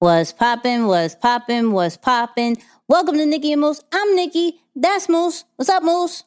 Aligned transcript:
Was 0.00 0.30
poppin', 0.32 0.86
was 0.86 1.14
poppin', 1.14 1.72
was 1.72 1.96
poppin'. 1.96 2.56
Welcome 2.86 3.16
to 3.16 3.24
Nicky 3.24 3.52
and 3.52 3.62
Moose. 3.62 3.80
I'm 3.90 4.14
Nicky. 4.14 4.60
That's 4.74 5.08
Moose. 5.08 5.44
What's 5.56 5.70
up, 5.70 5.82
Moose? 5.82 6.24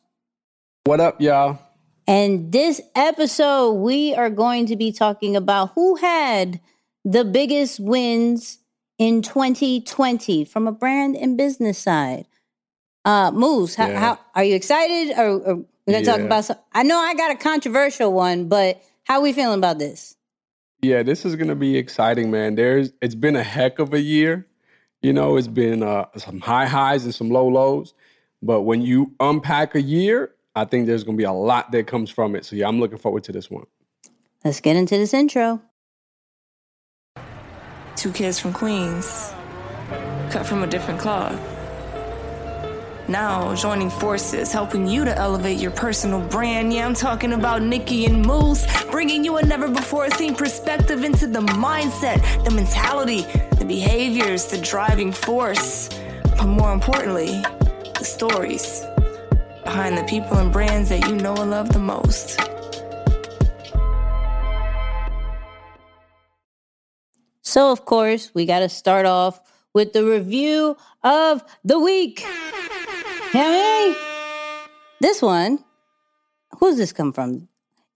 What 0.86 1.00
up, 1.00 1.22
y'all? 1.22 1.60
And 2.08 2.52
this 2.52 2.82
episode, 2.96 3.74
we 3.74 4.16
are 4.16 4.32
going 4.32 4.66
to 4.66 4.76
be 4.76 4.92
talking 4.92 5.36
about 5.36 5.74
who 5.76 5.98
had 5.98 6.60
the 7.06 7.24
biggest 7.24 7.80
wins 7.80 8.58
in 8.98 9.22
2020 9.22 10.46
from 10.46 10.68
a 10.68 10.72
brand 10.72 11.16
and 11.16 11.38
business 11.38 11.78
side. 11.78 12.26
Uh, 13.06 13.30
Moose, 13.30 13.76
how, 13.76 13.88
Yeah. 13.88 14.00
how 14.00 14.20
are 14.34 14.44
you 14.44 14.56
excited? 14.56 15.16
Or, 15.16 15.30
or 15.30 15.56
we're 15.86 15.94
gonna 15.94 16.06
talk 16.06 16.20
about 16.22 16.46
some. 16.46 16.58
I 16.74 16.82
know 16.82 16.98
I 16.98 17.14
got 17.14 17.30
a 17.32 17.36
controversial 17.36 18.12
one, 18.12 18.48
but 18.48 18.82
how 19.04 19.22
we 19.22 19.32
feeling 19.32 19.60
about 19.60 19.78
this? 19.78 20.16
Yeah, 20.82 21.04
this 21.04 21.26
is 21.26 21.36
gonna 21.36 21.56
be 21.56 21.78
exciting, 21.78 22.32
man. 22.32 22.56
There's 22.56 22.92
it's 23.02 23.16
been 23.16 23.36
a 23.36 23.44
heck 23.44 23.80
of 23.80 23.94
a 23.94 24.00
year. 24.00 24.48
You 25.02 25.14
know, 25.14 25.38
it's 25.38 25.48
been 25.48 25.84
uh, 25.84 26.06
some 26.18 26.40
high 26.40 26.66
highs 26.66 27.04
and 27.06 27.14
some 27.14 27.30
low 27.30 27.48
lows. 27.48 27.94
But 28.42 28.62
when 28.62 28.82
you 28.82 29.14
unpack 29.20 29.76
a 29.76 29.82
year, 29.82 30.34
I 30.56 30.66
think 30.66 30.88
there's 30.88 31.04
gonna 31.04 31.18
be 31.18 31.26
a 31.26 31.34
lot 31.34 31.72
that 31.72 31.88
comes 31.88 32.10
from 32.10 32.36
it. 32.36 32.46
So 32.46 32.56
yeah, 32.56 32.68
I'm 32.68 32.80
looking 32.80 32.98
forward 32.98 33.24
to 33.26 33.32
this 33.32 33.50
one. 33.52 33.66
Let's 34.46 34.62
get 34.62 34.78
into 34.78 34.98
this 34.98 35.14
intro. 35.14 35.62
Two 37.98 38.14
kids 38.14 38.40
from 38.40 38.54
Queens, 38.54 39.34
cut 40.30 40.46
from 40.46 40.64
a 40.64 40.68
different 40.68 41.02
cloth. 41.02 41.59
Now 43.10 43.56
joining 43.56 43.90
forces, 43.90 44.52
helping 44.52 44.86
you 44.86 45.04
to 45.04 45.18
elevate 45.18 45.58
your 45.58 45.72
personal 45.72 46.22
brand. 46.22 46.72
Yeah, 46.72 46.86
I'm 46.86 46.94
talking 46.94 47.34
about 47.34 47.64
Nicky 47.64 48.06
and 48.06 48.24
Moose, 48.24 48.68
bringing 48.92 49.26
you 49.26 49.38
a 49.38 49.44
never 49.44 49.68
before 49.68 50.12
seen 50.12 50.36
perspective 50.36 51.04
into 51.04 51.26
the 51.26 51.40
mindset, 51.40 52.22
the 52.46 52.52
mentality, 52.52 53.24
the 53.58 53.66
behaviors, 53.66 54.46
the 54.46 54.62
driving 54.62 55.12
force. 55.12 55.90
But 56.38 56.46
more 56.46 56.72
importantly, 56.72 57.42
the 57.98 58.04
stories 58.04 58.86
behind 59.64 59.98
the 59.98 60.04
people 60.04 60.38
and 60.38 60.54
brands 60.54 60.90
that 60.90 61.08
you 61.08 61.16
know 61.16 61.34
and 61.34 61.50
love 61.50 61.74
the 61.74 61.80
most. 61.80 62.40
So, 67.42 67.72
of 67.72 67.86
course, 67.86 68.36
we 68.36 68.46
got 68.46 68.60
to 68.60 68.70
start 68.70 69.08
off 69.08 69.42
with 69.74 69.94
the 69.94 70.06
review 70.06 70.78
of 71.02 71.44
the 71.64 71.80
week. 71.80 72.24
Hey, 73.32 73.96
this 75.02 75.22
one, 75.22 75.60
who's 76.60 76.78
this 76.78 76.92
come 76.92 77.14
from? 77.14 77.48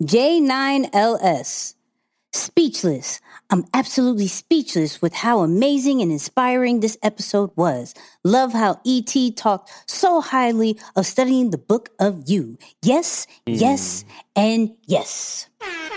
J9LS. 0.03 1.73
Speechless. 2.33 3.19
I'm 3.49 3.65
absolutely 3.73 4.27
speechless 4.27 5.01
with 5.01 5.13
how 5.13 5.39
amazing 5.41 6.01
and 6.01 6.11
inspiring 6.11 6.79
this 6.79 6.97
episode 7.03 7.51
was. 7.55 7.93
Love 8.23 8.53
how 8.53 8.79
ET 8.85 9.13
talked 9.35 9.71
so 9.87 10.21
highly 10.21 10.79
of 10.95 11.05
studying 11.05 11.49
the 11.51 11.57
book 11.59 11.89
of 11.99 12.23
you. 12.27 12.57
Yes, 12.83 13.27
hmm. 13.47 13.53
yes, 13.53 14.05
and 14.35 14.71
yes. 14.85 15.47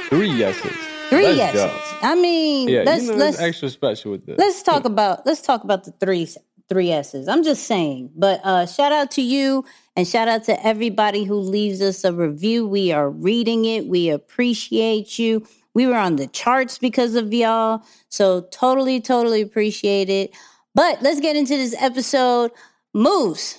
Three 0.09 0.31
yeses. 0.31 0.77
3 1.11 1.23
Let's 1.23 1.37
yeses. 1.39 1.61
go. 1.62 1.81
I 2.03 2.15
mean, 2.17 2.69
Yeah, 2.69 2.83
let's 2.84 3.05
you 3.05 3.12
know, 3.12 3.17
let's 3.19 3.39
extra 3.39 3.71
special 3.71 4.11
with 4.12 4.27
this. 4.27 4.39
let's 4.39 4.62
talk 4.62 4.84
about 4.93 5.25
let's 5.25 5.41
talk 5.41 5.62
about 5.62 5.84
the 5.84 5.93
three 5.93 6.27
three 6.69 6.91
S's. 6.91 7.28
I'm 7.28 7.42
just 7.45 7.64
saying. 7.64 8.11
But 8.17 8.41
uh 8.45 8.67
shout 8.67 8.92
out 8.92 9.11
to 9.12 9.22
you 9.22 9.64
and 9.97 10.06
shout 10.06 10.28
out 10.28 10.45
to 10.45 10.67
everybody 10.67 11.25
who 11.25 11.36
leaves 11.36 11.81
us 11.81 12.05
a 12.05 12.12
review. 12.12 12.67
We 12.67 12.92
are 12.92 13.09
reading 13.11 13.64
it. 13.64 13.86
We 13.86 14.09
appreciate 14.11 15.19
you. 15.19 15.47
We 15.75 15.87
were 15.87 15.97
on 15.97 16.17
the 16.17 16.27
charts 16.27 16.78
because 16.78 17.14
of 17.14 17.33
y'all. 17.34 17.83
So 18.09 18.42
totally, 18.50 19.00
totally 19.00 19.42
appreciate 19.42 20.09
it. 20.09 20.34
But 20.75 21.03
let's 21.03 21.20
get 21.20 21.37
into 21.37 21.56
this 21.56 21.75
episode. 21.78 22.50
Moose. 22.94 23.59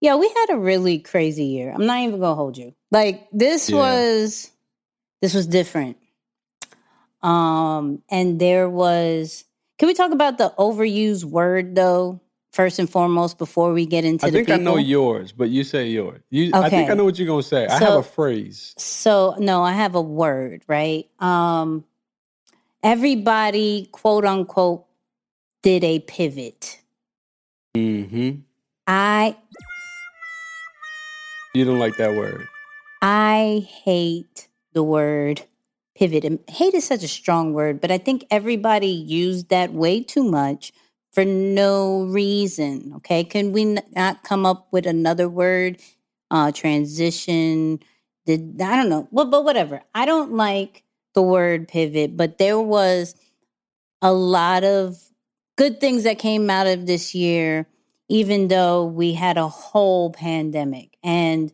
Yeah, 0.00 0.16
we 0.16 0.28
had 0.28 0.50
a 0.50 0.58
really 0.58 0.98
crazy 0.98 1.44
year. 1.44 1.72
I'm 1.72 1.86
not 1.86 2.00
even 2.00 2.20
gonna 2.20 2.34
hold 2.34 2.58
you. 2.58 2.74
Like 2.90 3.28
this 3.32 3.70
Yeah. 3.70 3.76
was 3.76 4.50
this 5.20 5.32
was 5.34 5.46
different. 5.46 5.96
Um, 7.22 8.02
and 8.10 8.40
there 8.40 8.68
was 8.68 9.44
can 9.82 9.88
we 9.88 9.94
talk 9.94 10.12
about 10.12 10.38
the 10.38 10.54
overused 10.60 11.24
word 11.24 11.74
though, 11.74 12.20
first 12.52 12.78
and 12.78 12.88
foremost, 12.88 13.36
before 13.36 13.72
we 13.72 13.84
get 13.84 14.04
into 14.04 14.24
the. 14.24 14.28
I 14.28 14.30
think 14.30 14.48
I 14.48 14.56
know 14.56 14.76
yours, 14.76 15.32
but 15.32 15.48
you 15.48 15.64
say 15.64 15.88
yours. 15.88 16.20
You, 16.30 16.52
I 16.54 16.70
think 16.70 16.88
I 16.88 16.94
know 16.94 17.02
what 17.02 17.18
you're 17.18 17.26
gonna 17.26 17.42
say. 17.42 17.66
I 17.66 17.80
have 17.80 17.94
a 17.96 18.02
phrase. 18.04 18.74
So 18.78 19.34
no, 19.40 19.64
I 19.64 19.72
have 19.72 19.96
a 19.96 20.00
word, 20.00 20.62
right? 20.68 21.10
Um 21.18 21.84
everybody 22.84 23.88
quote 23.90 24.24
unquote 24.24 24.84
did 25.62 25.82
a 25.82 25.98
pivot. 25.98 26.80
Mm-hmm. 27.76 28.42
I 28.86 29.36
You 31.54 31.64
don't 31.64 31.80
like 31.80 31.96
that 31.96 32.14
word. 32.14 32.46
I 33.02 33.66
hate 33.68 34.46
the 34.74 34.84
word 34.84 35.42
pivot. 35.94 36.24
And 36.24 36.38
hate 36.48 36.74
is 36.74 36.84
such 36.84 37.02
a 37.02 37.08
strong 37.08 37.52
word, 37.52 37.80
but 37.80 37.90
I 37.90 37.98
think 37.98 38.26
everybody 38.30 38.88
used 38.88 39.48
that 39.50 39.72
way 39.72 40.02
too 40.02 40.24
much 40.24 40.72
for 41.12 41.24
no 41.24 42.04
reason. 42.04 42.92
Okay. 42.96 43.24
Can 43.24 43.52
we 43.52 43.78
not 43.94 44.24
come 44.24 44.46
up 44.46 44.68
with 44.72 44.86
another 44.86 45.28
word? 45.28 45.78
Uh, 46.30 46.50
transition. 46.50 47.80
Did 48.24 48.60
I 48.62 48.76
don't 48.76 48.88
know. 48.88 49.08
Well, 49.10 49.26
but 49.26 49.44
whatever. 49.44 49.82
I 49.94 50.06
don't 50.06 50.32
like 50.32 50.82
the 51.14 51.22
word 51.22 51.68
pivot, 51.68 52.16
but 52.16 52.38
there 52.38 52.60
was 52.60 53.14
a 54.00 54.12
lot 54.12 54.64
of 54.64 54.96
good 55.56 55.80
things 55.80 56.04
that 56.04 56.18
came 56.18 56.48
out 56.48 56.66
of 56.66 56.86
this 56.86 57.14
year, 57.14 57.66
even 58.08 58.48
though 58.48 58.86
we 58.86 59.12
had 59.12 59.36
a 59.36 59.48
whole 59.48 60.10
pandemic 60.10 60.96
and 61.04 61.52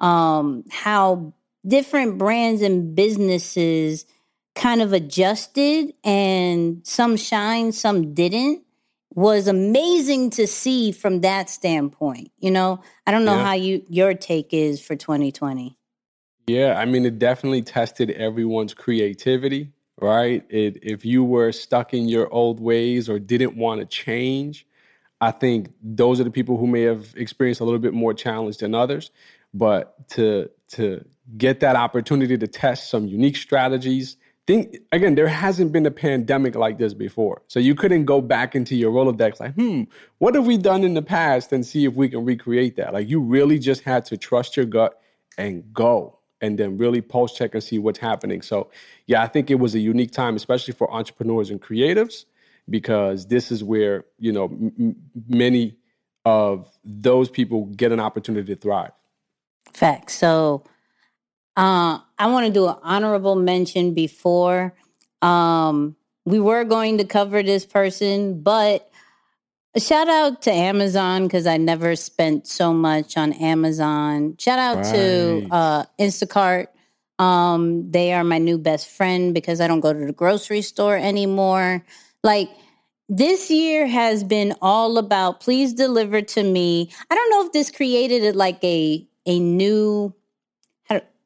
um, 0.00 0.64
how 0.70 1.32
different 1.66 2.18
brands 2.18 2.62
and 2.62 2.94
businesses 2.94 4.06
kind 4.54 4.80
of 4.80 4.92
adjusted 4.92 5.92
and 6.04 6.80
some 6.86 7.16
shined, 7.16 7.74
some 7.74 8.14
didn't 8.14 8.62
was 9.14 9.48
amazing 9.48 10.30
to 10.30 10.46
see 10.46 10.92
from 10.92 11.22
that 11.22 11.48
standpoint. 11.48 12.30
You 12.38 12.50
know, 12.50 12.80
I 13.06 13.10
don't 13.10 13.24
know 13.24 13.36
Yeah. 13.36 13.44
how 13.44 13.54
you 13.54 13.82
your 13.88 14.14
take 14.14 14.52
is 14.52 14.80
for 14.80 14.94
2020. 14.94 15.76
Yeah, 16.46 16.78
I 16.78 16.84
mean, 16.84 17.04
it 17.04 17.18
definitely 17.18 17.62
tested 17.62 18.10
everyone's 18.10 18.72
creativity, 18.72 19.72
right? 20.00 20.44
It, 20.48 20.78
if 20.82 21.04
you 21.04 21.24
were 21.24 21.50
stuck 21.50 21.92
in 21.92 22.08
your 22.08 22.32
old 22.32 22.60
ways 22.60 23.08
or 23.08 23.18
didn't 23.18 23.56
want 23.56 23.80
to 23.80 23.86
change, 23.86 24.66
I 25.20 25.30
think 25.30 25.70
those 25.82 26.20
are 26.20 26.24
the 26.24 26.30
people 26.30 26.56
who 26.58 26.66
may 26.66 26.82
have 26.82 27.14
experienced 27.16 27.60
a 27.60 27.64
little 27.64 27.80
bit 27.80 27.94
more 27.94 28.14
challenge 28.14 28.58
than 28.58 28.74
others. 28.74 29.10
But 29.56 30.08
to 30.10 30.50
to 30.72 31.04
get 31.36 31.60
that 31.60 31.76
opportunity 31.76 32.36
to 32.38 32.46
test 32.46 32.90
some 32.90 33.06
unique 33.06 33.36
strategies, 33.36 34.16
think 34.46 34.78
again, 34.92 35.14
there 35.14 35.28
hasn't 35.28 35.72
been 35.72 35.86
a 35.86 35.90
pandemic 35.90 36.54
like 36.54 36.78
this 36.78 36.94
before. 36.94 37.42
So 37.48 37.58
you 37.58 37.74
couldn't 37.74 38.04
go 38.04 38.20
back 38.20 38.54
into 38.54 38.76
your 38.76 38.92
Rolodex 38.92 39.40
like, 39.40 39.54
hmm, 39.54 39.84
what 40.18 40.34
have 40.34 40.46
we 40.46 40.56
done 40.56 40.84
in 40.84 40.94
the 40.94 41.02
past 41.02 41.52
and 41.52 41.66
see 41.66 41.84
if 41.84 41.94
we 41.94 42.08
can 42.08 42.24
recreate 42.24 42.76
that. 42.76 42.92
Like 42.92 43.08
you 43.08 43.20
really 43.20 43.58
just 43.58 43.82
had 43.82 44.04
to 44.06 44.16
trust 44.16 44.56
your 44.56 44.66
gut 44.66 45.00
and 45.36 45.64
go 45.72 46.18
and 46.40 46.58
then 46.58 46.76
really 46.76 47.00
pulse 47.00 47.34
check 47.34 47.54
and 47.54 47.62
see 47.62 47.78
what's 47.78 47.98
happening. 47.98 48.42
So, 48.42 48.70
yeah, 49.06 49.22
I 49.22 49.26
think 49.26 49.50
it 49.50 49.56
was 49.56 49.74
a 49.74 49.78
unique 49.78 50.12
time, 50.12 50.36
especially 50.36 50.74
for 50.74 50.92
entrepreneurs 50.92 51.50
and 51.50 51.60
creatives, 51.60 52.26
because 52.68 53.26
this 53.26 53.50
is 53.50 53.64
where, 53.64 54.04
you 54.18 54.32
know, 54.32 54.44
m- 54.44 54.96
many 55.28 55.76
of 56.24 56.68
those 56.84 57.30
people 57.30 57.66
get 57.66 57.90
an 57.90 58.00
opportunity 58.00 58.54
to 58.54 58.60
thrive. 58.60 58.92
Facts. 59.72 60.14
So 60.14 60.64
uh, 61.56 61.98
I 62.18 62.26
want 62.26 62.46
to 62.46 62.52
do 62.52 62.68
an 62.68 62.76
honorable 62.82 63.34
mention 63.34 63.94
before. 63.94 64.74
Um, 65.22 65.96
we 66.24 66.40
were 66.40 66.64
going 66.64 66.98
to 66.98 67.04
cover 67.04 67.42
this 67.42 67.64
person, 67.64 68.42
but 68.42 68.90
shout 69.78 70.08
out 70.08 70.42
to 70.42 70.52
Amazon 70.52 71.24
because 71.24 71.46
I 71.46 71.56
never 71.56 71.96
spent 71.96 72.46
so 72.46 72.74
much 72.74 73.16
on 73.16 73.32
Amazon. 73.34 74.36
Shout 74.38 74.58
out 74.58 74.84
to 74.92 75.48
uh, 75.50 75.84
Instacart. 75.98 76.68
Um, 77.18 77.90
they 77.90 78.12
are 78.12 78.24
my 78.24 78.38
new 78.38 78.58
best 78.58 78.88
friend 78.88 79.32
because 79.32 79.60
I 79.60 79.66
don't 79.66 79.80
go 79.80 79.92
to 79.92 80.06
the 80.06 80.12
grocery 80.12 80.62
store 80.62 80.96
anymore. 80.96 81.84
Like 82.22 82.50
this 83.08 83.50
year 83.50 83.86
has 83.86 84.24
been 84.24 84.54
all 84.60 84.98
about 84.98 85.40
please 85.40 85.72
deliver 85.72 86.20
to 86.20 86.42
me. 86.42 86.90
I 87.10 87.14
don't 87.14 87.30
know 87.30 87.46
if 87.46 87.52
this 87.52 87.70
created 87.70 88.24
a, 88.24 88.36
like 88.36 88.62
a 88.62 89.06
a 89.26 89.38
new 89.38 90.14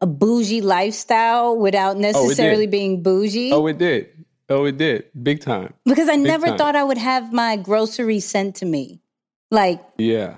a 0.02 0.06
bougie 0.06 0.62
lifestyle 0.62 1.58
without 1.58 1.96
oh, 1.96 2.00
necessarily 2.00 2.66
being 2.66 3.02
bougie 3.02 3.52
Oh, 3.52 3.66
it 3.66 3.76
did. 3.76 4.08
Oh, 4.48 4.64
it 4.64 4.78
did. 4.78 5.04
Big 5.22 5.40
time. 5.40 5.74
because 5.84 6.08
I 6.08 6.16
never 6.16 6.46
time. 6.46 6.58
thought 6.58 6.74
I 6.74 6.82
would 6.82 6.98
have 6.98 7.32
my 7.32 7.56
groceries 7.56 8.24
sent 8.24 8.56
to 8.56 8.64
me. 8.64 9.00
Like, 9.50 9.80
Yeah. 9.98 10.36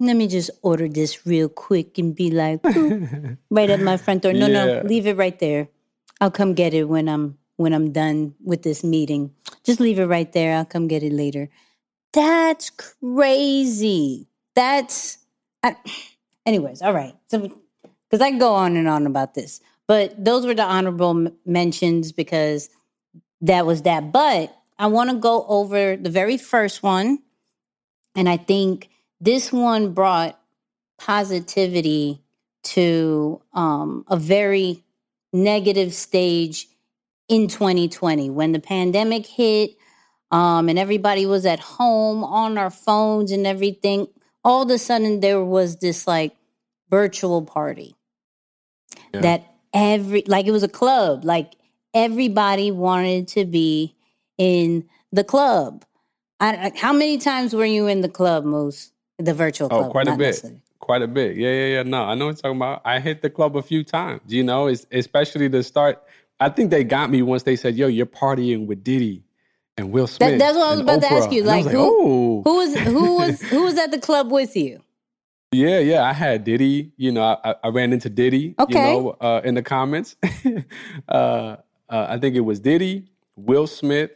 let 0.00 0.16
me 0.16 0.26
just 0.26 0.50
order 0.62 0.88
this 0.88 1.24
real 1.24 1.48
quick 1.48 1.98
and 1.98 2.14
be 2.14 2.30
like, 2.30 2.60
right 3.50 3.70
at 3.70 3.80
my 3.80 3.96
front 3.96 4.22
door. 4.22 4.32
No, 4.32 4.48
Yeah. 4.48 4.64
no, 4.64 4.82
leave 4.84 5.06
it 5.06 5.16
right 5.16 5.38
there. 5.38 5.68
I'll 6.20 6.32
come 6.32 6.54
get 6.54 6.74
it 6.74 6.84
when 6.84 7.08
I'm 7.08 7.38
when 7.56 7.72
I'm 7.72 7.92
done 7.92 8.34
with 8.42 8.62
this 8.62 8.82
meeting. 8.82 9.30
Just 9.62 9.78
leave 9.78 10.00
it 10.00 10.06
right 10.06 10.32
there. 10.32 10.56
I'll 10.56 10.64
come 10.64 10.88
get 10.88 11.04
it 11.04 11.12
later. 11.12 11.48
That's 12.12 12.70
crazy. 12.70 14.26
That's, 14.56 15.18
I, 15.62 15.76
anyways, 16.46 16.82
all 16.82 16.92
right. 16.92 17.14
So, 17.26 17.38
because 17.40 18.20
I 18.20 18.30
can 18.30 18.38
go 18.38 18.54
on 18.54 18.76
and 18.76 18.88
on 18.88 19.06
about 19.06 19.34
this, 19.34 19.60
but 19.86 20.22
those 20.22 20.46
were 20.46 20.54
the 20.54 20.64
honorable 20.64 21.28
mentions 21.44 22.12
because 22.12 22.70
that 23.40 23.66
was 23.66 23.82
that. 23.82 24.12
But 24.12 24.56
I 24.78 24.86
want 24.86 25.10
to 25.10 25.16
go 25.16 25.44
over 25.48 25.96
the 25.96 26.10
very 26.10 26.36
first 26.36 26.82
one. 26.82 27.18
And 28.16 28.28
I 28.28 28.36
think 28.36 28.90
this 29.20 29.52
one 29.52 29.92
brought 29.92 30.38
positivity 30.98 32.22
to 32.62 33.42
um, 33.52 34.04
a 34.08 34.16
very 34.16 34.82
negative 35.32 35.92
stage 35.92 36.68
in 37.28 37.48
2020 37.48 38.30
when 38.30 38.52
the 38.52 38.60
pandemic 38.60 39.26
hit 39.26 39.76
um, 40.30 40.68
and 40.68 40.78
everybody 40.78 41.26
was 41.26 41.46
at 41.46 41.60
home 41.60 42.24
on 42.24 42.58
our 42.58 42.70
phones 42.70 43.30
and 43.30 43.46
everything. 43.46 44.08
All 44.44 44.62
of 44.62 44.70
a 44.70 44.78
sudden, 44.78 45.20
there 45.20 45.44
was 45.44 45.78
this 45.78 46.06
like 46.06 46.36
virtual 46.90 47.42
party 47.42 47.96
Yeah. 49.14 49.20
that 49.22 49.54
every 49.74 50.24
like 50.26 50.46
it 50.46 50.52
was 50.52 50.62
a 50.62 50.68
club 50.68 51.24
like 51.24 51.54
everybody 51.94 52.70
wanted 52.70 53.28
to 53.28 53.44
be 53.46 53.94
in 54.38 54.84
the 55.12 55.24
club 55.24 55.84
I, 56.40 56.72
how 56.76 56.92
many 56.92 57.18
times 57.18 57.54
were 57.54 57.64
you 57.64 57.88
in 57.88 58.02
the 58.02 58.08
club 58.08 58.44
moose 58.44 58.92
the 59.18 59.34
virtual 59.34 59.68
Oh, 59.72 59.78
club 59.80 59.90
quite 59.92 60.08
a 60.08 60.16
bit. 60.16 60.44
Quite 60.80 61.02
a 61.02 61.08
bit. 61.08 61.36
Yeah, 61.36 61.50
yeah, 61.50 61.66
yeah. 61.76 61.82
No, 61.84 62.04
I 62.04 62.14
know 62.14 62.26
what 62.26 62.32
you're 62.36 62.42
talking 62.42 62.58
about. 62.58 62.82
I 62.84 63.00
hit 63.00 63.22
the 63.22 63.30
club 63.30 63.56
a 63.56 63.62
few 63.62 63.82
times, 63.84 64.20
you 64.28 64.44
know, 64.44 64.68
it's, 64.68 64.86
especially 64.92 65.48
to 65.50 65.62
start. 65.64 66.02
I 66.40 66.50
think 66.50 66.70
they 66.70 66.84
got 66.84 67.10
me 67.10 67.22
once 67.22 67.44
they 67.44 67.56
said, 67.56 67.76
yo, 67.76 67.88
you're 67.88 68.06
partying 68.06 68.66
with 68.66 68.84
Diddy 68.84 69.23
and 69.76 69.90
Will 69.92 70.06
Smith. 70.06 70.38
that's 70.38 70.56
what 70.56 70.66
I 70.66 70.70
was 70.72 70.80
about 70.80 71.00
to 71.02 71.12
ask 71.12 71.32
you, 71.32 71.42
was 71.42 71.48
like, 71.66 71.74
oh. 71.74 72.42
who 72.44 72.54
was 72.56 72.76
who 72.78 73.16
was 73.16 73.42
who 73.50 73.64
was 73.64 73.78
at 73.78 73.90
the 73.90 73.98
club 73.98 74.30
with 74.30 74.56
you 74.56 74.80
Yeah, 75.52 75.78
yeah. 75.80 76.02
I 76.04 76.12
had 76.12 76.44
Diddy. 76.44 76.92
You 76.96 77.12
know, 77.12 77.22
I, 77.44 77.54
I 77.62 77.68
ran 77.68 77.92
into 77.92 78.08
Diddy. 78.10 78.54
Okay. 78.58 78.94
You 78.94 79.02
know, 79.02 79.16
uh, 79.20 79.40
in 79.44 79.54
the 79.54 79.62
comments. 79.62 80.16
uh, 81.08 81.56
uh, 81.88 82.06
I 82.08 82.18
think 82.18 82.34
it 82.34 82.40
was 82.40 82.60
Diddy, 82.60 83.06
Will 83.36 83.66
Smith, 83.66 84.10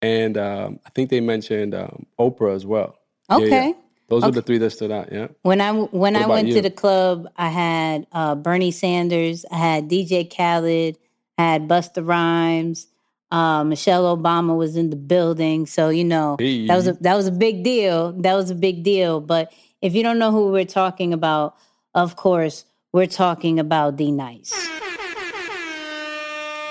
and 0.00 0.38
um, 0.38 0.80
I 0.86 0.90
think 0.90 1.10
they 1.10 1.20
mentioned 1.20 1.74
um, 1.74 2.06
Oprah 2.18 2.54
as 2.54 2.64
well. 2.64 2.96
Yeah, 3.30 3.38
yeah. 3.38 3.44
okay 3.46 3.74
Those 4.08 4.22
were 4.22 4.28
Okay. 4.28 4.34
the 4.36 4.42
three 4.42 4.58
that 4.58 4.70
stood 4.70 4.90
out. 4.90 5.12
Yeah. 5.12 5.28
When 5.42 5.60
I 5.60 5.72
when 5.72 6.14
What 6.14 6.22
I 6.22 6.26
went 6.26 6.48
you? 6.48 6.54
to 6.54 6.62
the 6.62 6.70
club, 6.70 7.28
I 7.36 7.48
had 7.48 8.06
uh, 8.12 8.34
Bernie 8.34 8.70
Sanders, 8.70 9.44
I 9.50 9.56
had 9.56 9.88
DJ 9.88 10.28
Khaled, 10.34 10.96
I 11.38 11.42
had 11.42 11.68
Busta 11.68 12.06
Rhymes, 12.06 12.86
uh, 13.32 13.64
Michelle 13.64 14.04
Obama 14.16 14.56
was 14.56 14.76
in 14.76 14.90
the 14.90 14.96
building, 14.96 15.66
so 15.66 15.88
you 15.88 16.04
know 16.04 16.36
Hey. 16.38 16.66
that 16.68 16.76
was 16.76 16.86
a, 16.86 16.92
that 17.00 17.16
was 17.16 17.26
a 17.26 17.32
big 17.32 17.64
deal. 17.64 18.12
That 18.12 18.34
was 18.34 18.50
a 18.50 18.54
big 18.54 18.82
deal. 18.84 19.20
But 19.20 19.52
if 19.80 19.94
you 19.94 20.02
don't 20.04 20.18
know 20.18 20.30
who 20.30 20.52
we're 20.52 20.64
talking 20.66 21.12
about, 21.12 21.56
of 21.94 22.14
course 22.16 22.64
we're 22.92 23.06
talking 23.08 23.58
about 23.58 23.96
D 23.96 24.12
Nice. 24.12 24.52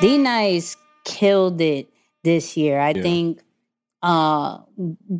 D 0.01 0.17
Nice 0.17 0.77
killed 1.03 1.61
it 1.61 1.89
this 2.23 2.55
year. 2.57 2.79
I 2.79 2.91
Yeah. 2.91 3.01
think 3.01 3.41
uh, 4.03 4.59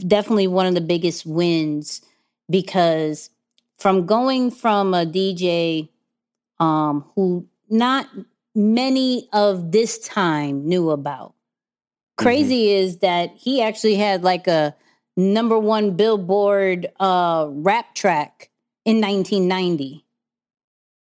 definitely 0.08 0.48
one 0.48 0.66
of 0.66 0.74
the 0.74 0.82
biggest 0.82 1.26
wins 1.26 2.02
because 2.50 3.30
from 3.78 4.06
going 4.06 4.50
from 4.52 4.94
a 4.94 5.06
DJ 5.06 5.90
um, 6.60 7.06
who 7.16 7.46
not 7.70 8.08
many 8.56 9.30
of 9.34 9.72
this 9.72 10.00
time 10.00 10.68
knew 10.68 10.90
about. 10.90 11.34
Crazy 12.18 12.72
is 12.72 12.98
that 13.00 13.32
he 13.36 13.62
actually 13.62 13.96
had 13.96 14.24
like 14.24 14.48
a 14.48 14.76
number 15.18 15.58
one 15.58 15.96
Billboard 15.96 16.88
uh, 17.00 17.48
rap 17.50 17.96
track 17.96 18.50
in 18.86 19.02
1990. 19.02 20.06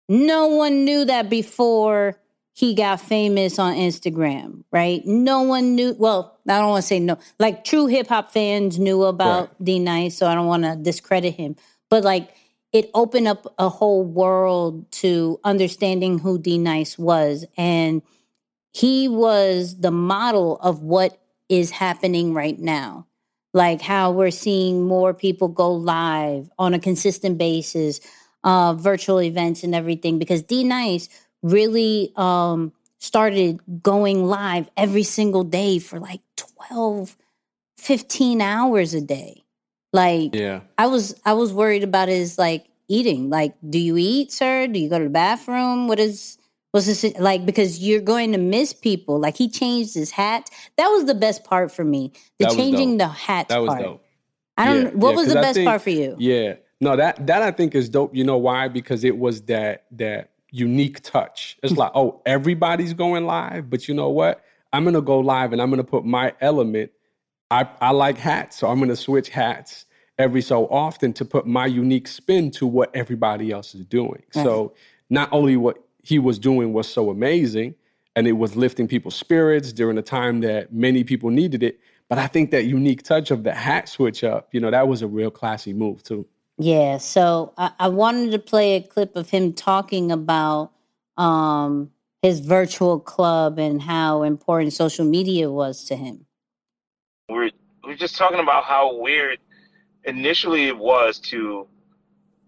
No 0.09 0.47
one 0.47 0.83
knew 0.83 1.05
that 1.05 1.29
before 1.29 2.17
he 2.53 2.73
got 2.73 2.99
famous 2.99 3.59
on 3.59 3.75
Instagram, 3.75 4.63
right? 4.71 5.05
No 5.05 5.43
one 5.43 5.75
knew. 5.75 5.95
Well, 5.97 6.37
I 6.47 6.59
don't 6.59 6.69
want 6.69 6.83
to 6.83 6.87
say 6.87 6.99
no. 6.99 7.17
Like 7.39 7.63
true 7.63 7.87
hip 7.87 8.07
hop 8.07 8.31
fans 8.31 8.77
knew 8.77 9.03
about 9.03 9.63
D 9.63 9.79
Nice, 9.79 10.17
so 10.17 10.27
I 10.27 10.35
don't 10.35 10.47
want 10.47 10.63
to 10.63 10.75
discredit 10.75 11.35
him. 11.35 11.55
But 11.89 12.03
like 12.03 12.35
it 12.73 12.89
opened 12.93 13.27
up 13.27 13.53
a 13.57 13.69
whole 13.69 14.03
world 14.03 14.89
to 14.91 15.39
understanding 15.43 16.19
who 16.19 16.39
D 16.39 16.57
Nice 16.57 16.97
was. 16.97 17.45
And 17.57 18.01
he 18.73 19.07
was 19.07 19.79
the 19.79 19.91
model 19.91 20.57
of 20.57 20.81
what 20.81 21.19
is 21.49 21.71
happening 21.71 22.33
right 22.33 22.57
now. 22.57 23.07
Like 23.53 23.81
how 23.81 24.11
we're 24.11 24.31
seeing 24.31 24.87
more 24.87 25.13
people 25.13 25.49
go 25.49 25.73
live 25.73 26.49
on 26.57 26.73
a 26.73 26.79
consistent 26.79 27.37
basis, 27.37 27.99
uh, 28.45 28.73
virtual 28.73 29.21
events 29.21 29.63
and 29.63 29.75
everything, 29.75 30.17
because 30.17 30.41
D 30.41 30.63
Nice 30.63 31.09
really 31.43 32.13
um, 32.15 32.71
started 32.99 33.59
going 33.83 34.25
live 34.25 34.69
every 34.77 35.03
single 35.03 35.43
day 35.43 35.79
for 35.79 35.99
like 35.99 36.21
12, 36.69 37.17
15 37.77 38.41
hours 38.41 38.93
a 38.93 39.01
day. 39.01 39.40
Like, 39.93 40.33
Yeah. 40.35 40.61
I 40.77 40.87
was 40.87 41.19
I 41.25 41.33
was 41.33 41.51
worried 41.53 41.83
about 41.83 42.07
his 42.07 42.37
like 42.37 42.65
eating. 42.87 43.29
Like, 43.29 43.53
do 43.69 43.79
you 43.79 43.97
eat, 43.97 44.31
sir? 44.31 44.67
Do 44.67 44.79
you 44.79 44.89
go 44.89 44.97
to 44.99 45.05
the 45.05 45.09
bathroom? 45.09 45.87
What 45.87 45.99
is 45.99 46.37
what's 46.71 46.85
this 46.85 47.03
like? 47.19 47.45
Because 47.45 47.79
you're 47.79 48.01
going 48.01 48.31
to 48.31 48.37
miss 48.37 48.73
people. 48.73 49.19
Like 49.19 49.35
he 49.37 49.49
changed 49.49 49.93
his 49.93 50.11
hat. 50.11 50.49
That 50.77 50.87
was 50.87 51.05
the 51.05 51.15
best 51.15 51.43
part 51.43 51.71
for 51.71 51.83
me. 51.83 52.13
The 52.39 52.47
changing 52.47 52.97
dope. 52.97 53.09
the 53.09 53.13
hat 53.13 53.49
That 53.49 53.57
was 53.59 53.69
part. 53.69 53.81
dope. 53.81 54.05
I 54.57 54.65
don't. 54.65 54.83
Yeah, 54.83 54.89
what 54.91 55.11
yeah, 55.11 55.15
was 55.17 55.27
the 55.27 55.35
best 55.35 55.55
think- 55.55 55.67
part 55.67 55.81
for 55.81 55.89
you? 55.89 56.15
Yeah. 56.19 56.55
No, 56.79 56.95
that 56.95 57.27
that 57.27 57.41
I 57.43 57.51
think 57.51 57.75
is 57.75 57.89
dope. 57.89 58.15
You 58.15 58.23
know 58.23 58.37
why? 58.37 58.67
Because 58.67 59.03
it 59.03 59.17
was 59.17 59.41
that 59.43 59.85
that 59.91 60.31
unique 60.51 61.01
touch. 61.03 61.57
It's 61.63 61.77
like, 61.77 61.91
oh, 61.95 62.21
everybody's 62.25 62.93
going 62.93 63.25
live, 63.25 63.69
but 63.69 63.87
you 63.87 63.93
know 63.93 64.09
what? 64.09 64.41
I'm 64.73 64.83
gonna 64.83 65.01
go 65.01 65.19
live 65.19 65.53
and 65.53 65.61
I'm 65.61 65.69
gonna 65.69 65.83
put 65.83 66.05
my 66.05 66.33
element. 66.41 66.91
I, 67.51 67.67
I 67.81 67.91
like 67.91 68.17
hats, 68.17 68.57
so 68.57 68.67
I'm 68.67 68.79
gonna 68.79 68.95
switch 68.95 69.29
hats 69.29 69.85
every 70.17 70.41
so 70.41 70.67
often 70.67 71.13
to 71.13 71.25
put 71.25 71.45
my 71.45 71.65
unique 71.65 72.07
spin 72.07 72.51
to 72.51 72.65
what 72.65 72.95
everybody 72.95 73.51
else 73.51 73.75
is 73.75 73.85
doing. 73.85 74.23
So 74.31 74.73
not 75.09 75.29
only 75.31 75.57
what 75.57 75.83
he 76.03 76.19
was 76.19 76.39
doing 76.39 76.73
was 76.73 76.87
so 76.87 77.09
amazing 77.09 77.75
and 78.15 78.27
it 78.27 78.33
was 78.33 78.55
lifting 78.55 78.87
people's 78.87 79.15
spirits 79.15 79.73
during 79.73 79.97
a 79.97 80.01
time 80.01 80.41
that 80.41 80.73
many 80.73 81.03
people 81.03 81.29
needed 81.29 81.63
it, 81.63 81.79
but 82.07 82.17
I 82.17 82.27
think 82.27 82.51
that 82.51 82.65
unique 82.65 83.03
touch 83.03 83.31
of 83.31 83.43
the 83.43 83.53
hat 83.53 83.89
switch 83.89 84.23
up, 84.23 84.49
you 84.51 84.59
know, 84.59 84.71
that 84.71 84.87
was 84.87 85.01
a 85.01 85.07
real 85.07 85.31
classy 85.31 85.73
move 85.73 86.03
too. 86.03 86.27
Yeah. 86.57 86.97
So 86.97 87.53
I, 87.57 87.71
I 87.79 87.87
wanted 87.87 88.31
to 88.31 88.39
play 88.39 88.75
a 88.75 88.81
clip 88.81 89.15
of 89.15 89.29
him 89.29 89.53
talking 89.53 90.11
about 90.11 90.71
um, 91.17 91.91
his 92.21 92.39
virtual 92.39 92.99
club 92.99 93.57
and 93.57 93.81
how 93.81 94.23
important 94.23 94.73
social 94.73 95.05
media 95.05 95.49
was 95.49 95.85
to 95.85 95.95
him. 95.95 96.25
We're 97.31 97.51
we're 97.83 97.95
just 97.95 98.17
talking 98.17 98.39
about 98.39 98.63
how 98.65 98.95
weird 98.97 99.39
initially 100.05 100.67
it 100.67 100.77
was 100.77 101.19
to 101.19 101.67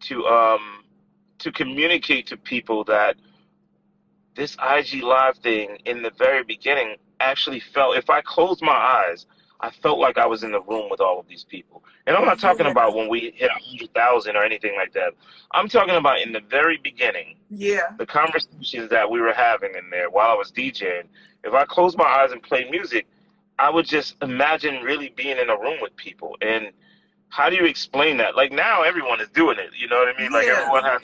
to 0.01 0.25
um 0.27 0.83
to 1.39 1.51
communicate 1.51 2.27
to 2.27 2.37
people 2.37 2.83
that 2.85 3.15
this 4.35 4.55
IG 4.55 5.03
live 5.03 5.37
thing 5.37 5.77
in 5.85 6.01
the 6.01 6.11
very 6.17 6.43
beginning 6.43 6.95
actually 7.19 7.59
felt 7.59 7.97
if 7.97 8.09
I 8.09 8.21
closed 8.21 8.61
my 8.61 8.71
eyes, 8.73 9.25
I 9.59 9.69
felt 9.69 9.99
like 9.99 10.17
I 10.17 10.25
was 10.25 10.43
in 10.43 10.51
the 10.51 10.61
room 10.61 10.89
with 10.89 10.99
all 10.99 11.19
of 11.19 11.27
these 11.27 11.43
people. 11.43 11.83
And 12.07 12.15
I'm 12.17 12.25
not 12.25 12.39
talking 12.39 12.65
about 12.65 12.95
when 12.95 13.07
we 13.09 13.31
hit 13.35 13.49
a 13.51 13.63
hundred 13.63 13.93
thousand 13.93 14.35
or 14.35 14.43
anything 14.43 14.75
like 14.75 14.91
that. 14.93 15.13
I'm 15.51 15.67
talking 15.69 15.95
about 15.95 16.21
in 16.21 16.31
the 16.31 16.41
very 16.49 16.77
beginning 16.77 17.35
Yeah. 17.49 17.91
the 17.97 18.05
conversations 18.05 18.89
that 18.89 19.09
we 19.09 19.21
were 19.21 19.33
having 19.33 19.75
in 19.75 19.89
there 19.91 20.09
while 20.09 20.31
I 20.31 20.33
was 20.33 20.51
DJing, 20.51 21.03
if 21.43 21.53
I 21.53 21.65
closed 21.65 21.97
my 21.97 22.05
eyes 22.05 22.31
and 22.31 22.41
played 22.41 22.71
music, 22.71 23.05
I 23.60 23.69
would 23.69 23.86
just 23.86 24.15
imagine 24.22 24.83
really 24.83 25.10
being 25.10 25.38
in 25.38 25.50
a 25.50 25.57
room 25.57 25.77
with 25.81 25.95
people. 25.95 26.38
And 26.41 26.72
how 27.29 27.50
do 27.50 27.55
you 27.55 27.65
explain 27.65 28.17
that? 28.17 28.36
Like 28.36 28.51
now, 28.51 28.83
everyone 28.83 29.22
is 29.22 29.29
doing 29.29 29.57
it. 29.60 29.72
You 29.77 29.88
know 29.88 29.98
what 30.00 30.15
I 30.15 30.22
mean? 30.22 30.31
Like 30.31 30.48
Yeah. 30.48 30.53
everyone 30.53 30.83
has 30.83 31.01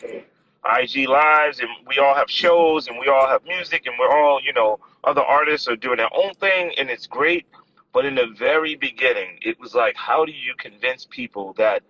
IG 0.66 1.08
lives, 1.08 1.60
and 1.60 1.70
we 1.88 1.98
all 2.00 2.14
have 2.14 2.30
shows, 2.30 2.88
and 2.88 3.00
we 3.00 3.08
all 3.08 3.28
have 3.28 3.44
music, 3.46 3.86
and 3.86 3.96
we're 3.98 4.12
all, 4.12 4.42
you 4.42 4.54
know, 4.54 4.80
other 5.04 5.22
artists 5.22 5.68
are 5.68 5.76
doing 5.76 5.98
their 5.98 6.14
own 6.14 6.34
thing, 6.34 6.74
and 6.78 6.90
it's 6.90 7.08
great. 7.08 7.46
But 7.94 8.06
in 8.06 8.16
the 8.16 8.28
very 8.38 8.76
beginning, 8.76 9.40
it 9.42 9.60
was 9.60 9.74
like, 9.74 9.96
how 9.96 10.26
do 10.26 10.32
you 10.32 10.54
convince 10.58 11.06
people 11.10 11.54
that 11.54 11.82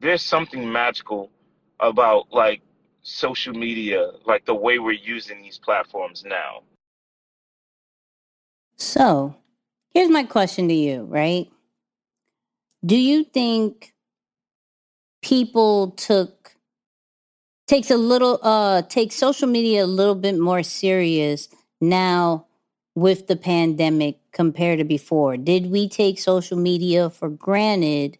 there's 0.00 0.22
something 0.22 0.70
magical 0.70 1.30
about 1.80 2.32
like 2.32 2.60
social 3.02 3.54
media, 3.54 4.12
like 4.24 4.44
the 4.44 4.54
way 4.54 4.78
we're 4.78 4.92
using 4.92 5.42
these 5.42 5.58
platforms 5.58 6.22
now? 6.24 6.62
So 8.76 9.34
here's 9.94 10.10
my 10.10 10.24
question 10.24 10.68
to 10.68 10.74
you, 10.74 11.02
right? 11.04 11.48
Do 12.84 12.96
you 12.96 13.24
think 13.24 13.94
people 15.22 15.92
took 15.92 16.56
takes 17.68 17.90
a 17.90 17.96
little 17.96 18.40
uh 18.42 18.82
takes 18.82 19.14
social 19.14 19.48
media 19.48 19.84
a 19.84 19.86
little 19.86 20.16
bit 20.16 20.38
more 20.38 20.62
serious 20.62 21.48
now 21.80 22.46
with 22.94 23.28
the 23.28 23.36
pandemic 23.36 24.18
compared 24.32 24.78
to 24.78 24.84
before? 24.84 25.36
Did 25.36 25.70
we 25.70 25.88
take 25.88 26.18
social 26.18 26.58
media 26.58 27.08
for 27.08 27.28
granted? 27.28 28.18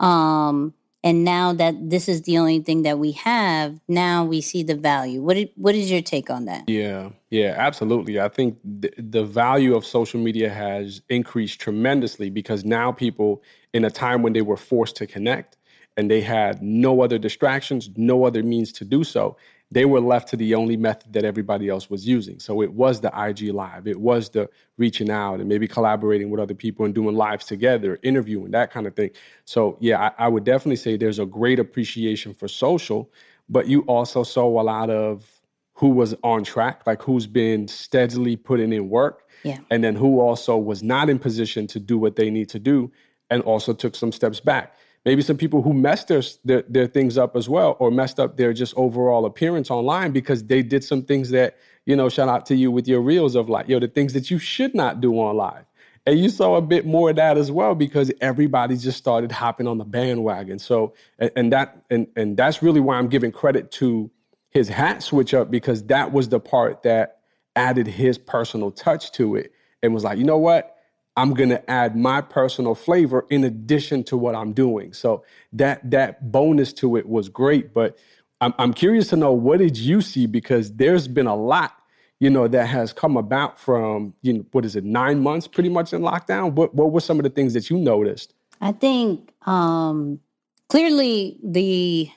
Um, 0.00 0.74
and 1.04 1.22
now 1.22 1.52
that 1.52 1.90
this 1.90 2.08
is 2.08 2.22
the 2.22 2.38
only 2.38 2.60
thing 2.60 2.82
that 2.82 2.98
we 2.98 3.12
have, 3.12 3.78
now 3.88 4.24
we 4.24 4.40
see 4.40 4.62
the 4.62 4.74
value. 4.74 5.20
What 5.20 5.36
is, 5.36 5.48
what 5.54 5.74
is 5.74 5.90
your 5.90 6.00
take 6.00 6.30
on 6.30 6.46
that? 6.46 6.66
Yeah, 6.66 7.10
yeah, 7.28 7.54
absolutely. 7.58 8.18
I 8.18 8.28
think 8.28 8.58
th- 8.80 8.94
the 8.96 9.22
value 9.22 9.76
of 9.76 9.84
social 9.84 10.18
media 10.18 10.48
has 10.48 11.02
increased 11.10 11.60
tremendously 11.60 12.30
because 12.30 12.64
now 12.64 12.90
people, 12.90 13.42
in 13.74 13.84
a 13.84 13.90
time 13.90 14.22
when 14.22 14.32
they 14.32 14.40
were 14.40 14.56
forced 14.56 14.96
to 14.96 15.06
connect 15.06 15.58
and 15.98 16.10
they 16.10 16.22
had 16.22 16.62
no 16.62 17.02
other 17.02 17.18
distractions, 17.18 17.90
no 17.96 18.24
other 18.24 18.42
means 18.42 18.72
to 18.72 18.84
do 18.86 19.04
so, 19.04 19.36
they 19.70 19.84
were 19.84 20.00
left 20.00 20.28
to 20.28 20.36
the 20.36 20.54
only 20.54 20.76
method 20.76 21.12
that 21.14 21.24
everybody 21.24 21.68
else 21.68 21.90
was 21.90 22.06
using. 22.06 22.38
So 22.38 22.62
it 22.62 22.72
was 22.72 23.00
the 23.00 23.08
IG 23.16 23.52
live, 23.52 23.86
it 23.86 23.98
was 24.00 24.28
the 24.28 24.48
reaching 24.76 25.10
out 25.10 25.40
and 25.40 25.48
maybe 25.48 25.66
collaborating 25.66 26.30
with 26.30 26.40
other 26.40 26.54
people 26.54 26.84
and 26.84 26.94
doing 26.94 27.16
lives 27.16 27.44
together, 27.46 27.98
interviewing, 28.02 28.52
that 28.52 28.70
kind 28.70 28.86
of 28.86 28.94
thing. 28.94 29.10
So 29.44 29.76
yeah, 29.80 30.10
I, 30.18 30.26
I 30.26 30.28
would 30.28 30.44
definitely 30.44 30.76
say 30.76 30.96
there's 30.96 31.18
a 31.18 31.26
great 31.26 31.58
appreciation 31.58 32.34
for 32.34 32.46
social, 32.46 33.10
but 33.48 33.66
you 33.66 33.80
also 33.82 34.22
saw 34.22 34.60
a 34.60 34.62
lot 34.62 34.90
of 34.90 35.28
who 35.74 35.88
was 35.88 36.14
on 36.22 36.44
track, 36.44 36.86
like 36.86 37.02
who's 37.02 37.26
been 37.26 37.66
steadily 37.66 38.36
putting 38.36 38.72
in 38.72 38.88
work, 38.88 39.28
Yeah. 39.42 39.58
and 39.70 39.82
then 39.82 39.96
who 39.96 40.20
also 40.20 40.56
was 40.56 40.84
not 40.84 41.10
in 41.10 41.18
position 41.18 41.66
to 41.68 41.80
do 41.80 41.98
what 41.98 42.14
they 42.14 42.30
need 42.30 42.48
to 42.50 42.60
do 42.60 42.92
and 43.30 43.42
also 43.42 43.72
took 43.72 43.96
some 43.96 44.12
steps 44.12 44.38
back 44.38 44.76
maybe 45.04 45.22
some 45.22 45.36
people 45.36 45.62
who 45.62 45.72
messed 45.72 46.08
their, 46.08 46.22
their, 46.44 46.62
their 46.62 46.86
things 46.86 47.18
up 47.18 47.36
as 47.36 47.48
well 47.48 47.76
or 47.78 47.90
messed 47.90 48.18
up 48.18 48.36
their 48.36 48.52
just 48.52 48.74
overall 48.76 49.26
appearance 49.26 49.70
online 49.70 50.12
because 50.12 50.44
they 50.44 50.62
did 50.62 50.82
some 50.82 51.02
things 51.02 51.30
that 51.30 51.56
you 51.86 51.94
know 51.94 52.08
shout 52.08 52.28
out 52.28 52.46
to 52.46 52.54
you 52.54 52.70
with 52.70 52.88
your 52.88 53.00
reels 53.00 53.34
of 53.34 53.48
like 53.48 53.68
yo 53.68 53.78
the 53.78 53.88
things 53.88 54.12
that 54.12 54.30
you 54.30 54.38
should 54.38 54.74
not 54.74 55.00
do 55.00 55.12
on 55.20 55.36
live. 55.36 55.64
And 56.06 56.18
you 56.18 56.28
saw 56.28 56.56
a 56.56 56.60
bit 56.60 56.84
more 56.84 57.10
of 57.10 57.16
that 57.16 57.38
as 57.38 57.50
well 57.50 57.74
because 57.74 58.12
everybody 58.20 58.76
just 58.76 58.98
started 58.98 59.32
hopping 59.32 59.66
on 59.66 59.78
the 59.78 59.84
bandwagon. 59.84 60.58
So 60.58 60.92
and, 61.18 61.30
and 61.36 61.52
that 61.52 61.82
and 61.90 62.06
and 62.16 62.36
that's 62.36 62.62
really 62.62 62.80
why 62.80 62.96
i'm 62.96 63.08
giving 63.08 63.32
credit 63.32 63.70
to 63.72 64.10
his 64.50 64.68
hat 64.68 65.02
switch 65.02 65.34
up 65.34 65.50
because 65.50 65.84
that 65.84 66.12
was 66.12 66.28
the 66.28 66.40
part 66.40 66.82
that 66.84 67.18
added 67.56 67.86
his 67.86 68.18
personal 68.18 68.70
touch 68.70 69.12
to 69.12 69.36
it 69.36 69.52
and 69.82 69.92
was 69.92 70.04
like 70.04 70.18
you 70.18 70.24
know 70.24 70.38
what 70.38 70.73
I'm 71.16 71.34
going 71.34 71.50
to 71.50 71.70
add 71.70 71.96
my 71.96 72.20
personal 72.20 72.74
flavor 72.74 73.26
in 73.30 73.44
addition 73.44 74.02
to 74.04 74.16
what 74.16 74.34
I'm 74.34 74.52
doing. 74.52 74.92
So 74.92 75.24
that 75.52 75.90
that 75.90 76.32
bonus 76.32 76.72
to 76.74 76.96
it 76.96 77.08
was 77.08 77.28
great. 77.28 77.72
But 77.72 77.96
I'm, 78.40 78.52
I'm 78.58 78.74
curious 78.74 79.08
to 79.08 79.16
know 79.16 79.32
what 79.32 79.58
did 79.58 79.76
you 79.76 80.00
see 80.00 80.26
because 80.26 80.72
there's 80.74 81.06
been 81.06 81.26
a 81.26 81.36
lot, 81.36 81.78
you 82.18 82.30
know, 82.30 82.48
that 82.48 82.66
has 82.66 82.92
come 82.92 83.16
about 83.16 83.60
from 83.60 84.14
you 84.22 84.32
know 84.32 84.46
what 84.52 84.64
is 84.64 84.76
it 84.76 84.84
nine 84.84 85.20
months 85.20 85.46
pretty 85.46 85.68
much 85.68 85.92
in 85.92 86.02
lockdown. 86.02 86.52
What 86.52 86.74
what 86.74 86.90
were 86.90 87.00
some 87.00 87.18
of 87.18 87.24
the 87.24 87.30
things 87.30 87.54
that 87.54 87.70
you 87.70 87.78
noticed? 87.78 88.34
I 88.60 88.72
think 88.72 89.32
um, 89.46 90.20
clearly 90.68 91.38
the 91.42 92.10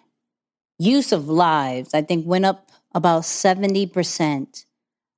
use 0.80 1.12
of 1.12 1.28
lives, 1.28 1.94
I 1.94 2.02
think, 2.02 2.26
went 2.26 2.46
up 2.46 2.72
about 2.94 3.24
70% 3.24 4.66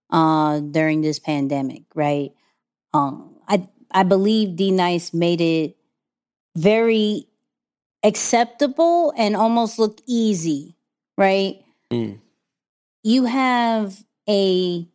uh, 0.10 0.60
during 0.60 1.02
this 1.02 1.20
pandemic, 1.20 1.84
right? 1.96 2.32
Um, 2.94 3.29
I, 3.50 3.68
I 3.92 4.04
believe 4.04 4.56
D 4.56 4.72
Nice 4.72 5.14
made 5.14 5.42
it 5.42 5.76
very 6.56 7.28
acceptable 8.04 9.14
and 9.18 9.36
almost 9.36 9.80
look 9.80 10.00
easy, 10.06 10.76
right? 11.18 11.62
Mm. 11.92 12.20
You 13.04 13.26
have 13.26 14.04
a 14.28 14.88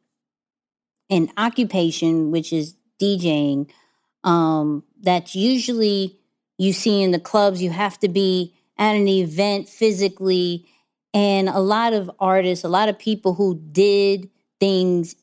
an 1.11 1.31
occupation 1.37 2.31
which 2.31 2.53
is 2.53 2.77
DJing 3.01 3.69
um, 4.23 4.85
that's 5.01 5.35
usually 5.35 6.19
you 6.57 6.73
see 6.73 7.03
in 7.03 7.11
the 7.11 7.21
clubs. 7.21 7.63
You 7.63 7.71
have 7.71 7.99
to 8.01 8.09
be 8.09 8.55
at 8.79 8.97
an 8.97 9.07
event 9.09 9.69
physically, 9.69 10.67
and 11.13 11.49
a 11.49 11.61
lot 11.61 11.93
of 11.93 12.11
artists, 12.19 12.65
a 12.65 12.69
lot 12.69 12.89
of 12.89 12.99
people 12.99 13.35
who 13.35 13.61
did 13.73 14.31
things 14.61 15.15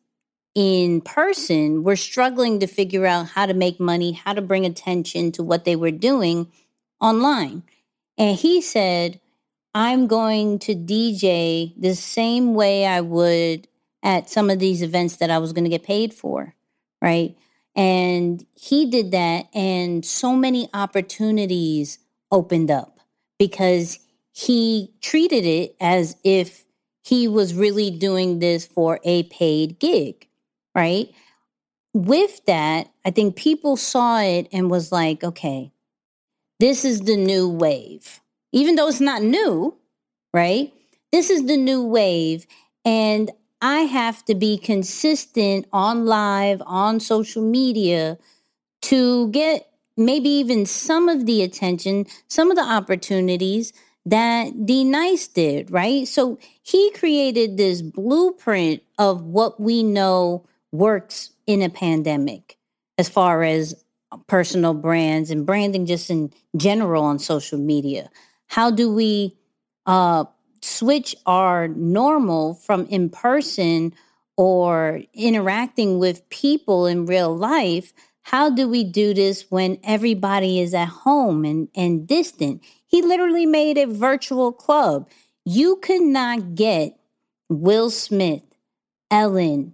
in 0.53 1.01
person 1.01 1.84
were 1.84 1.96
struggling 1.96 2.60
to 2.60 2.67
figure 2.67 3.05
out 3.05 3.29
how 3.29 3.46
to 3.46 3.53
make 3.53 3.79
money, 3.79 4.12
how 4.12 4.34
to 4.34 4.41
bring 4.41 4.65
attention 4.65 5.31
to 5.34 5.43
what 5.43 5.65
they 5.65 5.75
were 5.75 5.91
doing 5.91 6.51
online. 7.00 7.63
And 8.17 8.38
he 8.38 8.62
said, 8.62 9.20
I'm 9.74 10.08
going 10.08 10.60
to 10.60 10.75
DJ 10.75 11.74
the 11.77 11.96
same 11.96 12.53
way 12.53 12.86
I 12.86 13.01
would 13.01 13.67
at 14.03 14.29
some 14.29 14.50
of 14.50 14.60
these 14.60 14.81
events 14.81 15.17
that 15.17 15.29
I 15.29 15.38
was 15.38 15.53
going 15.53 15.63
to 15.63 15.70
get 15.70 15.84
paid 15.84 16.13
for, 16.13 16.55
right? 17.01 17.38
And 17.75 18.46
he 18.53 18.86
did 18.89 19.12
that, 19.12 19.48
and 19.53 20.05
so 20.05 20.36
many 20.36 20.70
opportunities 20.74 22.00
opened 22.29 22.70
up 22.70 23.00
because 23.39 24.00
he 24.34 24.91
treated 25.01 25.46
it 25.46 25.75
as 25.79 26.17
if 26.24 26.65
he 27.03 27.27
was 27.27 27.53
really 27.53 27.89
doing 27.89 28.39
this 28.39 28.65
for 28.65 29.00
a 29.03 29.24
paid 29.24 29.79
gig, 29.79 30.27
right? 30.75 31.10
With 31.94 32.46
that, 32.46 32.90
I 33.06 33.12
think 33.12 33.36
people 33.36 33.75
saw 33.78 34.22
it 34.22 34.48
and 34.51 34.72
was 34.72 34.92
like, 34.92 35.24
okay, 35.24 35.72
this 36.60 36.86
is 36.86 37.01
the 37.01 37.18
new 37.18 37.50
wave. 37.50 38.22
Even 38.51 38.75
though 38.75 38.88
it's 38.88 39.01
not 39.01 39.22
new, 39.22 39.75
right? 40.34 40.74
This 41.12 41.30
is 41.30 41.46
the 41.46 41.58
new 41.58 41.84
wave. 41.84 42.46
And 42.86 43.32
I 43.62 43.82
have 43.82 44.24
to 44.25 44.36
be 44.36 44.58
consistent 44.58 45.68
on 45.74 46.06
live, 46.06 46.62
on 46.66 47.00
social 47.00 47.44
media 47.44 48.18
to 48.84 49.30
get 49.30 49.70
maybe 49.98 50.30
even 50.30 50.66
some 50.66 51.10
of 51.10 51.25
the 51.25 51.44
attention, 51.44 52.06
some 52.28 52.50
of 52.50 52.58
the 52.58 52.63
opportunities 52.63 53.74
that 54.06 54.66
D 54.66 54.84
Nice 54.84 55.28
did, 55.28 55.70
right? 55.70 56.08
So 56.08 56.40
he 56.63 56.92
created 56.92 57.58
this 57.58 57.82
blueprint 57.82 58.82
of 58.98 59.22
what 59.22 59.60
we 59.60 59.84
know 59.84 60.46
works 60.72 61.32
in 61.48 61.62
a 61.62 61.70
pandemic 61.70 62.58
as 62.98 63.10
far 63.10 63.44
as 63.44 63.84
personal 64.28 64.74
brands 64.74 65.32
and 65.32 65.46
branding 65.46 65.86
just 65.86 66.10
in 66.10 66.32
general 66.56 67.04
on 67.04 67.20
social 67.20 67.58
media. 67.58 68.10
How 68.48 68.72
do 68.72 68.94
we 68.94 69.38
uh, 69.86 70.25
switch 70.62 71.16
our 71.25 71.68
normal 71.70 72.56
from 72.56 72.86
in 72.88 73.10
person 73.10 73.94
or 74.38 75.01
interacting 75.13 76.00
with 76.00 76.28
people 76.30 76.86
in 76.86 77.06
real 77.06 77.36
life? 77.36 77.94
How 78.24 78.50
do 78.50 78.68
we 78.68 78.84
do 78.84 79.13
this 79.13 79.50
when 79.50 79.80
everybody 79.84 80.60
is 80.60 80.74
at 80.74 80.88
home 80.90 81.44
and, 81.46 81.70
and 81.75 82.08
distant? 82.08 82.63
He 82.86 83.01
literally 83.01 83.46
made 83.46 83.78
a 83.78 83.88
virtual 83.88 84.51
club. 84.51 85.10
You 85.46 85.78
could 85.78 86.04
not 86.04 86.56
get 86.56 87.00
Will 87.50 87.90
Smith, 87.90 88.44
Ellen, 89.10 89.74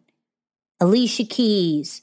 Alicia 0.80 1.26
Keys, 1.26 2.02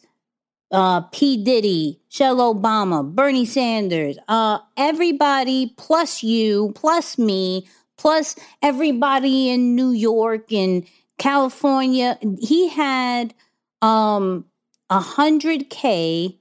uh, 0.70 1.02
P. 1.02 1.42
Diddy, 1.42 2.00
Shell 2.08 2.36
Obama, 2.54 3.04
Bernie 3.04 3.46
Sanders, 3.46 4.18
uh, 4.28 4.58
everybody 4.76 5.74
plus 5.76 6.22
you, 6.22 6.72
plus 6.74 7.16
me, 7.18 7.68
plus 7.96 8.36
everybody 8.62 9.50
in 9.50 9.76
New 9.76 9.90
York 9.90 10.52
and 10.52 10.84
California. 11.18 12.18
He 12.40 12.68
had 12.68 13.34
um 13.82 14.46
a 14.90 15.00
hundred 15.00 15.70
K 15.70 16.38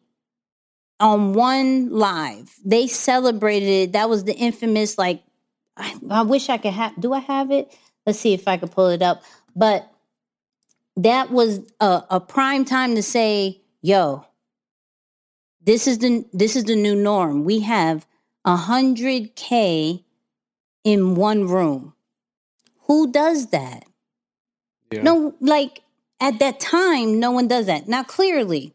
on 1.00 1.34
one 1.34 1.90
live. 1.92 2.56
They 2.66 2.88
celebrated 2.88 3.68
it. 3.68 3.92
That 3.94 4.10
was 4.10 4.24
the 4.24 4.36
infamous, 4.36 4.98
like, 4.98 5.22
I, 5.78 5.96
I 6.10 6.22
wish 6.24 6.50
I 6.50 6.58
could 6.58 6.74
have 6.74 7.00
do 7.00 7.13
I 7.13 7.20
have 7.20 7.52
it? 7.52 7.72
Let's 8.06 8.20
see 8.20 8.34
if 8.34 8.48
I 8.48 8.58
could 8.58 8.72
pull 8.72 8.88
it 8.88 9.02
up. 9.02 9.22
But 9.56 9.93
that 10.98 11.32
was 11.32 11.60
a, 11.80 12.04
a 12.10 12.20
prime 12.20 12.66
time 12.66 12.96
to 12.96 13.04
say, 13.04 13.62
yo, 13.82 14.26
this 15.62 15.88
is 15.88 16.00
the 16.00 16.26
this 16.34 16.56
is 16.56 16.66
the 16.66 16.76
new 16.76 16.96
norm. 16.96 17.44
We 17.44 17.62
have 17.62 18.06
a 18.46 18.56
hundred 18.56 19.36
K 19.36 20.04
in 20.84 21.16
one 21.16 21.48
room. 21.48 21.94
Who 22.88 23.12
does 23.12 23.48
that? 23.48 23.86
Yeah. 24.92 25.04
No, 25.04 25.36
like 25.40 25.82
at 26.20 26.40
that 26.40 26.60
time, 26.60 27.20
no 27.20 27.32
one 27.32 27.48
does 27.48 27.66
that. 27.66 27.88
Now, 27.88 28.04
clearly, 28.04 28.74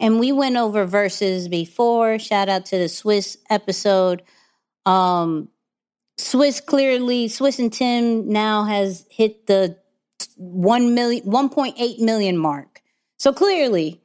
and 0.00 0.18
we 0.18 0.32
went 0.32 0.56
over 0.56 0.86
Verzuz 0.86 1.50
before. 1.50 2.18
Shout 2.18 2.48
out 2.48 2.66
to 2.66 2.78
the 2.78 2.84
Swizz 2.84 3.36
episode. 3.50 4.22
Um, 4.86 5.48
Swizz 6.18 6.64
clearly, 6.64 7.28
Swizz 7.28 7.58
and 7.58 7.72
Tim 7.72 8.28
now 8.28 8.64
has 8.64 9.06
hit 9.10 9.46
the 9.46 9.78
1 10.36 10.94
million, 10.94 11.24
1.8 11.24 11.98
million 12.00 12.36
mark. 12.36 12.82
So 13.18 13.32
clearly, 13.32 14.00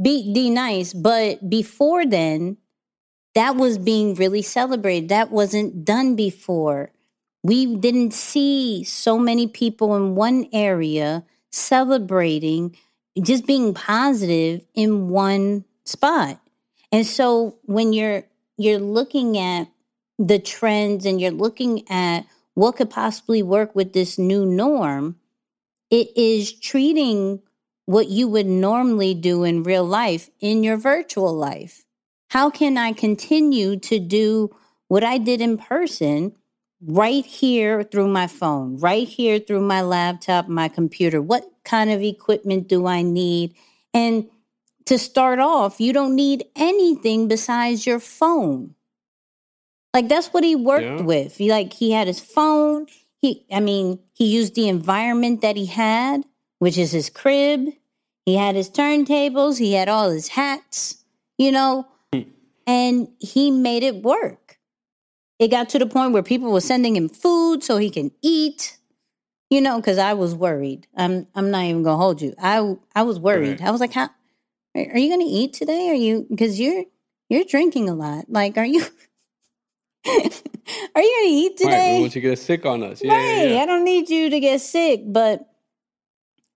beat 0.00 0.32
D 0.34 0.50
Nice. 0.50 0.92
But 0.92 1.48
before 1.48 2.06
then, 2.06 2.58
that 3.34 3.56
was 3.56 3.78
being 3.78 4.14
really 4.14 4.42
celebrated. 4.42 5.08
That 5.08 5.30
wasn't 5.30 5.84
done 5.84 6.16
before. 6.16 6.90
We 7.42 7.76
didn't 7.76 8.12
see 8.12 8.82
so 8.84 9.18
many 9.18 9.46
people 9.46 9.94
in 9.94 10.14
one 10.14 10.46
area 10.52 11.24
celebrating 11.52 12.76
just 13.22 13.46
being 13.46 13.72
positive 13.72 14.62
in 14.74 15.08
one 15.08 15.64
spot. 15.84 16.40
And 16.92 17.06
so 17.06 17.56
when 17.64 17.92
you're 17.92 18.24
you're 18.58 18.78
looking 18.78 19.38
at 19.38 19.68
the 20.18 20.38
trends 20.38 21.04
and 21.04 21.20
you're 21.20 21.30
looking 21.30 21.88
at 21.90 22.26
what 22.54 22.76
could 22.76 22.88
possibly 22.88 23.42
work 23.42 23.74
with 23.74 23.92
this 23.92 24.18
new 24.18 24.46
norm, 24.46 25.16
it 25.90 26.08
is 26.16 26.52
treating 26.52 27.40
what 27.84 28.08
you 28.08 28.28
would 28.28 28.46
normally 28.46 29.14
do 29.14 29.44
in 29.44 29.62
real 29.62 29.84
life 29.84 30.28
in 30.40 30.64
your 30.64 30.76
virtual 30.76 31.32
life. 31.32 31.84
How 32.30 32.50
can 32.50 32.76
I 32.76 32.92
continue 32.92 33.78
to 33.80 34.00
do 34.00 34.54
what 34.88 35.04
I 35.04 35.18
did 35.18 35.40
in 35.40 35.56
person 35.56 36.34
right 36.84 37.24
here 37.24 37.84
through 37.84 38.08
my 38.08 38.26
phone, 38.26 38.78
right 38.78 39.06
here 39.06 39.38
through 39.38 39.60
my 39.60 39.82
laptop, 39.82 40.48
my 40.48 40.68
computer? 40.68 41.22
What 41.22 41.44
kind 41.64 41.90
of 41.90 42.02
equipment 42.02 42.68
do 42.68 42.86
I 42.86 43.02
need? 43.02 43.54
And 43.94 44.28
to 44.86 44.98
start 44.98 45.38
off, 45.38 45.80
you 45.80 45.92
don't 45.92 46.16
need 46.16 46.44
anything 46.56 47.28
besides 47.28 47.86
your 47.86 48.00
phone. 48.00 48.74
Like 49.94 50.08
that's 50.08 50.28
what 50.28 50.44
he 50.44 50.56
worked 50.56 51.00
yeah. 51.00 51.02
with. 51.02 51.36
He 51.36 51.50
like 51.50 51.72
he 51.72 51.92
had 51.92 52.06
his 52.06 52.20
phone. 52.20 52.86
He 53.20 53.46
I 53.52 53.60
mean, 53.60 54.00
he 54.12 54.26
used 54.26 54.54
the 54.54 54.68
environment 54.68 55.40
that 55.40 55.56
he 55.56 55.66
had, 55.66 56.24
which 56.58 56.78
is 56.78 56.92
his 56.92 57.10
crib. 57.10 57.68
He 58.24 58.34
had 58.34 58.56
his 58.56 58.68
turntables, 58.68 59.58
he 59.58 59.74
had 59.74 59.88
all 59.88 60.10
his 60.10 60.28
hats, 60.28 61.04
you 61.38 61.52
know, 61.52 61.86
and 62.66 63.08
he 63.20 63.50
made 63.50 63.84
it 63.84 64.02
work. 64.02 64.58
It 65.38 65.48
got 65.48 65.68
to 65.70 65.78
the 65.78 65.86
point 65.86 66.12
where 66.12 66.22
people 66.22 66.50
were 66.52 66.60
sending 66.60 66.96
him 66.96 67.08
food 67.08 67.62
so 67.62 67.76
he 67.76 67.90
can 67.90 68.10
eat. 68.22 68.78
You 69.48 69.60
know, 69.60 69.76
because 69.76 69.98
I 69.98 70.14
was 70.14 70.34
worried. 70.34 70.88
I'm 70.96 71.28
I'm 71.36 71.52
not 71.52 71.64
even 71.64 71.84
gonna 71.84 71.98
hold 71.98 72.20
you. 72.20 72.34
I 72.40 72.76
I 72.96 73.02
was 73.02 73.20
worried. 73.20 73.60
Right. 73.60 73.68
I 73.68 73.70
was 73.70 73.80
like, 73.80 73.92
how 73.92 74.10
are 74.74 74.98
you 74.98 75.08
gonna 75.08 75.24
eat 75.24 75.52
today? 75.52 75.88
Are 75.88 75.94
you 75.94 76.26
because 76.28 76.58
you're 76.58 76.84
you're 77.28 77.44
drinking 77.44 77.88
a 77.88 77.94
lot. 77.94 78.26
Like, 78.28 78.56
are 78.56 78.64
you 78.64 78.84
are 80.06 81.02
you 81.02 81.14
gonna 81.16 81.26
eat 81.26 81.56
today? 81.56 81.70
Right, 81.70 81.94
we 81.94 82.00
want 82.00 82.14
you 82.14 82.22
to 82.22 82.28
get 82.28 82.38
sick 82.38 82.66
on 82.66 82.82
us. 82.82 83.02
Yeah, 83.02 83.14
right. 83.14 83.24
Yeah, 83.24 83.54
yeah. 83.54 83.62
I 83.62 83.66
don't 83.66 83.84
need 83.84 84.08
you 84.08 84.30
to 84.30 84.40
get 84.40 84.60
sick, 84.60 85.02
but 85.06 85.48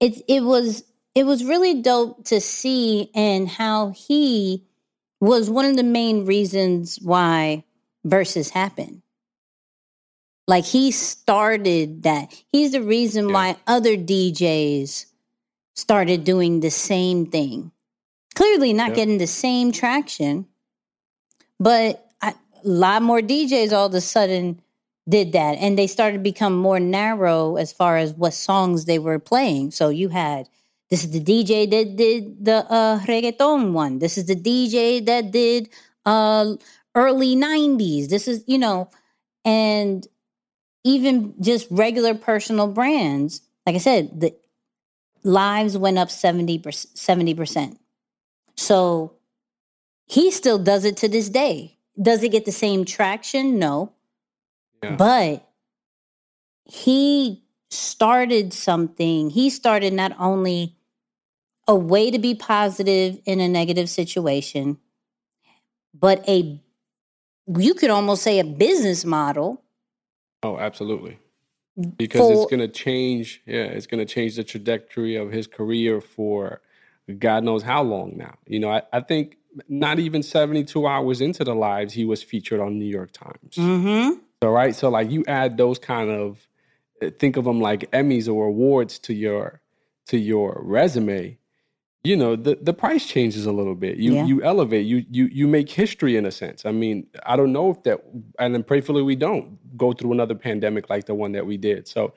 it 0.01 0.23
it 0.29 0.43
was 0.43 0.85
it 1.15 1.25
was 1.25 1.45
really 1.45 1.83
dope 1.83 2.25
to 2.27 2.41
see 2.41 3.11
and 3.15 3.49
how 3.49 3.91
he 3.91 4.65
was 5.21 5.51
one 5.51 5.65
of 5.65 5.77
the 5.77 5.83
main 5.83 6.25
reasons 6.25 6.99
why 7.03 7.65
Verzuz 8.07 8.51
happened. 8.51 9.03
Like 10.47 10.65
he 10.65 10.91
started 10.91 12.03
that. 12.05 12.35
He's 12.51 12.73
the 12.73 12.83
reason 12.83 13.29
yeah. 13.29 13.35
why 13.35 13.57
other 13.67 13.97
DJs 13.97 15.07
started 15.75 16.25
doing 16.25 16.61
the 16.61 16.71
same 16.71 17.27
thing. 17.27 17.71
Clearly 18.35 18.73
not 18.73 18.91
yeah. 18.91 18.95
getting 18.97 19.19
the 19.19 19.27
same 19.27 19.73
traction, 19.73 20.47
but 21.59 22.10
lot 22.65 23.03
more 23.03 23.21
DJs 23.21 23.73
all 23.73 23.87
of 23.87 23.95
a 23.95 24.01
sudden 24.01 24.61
did 25.09 25.33
that 25.33 25.57
and 25.59 25.79
they 25.79 25.87
started 25.87 26.19
to 26.19 26.23
become 26.23 26.57
more 26.57 26.79
narrow 26.79 27.57
as 27.57 27.73
far 27.73 27.97
as 27.97 28.13
what 28.13 28.35
songs 28.35 28.85
they 28.85 28.99
were 28.99 29.19
playing. 29.19 29.71
So 29.71 29.89
you 29.89 30.09
had 30.09 30.49
this 30.91 31.05
is 31.05 31.11
the 31.13 31.21
DJ 31.21 31.71
that 31.71 31.97
did 31.97 32.45
the 32.45 32.67
uh, 32.71 32.99
reggaeton 33.01 33.73
one. 33.73 34.01
This 34.01 34.19
is 34.19 34.27
the 34.27 34.35
DJ 34.35 35.05
that 35.07 35.31
did 35.31 35.69
uh, 36.05 36.55
early 36.97 37.37
90s. 37.37 38.09
This 38.09 38.27
is, 38.27 38.43
you 38.49 38.59
know, 38.59 38.91
and 39.45 40.07
even 40.83 41.35
just 41.41 41.69
regular 41.71 42.15
personal 42.15 42.67
brands. 42.67 43.43
Like 43.67 43.77
I 43.77 43.79
said, 43.79 44.21
the 44.21 44.35
lives 45.23 45.79
went 45.79 45.99
up 45.99 46.09
70%. 46.09 46.61
70%. 46.61 47.77
So 48.57 49.13
he 50.07 50.33
still 50.33 50.59
does 50.59 50.85
it 50.85 50.97
to 50.99 51.09
this 51.09 51.29
day. 51.29 51.77
Does 52.01 52.23
it 52.23 52.31
get 52.31 52.45
the 52.45 52.53
same 52.53 52.85
traction? 52.85 53.59
No. 53.59 53.93
Yeah. 54.83 54.97
But 54.97 55.49
he 56.65 57.43
started 57.71 58.53
something. 58.53 59.31
He 59.31 59.51
started 59.51 59.93
not 59.93 60.13
only 60.19 60.77
a 61.69 61.75
way 61.75 62.11
to 62.11 62.19
be 62.19 62.35
positive 62.35 63.21
in 63.25 63.41
a 63.41 63.49
negative 63.49 63.89
situation, 63.89 64.79
but 65.95 66.27
a 66.29 66.61
you 67.59 67.75
could 67.75 67.91
almost 67.91 68.23
say 68.23 68.39
a 68.39 68.45
business 68.45 69.05
model. 69.05 69.63
Oh, 70.43 70.59
absolutely. 70.59 71.19
Because 71.97 72.21
for, 72.21 72.33
it's 72.33 72.51
going 72.51 72.61
to 72.61 72.69
change, 72.69 73.43
yeah, 73.47 73.65
it's 73.65 73.87
going 73.87 74.05
to 74.05 74.13
change 74.13 74.37
the 74.37 74.45
trajectory 74.45 75.17
of 75.17 75.33
his 75.33 75.47
career 75.47 76.01
for 76.01 76.61
God 77.19 77.45
knows 77.45 77.63
how 77.63 77.83
long 77.83 78.17
now. 78.17 78.35
You 78.47 78.61
know, 78.61 78.71
I, 78.71 78.83
I 78.93 79.01
think 79.01 79.37
not 79.69 79.99
even 79.99 80.23
72 80.23 80.87
hours 80.87 81.21
into 81.21 81.45
the 81.45 81.55
lives, 81.55 81.93
he 81.93 82.05
was 82.05 82.23
featured 82.23 82.61
on 82.61 82.79
New 82.79 82.87
York 82.87 83.13
Times. 83.13 83.57
Mm-hmm. 83.57 84.19
So, 84.43 84.51
right. 84.51 84.75
So, 84.75 84.89
like, 84.89 85.11
you 85.11 85.25
add 85.27 85.57
those 85.57 85.79
kind 85.79 86.11
of, 86.11 86.47
think 87.19 87.37
of 87.37 87.45
them 87.45 87.61
like 87.61 87.91
Emmys 87.93 88.29
or 88.29 88.47
awards 88.47 88.99
to 89.01 89.15
your, 89.15 89.61
to 90.07 90.19
your 90.19 90.61
resume 90.63 91.39
you 92.03 92.17
know 92.17 92.35
the 92.35 92.59
the 92.63 92.73
price 92.73 93.07
changes 93.07 93.47
a 93.47 93.53
little 93.53 93.75
bit 93.75 93.99
you 93.99 94.15
yeah. 94.15 94.25
you 94.25 94.43
elevate 94.43 94.87
you 94.87 95.05
you 95.11 95.27
you 95.27 95.47
make 95.47 95.69
history 95.69 96.17
in 96.17 96.25
a 96.25 96.31
sense 96.31 96.65
i 96.65 96.73
mean 96.73 97.07
i 97.27 97.37
don't 97.37 97.53
know 97.53 97.71
if 97.71 97.83
that 97.83 98.01
and 98.39 98.55
then 98.55 98.63
prayfully 98.63 99.05
we 99.05 99.15
don't 99.15 99.59
go 99.77 99.93
through 99.93 100.13
another 100.13 100.35
pandemic 100.35 100.89
like 100.89 101.05
the 101.05 101.15
one 101.15 101.33
that 101.33 101.45
we 101.45 101.57
did 101.57 101.87
so 101.87 102.15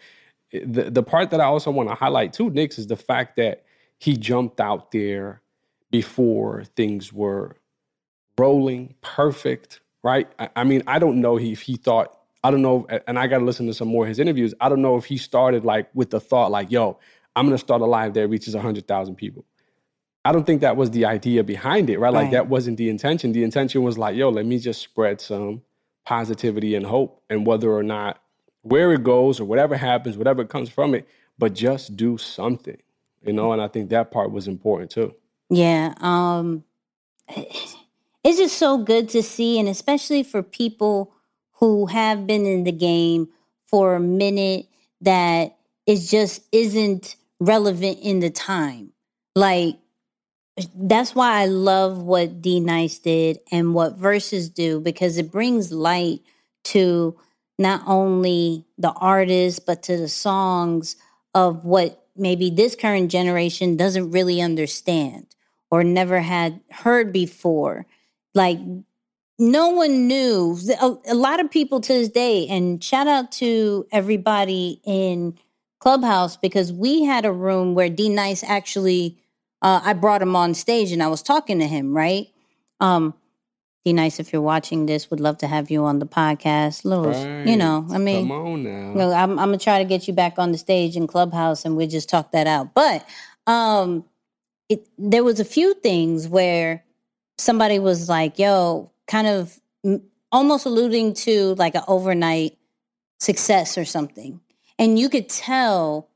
eh, 0.54 0.62
the 0.66 0.90
the 0.90 1.04
part 1.04 1.30
that 1.30 1.42
i 1.42 1.46
also 1.46 1.70
want 1.70 1.90
to 1.90 1.96
highlight 1.96 2.32
too 2.32 2.50
Nix 2.50 2.78
is 2.78 2.88
the 2.88 2.96
fact 2.96 3.36
that 3.36 3.64
he 4.04 4.18
jumped 4.18 4.60
out 4.60 4.92
there 4.92 5.42
before 5.92 6.64
things 6.76 7.14
were 7.14 7.56
rolling 8.38 8.96
perfect 9.02 9.80
right 10.04 10.28
i, 10.40 10.50
I 10.56 10.64
mean 10.64 10.84
i 10.88 11.00
don't 11.00 11.22
know 11.22 11.38
if 11.38 11.62
he 11.62 11.76
thought 11.76 12.18
i 12.44 12.52
don't 12.52 12.62
know 12.62 12.88
and 13.08 13.18
i 13.18 13.28
got 13.28 13.40
to 13.40 13.46
listen 13.46 13.68
to 13.68 13.74
some 13.74 13.88
more 13.88 14.06
of 14.06 14.10
his 14.10 14.20
interviews 14.20 14.54
i 14.60 14.70
don't 14.70 14.82
know 14.82 14.98
if 14.98 15.06
he 15.06 15.18
started 15.18 15.64
like 15.64 15.90
with 15.94 16.10
the 16.10 16.20
thought 16.20 16.52
like 16.52 16.72
yo 16.72 17.00
i'm 17.36 17.46
going 17.46 17.56
to 17.56 17.64
start 17.64 17.82
a 17.82 17.86
live 17.86 18.14
that 18.14 18.28
reaches 18.28 18.56
100000 18.56 19.16
people 19.16 19.46
I 20.26 20.32
don't 20.32 20.46
think 20.46 20.62
that 20.62 20.78
was 20.78 20.92
the 20.92 21.06
idea 21.06 21.44
behind 21.44 21.90
it, 21.90 22.00
right? 22.00 22.14
Like 22.14 22.24
right. 22.24 22.32
that 22.32 22.48
wasn't 22.48 22.78
the 22.78 22.90
intention. 22.90 23.34
The 23.34 23.44
intention 23.44 23.84
was 23.84 23.98
like, 23.98 24.16
yo, 24.16 24.30
let 24.30 24.46
me 24.46 24.58
just 24.58 24.82
spread 24.82 25.20
some 25.20 25.64
positivity 26.06 26.76
and 26.76 26.86
hope. 26.86 27.22
And 27.30 27.46
whether 27.46 27.72
or 27.72 27.84
not 27.84 28.22
where 28.62 28.94
it 28.94 29.04
goes 29.04 29.42
or 29.42 29.46
whatever 29.46 29.76
happens, 29.76 30.18
whatever 30.18 30.46
comes 30.46 30.70
from 30.70 30.96
it, 30.96 31.08
but 31.38 31.54
just 31.54 31.98
do 31.98 32.18
something, 32.18 32.78
you 33.24 33.34
know? 33.34 33.52
And 33.52 33.62
I 33.62 33.68
think 33.68 33.90
that 33.90 34.12
part 34.12 34.32
was 34.32 34.48
important 34.48 34.92
too. 34.92 35.16
Yeah. 35.50 35.94
Um 36.00 36.64
it's 37.30 38.38
just 38.38 38.58
so 38.58 38.78
good 38.78 39.10
to 39.10 39.24
see, 39.24 39.60
and 39.60 39.68
especially 39.68 40.24
for 40.24 40.42
people 40.44 41.14
who 41.54 41.88
have 41.88 42.28
been 42.28 42.46
in 42.46 42.64
the 42.64 42.72
game 42.72 43.30
for 43.68 43.96
a 43.96 44.00
minute 44.00 44.68
that 45.02 45.58
it 45.86 45.98
just 45.98 46.42
isn't 46.52 47.16
relevant 47.40 48.00
in 48.02 48.20
the 48.20 48.30
time. 48.30 48.92
Like 49.36 49.78
that's 50.76 51.16
why 51.16 51.42
I 51.42 51.46
love 51.46 51.98
what 51.98 52.42
D 52.42 52.60
Nice 52.60 53.00
did 53.00 53.40
and 53.52 53.74
what 53.74 54.00
Verzuz 54.00 54.54
do 54.54 54.80
because 54.80 55.18
it 55.18 55.32
brings 55.32 55.72
light 55.72 56.22
to 56.66 57.18
not 57.58 57.82
only 57.88 58.66
the 58.78 58.92
artists 58.92 59.60
but 59.60 59.84
to 59.84 59.98
the 59.98 60.08
songs 60.08 60.96
of 61.34 61.66
what 61.66 62.03
maybe 62.16 62.50
this 62.50 62.76
current 62.76 63.12
generation 63.12 63.78
doesn't 63.78 64.12
really 64.12 64.42
understand 64.42 65.28
or 65.72 65.84
never 65.84 66.22
had 66.22 66.62
heard 66.72 67.14
before. 67.14 67.86
Like 68.34 68.60
no 69.40 69.70
one 69.70 70.08
knew. 70.08 70.58
A, 70.82 70.96
a 71.10 71.16
lot 71.16 71.40
of 71.40 71.52
people 71.52 71.82
to 71.82 71.94
this 71.94 72.10
day, 72.10 72.48
and 72.48 72.84
shout 72.84 73.08
out 73.08 73.32
to 73.34 73.88
everybody 73.92 74.80
in 74.86 75.38
Clubhouse 75.80 76.38
because 76.38 76.72
we 76.72 77.04
had 77.04 77.26
a 77.26 77.32
room 77.32 77.76
where 77.76 77.90
D 77.90 78.10
Nice 78.10 78.44
actually 78.44 79.18
uh, 79.62 79.82
I 79.84 79.94
brought 79.94 80.22
him 80.22 80.36
on 80.36 80.54
stage 80.54 80.92
and 80.92 81.02
I 81.04 81.08
was 81.08 81.22
talking 81.24 81.60
to 81.60 81.68
him, 81.68 81.96
right? 81.96 82.28
Um, 82.80 83.14
D 83.86 83.92
Nice 83.92 84.20
if 84.20 84.32
you're 84.32 84.42
watching 84.42 84.86
this. 84.86 85.10
Would 85.10 85.20
love 85.20 85.38
to 85.40 85.48
have 85.48 85.70
you 85.70 85.84
on 85.84 86.00
the 86.00 86.06
podcast. 86.06 86.86
Little, 86.86 87.12
right. 87.12 87.46
you 87.46 87.58
know, 87.58 87.86
I 87.92 87.98
mean, 87.98 88.28
come 88.28 88.32
on 88.32 88.64
now. 88.64 89.12
I'm, 89.12 89.32
I'm, 89.32 89.50
gonna 89.50 89.58
try 89.58 89.80
to 89.80 89.86
get 89.86 90.08
you 90.08 90.14
back 90.14 90.40
on 90.40 90.52
the 90.52 90.58
stage 90.58 90.96
in 90.96 91.06
Clubhouse, 91.06 91.66
and 91.66 91.76
we 91.76 91.88
just 91.88 92.08
talk 92.08 92.32
that 92.32 92.48
out. 92.48 92.74
But 92.74 93.06
um, 93.46 94.06
it, 94.70 94.88
there 94.98 95.24
was 95.24 95.40
a 95.40 95.46
few 95.46 95.74
things 95.74 96.28
where 96.28 96.84
somebody 97.38 97.78
was 97.78 98.08
like, 98.08 98.40
"Yo," 98.40 98.92
kind 99.08 99.28
of 99.28 99.60
almost 100.32 100.66
alluding 100.66 101.14
to 101.14 101.56
like 101.56 101.76
an 101.76 101.84
overnight 101.88 102.58
success 103.20 103.78
or 103.78 103.84
something, 103.84 104.40
and 104.80 104.98
you 104.98 105.10
could 105.10 105.28
tell 105.28 106.10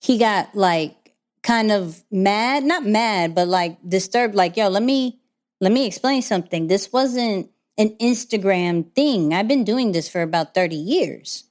he 0.00 0.16
got 0.16 0.54
like 0.54 1.12
kind 1.42 1.70
of 1.70 2.02
mad, 2.10 2.64
not 2.64 2.84
mad, 2.84 3.34
but 3.34 3.48
like 3.48 3.78
disturbed, 3.88 4.34
like, 4.34 4.56
yo, 4.56 4.68
let 4.68 4.82
me 4.82 5.18
let 5.66 5.72
me 5.72 5.84
explain 5.84 6.22
something. 6.22 6.68
This 6.68 6.92
wasn't 6.92 7.50
an 7.76 7.88
Instagram 8.00 8.94
thing. 8.94 9.34
I've 9.34 9.48
been 9.48 9.64
doing 9.64 9.90
this 9.90 10.08
for 10.08 10.22
about 10.22 10.54
30 10.54 10.76
years. 10.76 11.42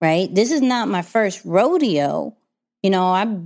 Right? 0.00 0.34
This 0.34 0.50
is 0.50 0.62
not 0.62 0.88
my 0.88 1.02
first 1.02 1.44
rodeo. 1.44 2.34
You 2.82 2.88
know, 2.88 3.08
I've 3.08 3.38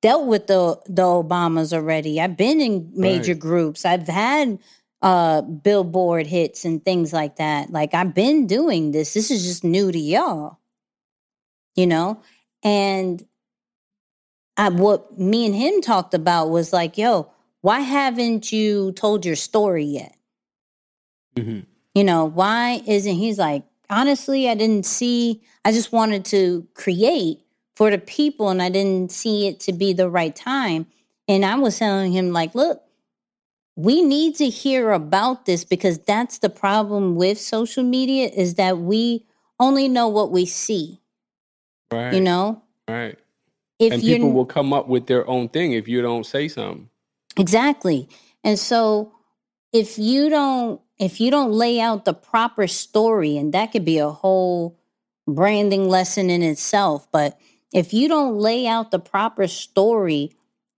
dealt 0.00 0.26
with 0.26 0.48
the 0.48 0.76
the 0.86 1.02
Obamas 1.02 1.72
already. 1.72 2.20
I've 2.20 2.36
been 2.36 2.60
in 2.60 2.90
major 2.96 3.34
Right. 3.34 3.40
groups. 3.40 3.84
I've 3.84 4.08
had 4.08 4.58
uh 5.02 5.42
billboard 5.42 6.26
hits 6.26 6.64
and 6.64 6.84
things 6.84 7.12
like 7.12 7.36
that. 7.36 7.70
Like 7.70 7.94
I've 7.94 8.14
been 8.14 8.48
doing 8.48 8.90
this. 8.90 9.14
This 9.14 9.30
is 9.30 9.44
just 9.44 9.62
new 9.62 9.92
to 9.92 9.98
y'all. 10.00 10.58
You 11.76 11.86
know? 11.86 12.20
And 12.64 13.24
I, 14.56 14.68
what 14.70 15.16
me 15.16 15.46
and 15.46 15.54
him 15.54 15.80
talked 15.80 16.12
about 16.12 16.50
was 16.50 16.72
like, 16.72 16.98
yo, 16.98 17.31
why 17.62 17.80
haven't 17.80 18.52
you 18.52 18.92
told 18.92 19.24
your 19.24 19.36
story 19.36 19.84
yet? 19.84 20.14
Mhm. 21.36 21.64
You 21.94 22.04
know, 22.04 22.24
why 22.26 22.82
isn't 22.86 23.14
he's 23.16 23.38
like, 23.38 23.64
honestly, 23.88 24.48
I 24.48 24.54
didn't 24.54 24.84
see, 24.86 25.42
I 25.64 25.72
just 25.72 25.92
wanted 25.92 26.24
to 26.26 26.66
create 26.74 27.40
for 27.76 27.90
the 27.90 27.98
people 27.98 28.48
and 28.50 28.60
I 28.60 28.68
didn't 28.68 29.10
see 29.10 29.46
it 29.46 29.60
to 29.60 29.72
be 29.72 29.92
the 29.92 30.10
right 30.10 30.34
time. 30.34 30.86
And 31.28 31.44
I 31.44 31.54
was 31.56 31.78
telling 31.78 32.12
him, 32.12 32.32
like, 32.32 32.54
look, 32.54 32.82
we 33.76 34.02
need 34.02 34.34
to 34.36 34.48
hear 34.48 34.90
about 34.92 35.46
this 35.46 35.64
because 35.64 35.98
that's 35.98 36.38
the 36.38 36.50
problem 36.50 37.14
with 37.14 37.40
social 37.40 37.82
media 37.84 38.28
is 38.28 38.54
that 38.54 38.78
we 38.78 39.24
only 39.60 39.88
know 39.88 40.08
what 40.08 40.30
we 40.30 40.44
see, 40.46 41.00
Right. 41.92 42.12
you 42.12 42.20
know? 42.20 42.62
Right. 42.88 43.18
If 43.78 43.94
and 43.94 44.02
people 44.02 44.32
will 44.32 44.44
come 44.46 44.72
up 44.72 44.88
with 44.88 45.06
their 45.06 45.26
own 45.28 45.48
thing 45.48 45.72
if 45.72 45.88
you 45.88 46.02
don't 46.02 46.24
say 46.26 46.48
something. 46.48 46.88
Exactly. 47.38 48.08
And 48.44 48.58
so 48.58 49.12
if 49.72 49.98
you 49.98 50.28
don't 50.28 50.80
if 50.98 51.20
you 51.20 51.30
don't 51.30 51.52
lay 51.52 51.80
out 51.80 52.04
the 52.04 52.14
proper 52.14 52.66
story 52.66 53.36
and 53.36 53.52
that 53.54 53.72
could 53.72 53.84
be 53.84 53.98
a 53.98 54.10
whole 54.10 54.78
branding 55.26 55.88
lesson 55.88 56.30
in 56.30 56.42
itself, 56.42 57.10
but 57.10 57.38
if 57.72 57.92
you 57.92 58.06
don't 58.08 58.36
lay 58.36 58.66
out 58.66 58.90
the 58.90 58.98
proper 58.98 59.48
story 59.48 60.30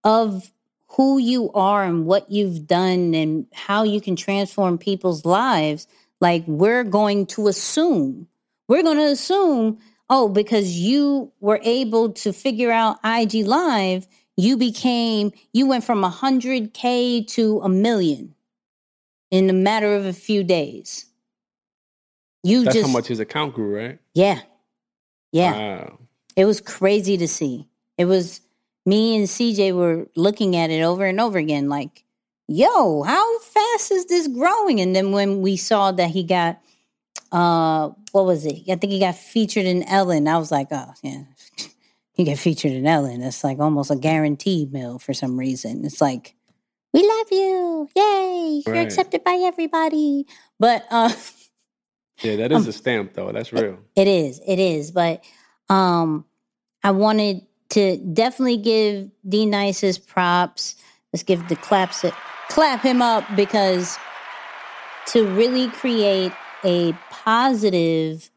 of 0.03 0.51
who 0.97 1.19
you 1.19 1.51
are 1.53 1.85
and 1.85 2.07
what 2.07 2.31
you've 2.31 2.67
done 2.67 3.15
and 3.15 3.47
how 3.53 3.83
you 3.83 4.01
can 4.01 4.17
transform 4.17 4.79
people's 4.79 5.25
lives, 5.25 5.87
like 6.21 6.45
we're 6.47 6.85
going 6.85 7.27
to 7.27 7.49
assume, 7.49 8.29
we're 8.69 8.83
going 8.83 8.99
to 8.99 9.11
assume, 9.11 9.79
oh, 10.09 10.29
because 10.29 10.77
you 10.77 11.33
were 11.41 11.61
able 11.65 12.13
to 12.13 12.33
figure 12.33 12.71
out 12.71 12.99
IG 13.05 13.47
Live, 13.47 14.07
you 14.37 14.57
became, 14.57 15.33
you 15.53 15.67
went 15.67 15.85
from 15.85 16.03
100K 16.03 17.27
to 17.29 17.61
a 17.61 17.69
million 17.69 18.35
in 19.31 19.49
a 19.51 19.53
matter 19.53 19.95
of 19.95 20.07
a 20.07 20.13
few 20.13 20.45
days. 20.45 21.07
You 22.43 22.65
That's 22.65 22.77
just, 22.77 22.87
how 22.87 22.93
much 22.93 23.07
his 23.07 23.21
account 23.21 23.55
grew, 23.55 23.75
right? 23.77 23.99
yeah, 24.15 24.41
yeah. 25.33 25.53
Wow. 25.53 25.99
It 26.37 26.45
was 26.45 26.61
crazy 26.61 27.17
to 27.17 27.29
see. 27.29 27.69
It 27.97 28.05
was 28.07 28.41
me 28.87 29.17
and 29.17 29.27
CJ 29.27 29.75
were 29.75 30.09
looking 30.17 30.57
at 30.57 30.71
it 30.71 30.83
over 30.83 31.05
and 31.05 31.21
over 31.21 31.39
again, 31.39 31.69
like, 31.69 32.05
yo, 32.49 33.03
how 33.03 33.39
fast 33.41 33.91
is 33.91 34.07
this 34.07 34.29
growing? 34.29 34.81
And 34.81 34.95
then 34.95 35.13
when 35.13 35.41
we 35.41 35.57
saw 35.57 35.93
that 35.93 36.11
he 36.11 36.23
got, 36.23 36.61
uh, 37.33 37.91
what 38.13 38.27
was 38.27 38.45
it? 38.45 38.63
I 38.69 38.77
think 38.77 38.93
he 38.93 39.01
got 39.01 39.17
featured 39.17 39.65
in 39.65 39.83
Ellen. 39.85 40.29
I 40.29 40.39
was 40.39 40.51
like, 40.51 40.69
oh, 40.71 40.93
yeah, 41.03 41.23
he 42.15 42.25
get 42.25 42.39
featured 42.39 42.73
in 42.73 42.87
Ellen. 42.87 43.23
It's 43.23 43.45
like 43.45 43.59
almost 43.59 43.91
a 43.91 43.97
guaranteed 43.97 44.73
meal 44.73 44.99
for 44.99 45.13
some 45.13 45.39
reason. 45.39 45.85
It's 45.85 46.01
like, 46.01 46.35
we 46.93 47.03
love 47.07 47.27
you. 47.31 47.89
Yay. 47.97 48.63
You're 48.65 48.75
Right. 48.75 48.87
accepted 48.87 49.23
by 49.25 49.35
everybody. 49.45 50.27
But, 50.59 50.87
uh, 50.91 51.13
Yeah, 52.23 52.37
that 52.37 52.53
is 52.53 52.63
Um, 52.65 52.69
a 52.69 52.73
stamp 52.73 53.15
though. 53.15 53.33
That's 53.33 53.53
real. 53.53 53.79
It 53.97 54.07
is. 54.09 54.41
It 54.47 54.59
is. 54.59 54.91
But 54.93 55.23
um 55.69 56.25
I 56.83 56.91
wanted 56.93 57.43
to 57.71 57.97
definitely 57.97 58.59
give 58.59 59.11
D 59.29 59.47
Nice 59.47 59.81
his 59.81 59.99
props. 59.99 60.77
Let's 61.13 61.23
give 61.25 61.49
the 61.49 61.57
claps 61.57 62.05
it 62.05 62.15
clap 62.49 62.83
him 62.83 63.03
up 63.03 63.25
because 63.35 63.97
to 65.07 65.27
really 65.35 65.69
create 65.69 66.33
a 66.65 66.93
positive 67.11 68.31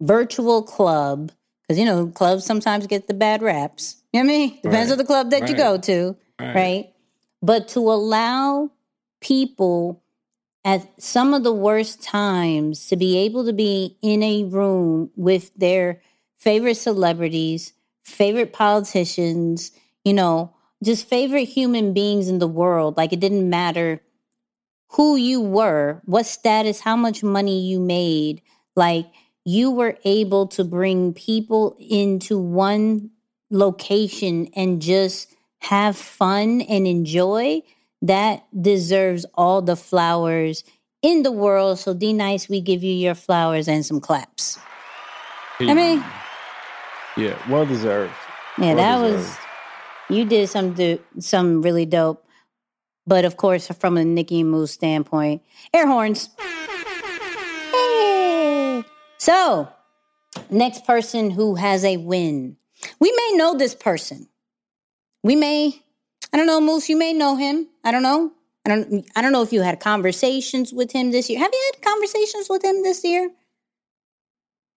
virtual 0.00 0.62
club, 0.62 1.30
because 1.62 1.78
you 1.78 1.84
know, 1.84 2.06
clubs 2.08 2.44
sometimes 2.44 2.86
get 2.86 3.06
the 3.06 3.14
bad 3.14 3.42
raps. 3.42 4.02
You 4.12 4.22
know 4.22 4.26
what 4.26 4.34
I 4.34 4.38
mean? 4.38 4.48
Depends 4.62 4.90
Right. 4.90 4.92
on 4.92 4.98
the 4.98 5.04
club 5.04 5.30
that 5.30 5.48
you 5.48 5.56
go 5.56 5.78
to 5.78 6.16
right? 6.54 6.92
But 7.40 7.68
to 7.68 7.80
allow 7.80 8.70
people 9.20 10.02
at 10.64 10.88
some 11.02 11.34
of 11.34 11.42
the 11.42 11.52
worst 11.52 12.02
times 12.02 12.86
to 12.88 12.96
be 12.96 13.18
able 13.18 13.44
to 13.46 13.52
be 13.52 13.96
in 14.02 14.22
a 14.22 14.44
room 14.44 15.10
with 15.16 15.50
their 15.56 16.00
favorite 16.38 16.76
celebrities, 16.76 17.72
favorite 18.04 18.52
politicians, 18.52 19.72
you 20.04 20.12
know, 20.12 20.54
just 20.84 21.08
favorite 21.08 21.44
human 21.44 21.92
beings 21.92 22.28
in 22.28 22.38
the 22.38 22.46
world. 22.46 22.96
Like 22.96 23.12
it 23.12 23.20
didn't 23.20 23.48
matter 23.48 24.00
who 24.90 25.16
you 25.16 25.40
were, 25.40 26.02
what 26.04 26.26
status, 26.26 26.80
how 26.80 26.96
much 26.96 27.22
money 27.22 27.60
you 27.60 27.80
made. 27.80 28.42
Like 28.76 29.06
you 29.44 29.70
were 29.70 29.96
able 30.04 30.46
to 30.48 30.64
bring 30.64 31.12
people 31.12 31.76
into 31.80 32.38
one 32.38 33.10
location 33.50 34.48
and 34.54 34.80
just 34.80 35.34
have 35.60 35.96
fun 35.96 36.60
and 36.62 36.86
enjoy, 36.86 37.62
that 38.00 38.44
deserves 38.60 39.24
all 39.34 39.62
the 39.62 39.76
flowers 39.76 40.64
in 41.02 41.22
the 41.22 41.32
world. 41.32 41.78
So, 41.78 41.94
D 41.94 42.12
Nice, 42.12 42.48
we 42.48 42.60
give 42.60 42.82
you 42.82 42.92
your 42.92 43.14
flowers 43.14 43.68
and 43.68 43.84
some 43.84 44.00
claps. 44.00 44.58
I 45.60 45.74
mean, 45.74 46.04
yeah, 47.16 47.38
well 47.48 47.66
deserved. 47.66 48.12
yeah, 48.58 48.74
Well 48.74 48.76
that 48.76 49.00
was 49.00 49.36
you 50.08 50.24
did 50.24 50.48
some 50.48 50.72
do, 50.72 50.98
some 51.18 51.62
really 51.62 51.86
dope. 51.86 52.24
But 53.06 53.24
of 53.24 53.36
course, 53.36 53.68
from 53.68 53.96
a 53.96 54.04
Nicky 54.04 54.40
and 54.40 54.50
Moose 54.50 54.72
standpoint, 54.72 55.42
air 55.72 55.86
horns. 55.86 56.30
So, 59.22 59.68
next 60.50 60.84
person 60.84 61.30
who 61.30 61.54
has 61.54 61.84
a 61.84 61.96
win. 61.96 62.56
We 62.98 63.12
may 63.12 63.36
know 63.36 63.56
this 63.56 63.72
person. 63.72 64.26
We 65.22 65.36
may, 65.36 65.80
I 66.32 66.36
don't 66.36 66.48
know, 66.48 66.60
Moose, 66.60 66.88
you 66.88 66.96
may 66.96 67.12
know 67.12 67.36
him. 67.36 67.68
I 67.84 67.92
don't 67.92 68.02
know. 68.02 68.32
I 68.66 68.70
don't 68.70 69.08
I 69.14 69.22
don't 69.22 69.30
know 69.30 69.42
if 69.42 69.52
you 69.52 69.62
had 69.62 69.78
conversations 69.78 70.72
with 70.72 70.90
him 70.90 71.12
this 71.12 71.30
year. 71.30 71.38
Have 71.38 71.52
you 71.52 71.72
had 71.72 71.82
conversations 71.88 72.48
with 72.50 72.64
him 72.64 72.82
this 72.82 73.04
year? 73.04 73.30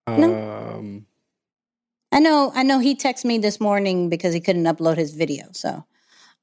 Um, 0.05 1.07
I 2.11 2.19
know 2.19 2.51
I 2.53 2.61
know 2.61 2.77
he 2.77 2.95
texted 2.95 3.25
me 3.25 3.39
this 3.39 3.59
morning 3.59 4.09
because 4.09 4.35
he 4.35 4.41
couldn't 4.41 4.65
upload 4.65 4.97
his 4.97 5.15
video. 5.15 5.45
So 5.53 5.85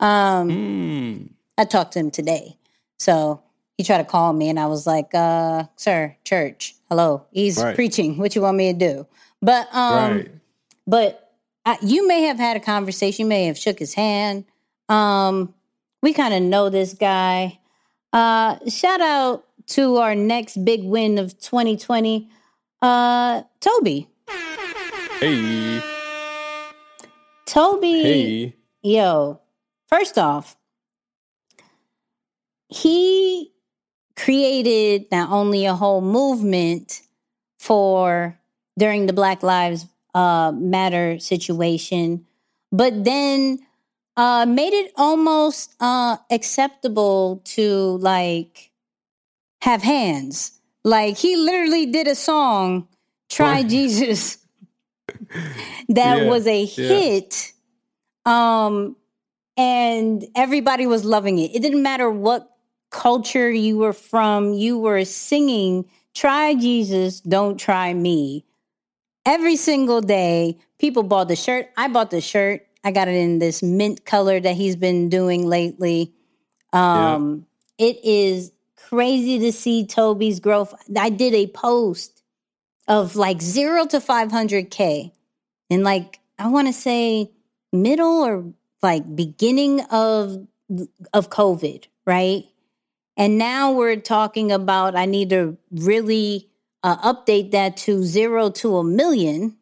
um 0.01 0.49
mm, 0.51 1.29
I 1.57 1.65
talked 1.67 1.93
to 1.93 2.01
him 2.01 2.11
today. 2.11 2.59
So 2.99 3.45
he 3.79 3.85
tried 3.85 3.99
to 3.99 4.05
call 4.05 4.33
me 4.33 4.49
and 4.49 4.59
I 4.61 4.67
was 4.67 4.87
like, 4.87 5.15
uh, 5.15 5.65
sir, 5.77 6.17
church, 6.25 6.75
hello. 6.89 7.27
He's 7.33 7.59
Right. 7.59 7.75
preaching. 7.75 8.19
What 8.19 8.35
you 8.35 8.43
want 8.43 8.57
me 8.57 8.73
to 8.73 8.79
do? 8.79 9.07
But 9.41 9.69
um 9.75 10.17
right. 10.19 10.31
but 10.87 11.33
I, 11.65 11.79
you 11.83 12.07
may 12.07 12.23
have 12.23 12.39
had 12.39 12.57
a 12.57 12.61
conversation, 12.61 13.25
you 13.25 13.29
may 13.29 13.47
have 13.47 13.59
shook 13.59 13.79
his 13.79 13.95
hand. 13.95 14.45
Um 14.89 15.55
we 16.03 16.13
kind 16.13 16.35
of 16.35 16.43
know 16.43 16.69
this 16.69 16.95
guy. 16.95 17.59
Uh 18.13 18.59
shout 18.69 19.01
out 19.01 19.45
to 19.69 19.97
our 19.97 20.15
next 20.15 20.65
big 20.65 20.85
win 20.85 21.19
of 21.19 21.39
2020. 21.41 22.29
Uh 22.83 23.43
Tobe. 23.61 24.07
Hey, 25.21 25.81
Tobe 27.47 27.83
hey. 27.85 28.57
Yo, 28.83 29.41
first 29.89 30.19
off, 30.19 30.57
he 32.69 33.52
created 34.17 35.07
not 35.11 35.31
only 35.31 35.65
a 35.67 35.75
whole 35.75 36.01
movement 36.01 37.03
for 37.59 38.39
during 38.79 39.07
the 39.07 39.13
Black 39.13 39.43
Lives 39.43 39.87
uh, 40.15 40.53
Matter 40.55 41.19
situation, 41.19 42.27
but 42.71 43.05
then 43.05 43.59
uh, 44.17 44.47
made 44.47 44.73
it 44.73 44.93
almost 44.97 45.75
uh, 45.81 46.17
acceptable 46.31 47.41
to 47.45 47.99
like 47.99 48.71
have 49.63 49.83
hands. 49.83 50.59
Like 50.85 51.17
he 51.17 51.37
literally 51.37 51.87
did 51.87 52.07
a 52.09 52.15
song, 52.15 52.89
"Try. 53.31 53.63
Jesus," 53.63 54.39
that 55.89 56.17
Yeah, 56.19 56.29
was 56.29 56.47
a 56.47 56.65
yeah. 56.65 56.89
hit 56.89 57.53
um 58.25 58.97
and 59.57 60.25
everybody 60.37 60.87
was 60.87 61.05
loving 61.05 61.39
it 61.39 61.51
it 61.55 61.61
didn't 61.61 61.83
matter 61.83 62.09
what 62.11 62.52
culture 62.93 63.51
you 63.51 63.79
were 63.79 63.93
from 63.93 64.53
you 64.53 64.79
were 64.79 65.05
singing 65.05 65.85
try 66.15 66.55
jesus 66.55 67.21
don't 67.21 67.59
try 67.59 67.93
me. 67.93 68.45
Every 69.25 69.57
single 69.57 70.01
day 70.01 70.59
people 70.79 71.03
bought 71.03 71.29
the 71.29 71.37
shirt. 71.37 71.71
I 71.77 71.89
bought 71.89 72.11
the 72.11 72.21
shirt. 72.21 72.67
I 72.85 72.91
got 72.91 73.09
it 73.09 73.15
in 73.15 73.39
this 73.39 73.63
mint 73.63 74.05
color 74.05 74.41
that 74.41 74.57
he's 74.57 74.77
been 74.77 75.09
doing 75.09 75.47
lately. 75.47 76.13
Um 76.73 77.47
it 77.79 78.05
is 78.05 78.53
crazy 78.77 79.39
to 79.39 79.53
see 79.53 79.87
Tobe's 79.87 80.39
growth. 80.39 80.75
I 80.97 81.09
did 81.09 81.35
a 81.35 81.47
post 81.47 82.23
of 82.89 83.17
like 83.17 83.41
0 83.41 83.87
to 83.87 84.01
500k 84.01 85.13
in 85.71 85.85
like 85.85 86.19
i 86.37 86.49
want 86.49 86.67
to 86.67 86.73
say 86.73 87.31
middle 87.73 88.25
or 88.25 88.53
like 88.83 89.15
beginning 89.15 89.81
of 89.83 90.47
of 91.13 91.31
COVID, 91.31 91.87
right? 92.07 92.45
And 93.17 93.39
now 93.39 93.73
we're 93.73 93.97
talking 93.97 94.51
about 94.53 94.97
I 94.97 95.05
need 95.07 95.31
to 95.31 95.57
really 95.71 96.49
uh, 96.83 97.13
update 97.13 97.51
that 97.53 97.77
to 97.79 98.03
zero 98.05 98.51
to 98.51 98.77
a 98.79 98.85
million 98.85 99.57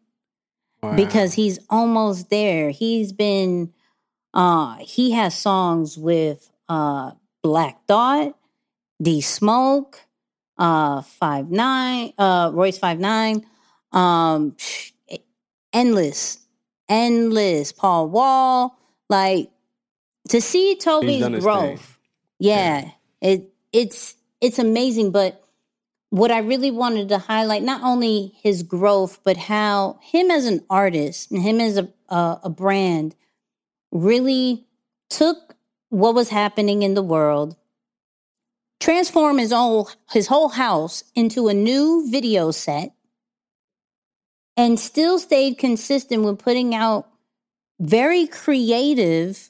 Wow. 0.82 0.96
because 0.96 1.34
he's 1.34 1.58
almost 1.68 2.30
there. 2.30 2.70
He's 2.70 3.12
been 3.12 3.72
uh 4.32 4.76
he 4.80 5.10
has 5.10 5.34
songs 5.34 5.98
with 5.98 6.50
uh 6.70 7.10
Black 7.42 7.84
Thought, 7.86 8.34
D 9.02 9.20
Smoke, 9.20 10.00
uh 10.56 11.02
Five 11.02 11.50
Nine, 11.50 12.14
uh 12.16 12.50
Royce 12.54 12.78
Five 12.78 12.98
Nine, 12.98 13.44
um 13.92 14.56
endless, 15.72 16.38
endless, 16.88 17.72
Paul 17.72 18.08
Wall. 18.08 18.78
Like 19.10 19.50
to 20.30 20.40
see 20.40 20.76
Tobe's 20.76 21.40
growth. 21.42 21.80
thing. 21.80 21.96
Yeah, 22.38 22.90
it 23.20 23.52
it's 23.72 24.16
it's 24.40 24.58
amazing, 24.58 25.10
but 25.10 25.42
what 26.10 26.30
I 26.30 26.38
really 26.38 26.70
wanted 26.70 27.08
to 27.10 27.18
highlight 27.18 27.62
not 27.62 27.82
only 27.82 28.32
his 28.42 28.62
growth, 28.62 29.20
but 29.22 29.36
how 29.36 29.98
him 30.02 30.30
as 30.30 30.44
an 30.46 30.64
artist 30.68 31.30
and 31.30 31.42
him 31.42 31.60
as 31.60 31.76
a 31.76 31.88
a, 32.08 32.40
a 32.44 32.50
brand 32.50 33.14
really 33.92 34.66
took 35.08 35.56
what 35.88 36.14
was 36.14 36.28
happening 36.28 36.82
in 36.82 36.94
the 36.94 37.02
world, 37.02 37.56
transformed 38.78 39.40
his 39.40 39.52
whole 39.52 39.90
his 40.12 40.26
whole 40.26 40.50
house 40.50 41.04
into 41.14 41.48
a 41.48 41.54
new 41.54 42.08
video 42.10 42.50
set, 42.50 42.92
and 44.56 44.78
still 44.78 45.18
stayed 45.18 45.58
consistent 45.58 46.22
with 46.22 46.38
putting 46.38 46.74
out 46.74 47.08
very 47.78 48.26
creative 48.26 49.49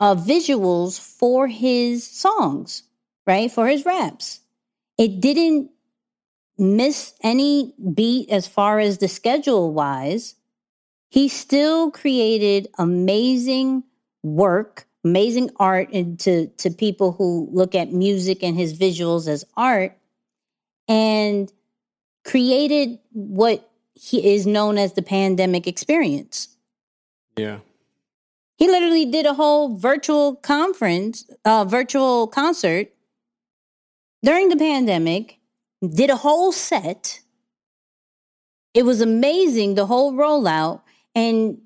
uh, 0.00 0.14
visuals 0.14 1.00
for 1.00 1.46
his 1.46 2.06
songs, 2.06 2.82
right? 3.26 3.50
For 3.50 3.68
his 3.68 3.84
raps. 3.84 4.40
It 4.98 5.20
didn't 5.20 5.70
miss 6.58 7.14
any 7.22 7.74
beat 7.94 8.30
as 8.30 8.46
far 8.46 8.78
as 8.78 8.98
the 8.98 9.08
schedule 9.08 9.72
wise. 9.72 10.34
He 11.10 11.28
still 11.28 11.90
created 11.90 12.68
amazing 12.78 13.84
work, 14.22 14.86
amazing 15.04 15.50
art 15.56 15.88
and 15.92 16.18
to, 16.20 16.48
to 16.48 16.70
people 16.70 17.12
who 17.12 17.48
look 17.52 17.74
at 17.74 17.92
music 17.92 18.42
and 18.42 18.56
his 18.56 18.76
visuals 18.78 19.28
as 19.28 19.44
art 19.56 19.96
and 20.88 21.52
created 22.24 22.98
what 23.12 23.70
he 23.94 24.34
is 24.34 24.46
known 24.46 24.78
as 24.78 24.92
the 24.92 25.02
pandemic 25.02 25.66
experience. 25.66 26.48
Yeah. 27.36 27.58
He 28.56 28.66
literally 28.68 29.04
did 29.04 29.26
a 29.26 29.34
whole 29.34 29.76
virtual 29.76 30.36
conference, 30.36 31.28
uh, 31.44 31.64
virtual 31.64 32.26
concert 32.26 32.88
during 34.22 34.48
the 34.48 34.56
pandemic, 34.56 35.38
did 35.86 36.10
a 36.10 36.16
whole 36.16 36.52
set. 36.52 37.20
It 38.72 38.84
was 38.84 39.00
amazing, 39.00 39.74
the 39.74 39.86
whole 39.86 40.12
rollout. 40.12 40.80
And 41.14 41.58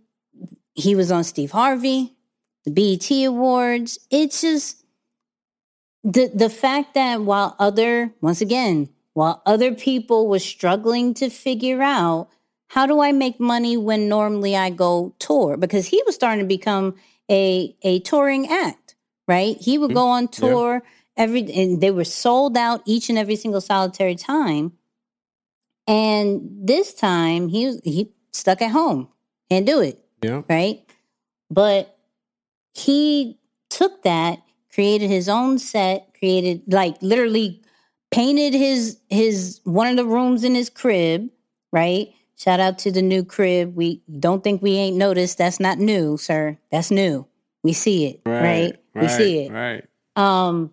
he 0.74 0.94
was 0.94 1.12
on 1.12 1.24
Steve 1.24 1.52
Harvey, 1.52 2.16
the 2.64 2.70
BET 2.70 3.10
Awards. 3.26 3.98
It's 4.10 4.40
just 4.40 4.84
the 6.02 6.30
the 6.34 6.50
fact 6.50 6.94
that 6.94 7.20
while 7.22 7.54
other, 7.58 8.12
once 8.20 8.40
again, 8.40 8.88
while 9.12 9.42
other 9.46 9.74
people 9.74 10.28
were 10.28 10.38
struggling 10.38 11.14
to 11.14 11.28
figure 11.28 11.82
out 11.82 12.28
how 12.74 12.86
do 12.86 13.00
I 13.00 13.10
make 13.12 13.40
money 13.40 13.76
when 13.76 14.08
normally 14.08 14.56
I 14.56 14.70
go 14.70 15.14
tour? 15.18 15.56
Because 15.56 15.86
he 15.88 16.00
was 16.06 16.14
starting 16.14 16.38
to 16.44 16.48
become 16.48 16.94
a 17.30 17.76
a 17.82 17.98
touring 18.00 18.48
act, 18.48 18.94
right? 19.26 19.56
He 19.60 19.76
would 19.78 19.92
go 19.94 20.06
on 20.08 20.28
Mm-hmm. 20.28 20.44
Yeah. 20.44 20.50
tour 20.52 20.82
every 21.16 21.42
and 21.52 21.80
they 21.80 21.90
were 21.90 22.04
sold 22.04 22.56
out 22.56 22.82
each 22.86 23.08
and 23.10 23.18
every 23.18 23.36
single 23.36 23.60
solitary 23.60 24.14
time. 24.14 24.72
And 25.86 26.48
this 26.52 26.94
time 26.94 27.48
he 27.48 27.66
was 27.66 27.80
he 27.84 28.12
stuck 28.32 28.62
at 28.62 28.70
home. 28.70 29.08
Can't 29.50 29.66
do 29.66 29.80
it, 29.80 29.98
Yeah. 30.22 30.42
right? 30.48 30.80
But 31.50 31.98
he 32.72 33.38
took 33.68 34.02
that, 34.04 34.42
created 34.72 35.10
his 35.10 35.28
own 35.28 35.58
set, 35.58 36.14
created 36.18 36.62
like 36.68 37.02
literally 37.02 37.62
painted 38.12 38.54
his 38.54 38.98
his 39.08 39.60
one 39.64 39.88
of 39.88 39.96
the 39.96 40.04
rooms 40.04 40.44
in 40.44 40.54
his 40.54 40.70
crib, 40.70 41.28
right? 41.72 42.12
Shout 42.40 42.58
out 42.58 42.78
to 42.78 42.90
the 42.90 43.02
new 43.02 43.22
crib. 43.22 43.76
We 43.76 44.00
don't 44.18 44.42
think 44.42 44.62
we 44.62 44.72
ain't 44.76 44.96
noticed. 44.96 45.36
That's 45.36 45.60
not 45.60 45.76
new, 45.76 46.16
sir. 46.16 46.56
That's 46.70 46.90
new. 46.90 47.26
We 47.62 47.74
see 47.74 48.06
it, 48.06 48.22
right? 48.24 48.78
We 48.94 49.08
see 49.08 49.40
it. 49.40 49.52
Right. 49.52 49.84
Um, 50.16 50.72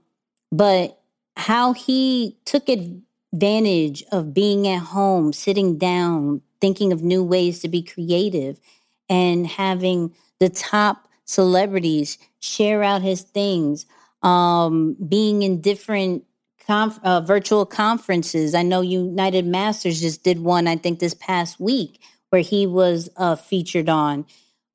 but 0.49 1.01
how 1.35 1.73
he 1.73 2.37
took 2.45 2.69
advantage 2.69 4.01
of 4.13 4.33
being 4.33 4.65
at 4.69 4.79
home, 4.79 5.33
sitting 5.33 5.77
down, 5.77 6.41
thinking 6.61 6.93
of 6.93 7.03
new 7.03 7.21
ways 7.21 7.59
to 7.59 7.67
be 7.67 7.83
creative, 7.83 8.61
and 9.09 9.45
having 9.45 10.15
the 10.39 10.47
top 10.47 11.09
celebrities 11.25 12.17
share 12.39 12.81
out 12.81 13.01
his 13.01 13.23
things, 13.23 13.85
um, 14.23 14.95
being 15.05 15.43
in 15.43 15.59
different 15.59 16.23
conf- 16.67 16.99
uh, 17.03 17.21
virtual 17.21 17.65
conferences. 17.65 18.53
I 18.53 18.61
know 18.61 18.81
United 18.81 19.45
Masters 19.45 20.01
just 20.01 20.23
did 20.23 20.39
one, 20.39 20.67
I 20.67 20.75
think, 20.75 20.99
this 20.99 21.13
past 21.13 21.59
week 21.59 22.01
where 22.29 22.41
he 22.41 22.67
was 22.67 23.09
uh, 23.15 23.35
featured 23.35 23.89
on. 23.89 24.25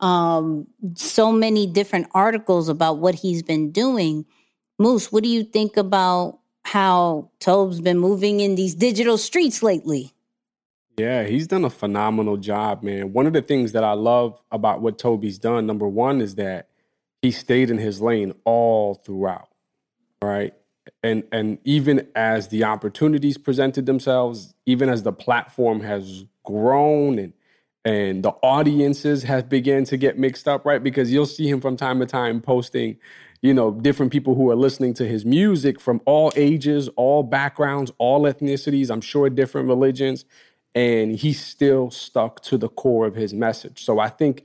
Um, 0.00 0.66
so 0.96 1.30
many 1.30 1.66
different 1.66 2.08
articles 2.12 2.68
about 2.68 2.98
what 2.98 3.16
he's 3.16 3.42
been 3.42 3.70
doing. 3.70 4.24
Moose, 4.78 5.12
what 5.12 5.22
do 5.22 5.28
you 5.28 5.44
think 5.44 5.76
about 5.76 6.40
how 6.64 7.30
Tobe's 7.38 7.80
been 7.80 7.98
moving 7.98 8.40
in 8.40 8.54
these 8.54 8.74
digital 8.74 9.18
streets 9.18 9.62
lately? 9.62 10.12
Yeah, 10.98 11.24
he's 11.24 11.46
done 11.46 11.64
a 11.64 11.70
phenomenal 11.70 12.36
job, 12.36 12.82
man. 12.82 13.12
One 13.12 13.26
of 13.26 13.32
the 13.32 13.42
things 13.42 13.72
that 13.72 13.84
I 13.84 13.92
love 13.92 14.40
about 14.50 14.82
what 14.82 14.98
Tobe's 14.98 15.38
done, 15.38 15.66
number 15.66 15.88
one, 15.88 16.20
is 16.20 16.34
that 16.34 16.68
he 17.22 17.30
stayed 17.30 17.70
in 17.70 17.78
his 17.78 18.00
lane 18.00 18.34
all 18.44 18.94
throughout, 18.94 19.48
right? 20.20 20.52
And 21.02 21.24
and 21.32 21.58
even 21.64 22.06
as 22.14 22.48
the 22.48 22.64
opportunities 22.64 23.38
presented 23.38 23.86
themselves, 23.86 24.54
even 24.66 24.88
as 24.88 25.02
the 25.02 25.12
platform 25.12 25.80
has 25.80 26.24
grown 26.44 27.18
and 27.18 27.32
and 27.84 28.22
the 28.22 28.30
audiences 28.42 29.24
have 29.24 29.48
began 29.48 29.84
to 29.84 29.96
get 29.96 30.18
mixed 30.18 30.46
up, 30.46 30.64
right? 30.64 30.82
Because 30.82 31.12
you'll 31.12 31.26
see 31.26 31.48
him 31.48 31.60
from 31.60 31.76
time 31.76 31.98
to 31.98 32.06
time 32.06 32.40
posting, 32.40 32.96
you 33.40 33.52
know, 33.52 33.72
different 33.72 34.12
people 34.12 34.36
who 34.36 34.48
are 34.50 34.56
listening 34.56 34.94
to 34.94 35.06
his 35.06 35.24
music 35.24 35.80
from 35.80 36.00
all 36.04 36.32
ages, 36.36 36.88
all 36.94 37.24
backgrounds, 37.24 37.90
all 37.98 38.22
ethnicities, 38.22 38.88
I'm 38.88 39.00
sure 39.00 39.28
different 39.28 39.66
religions, 39.68 40.24
and 40.76 41.16
he 41.16 41.32
still 41.32 41.90
stuck 41.90 42.40
to 42.42 42.56
the 42.56 42.68
core 42.68 43.06
of 43.06 43.16
his 43.16 43.34
message. 43.34 43.84
So 43.84 43.98
I 43.98 44.08
think 44.08 44.44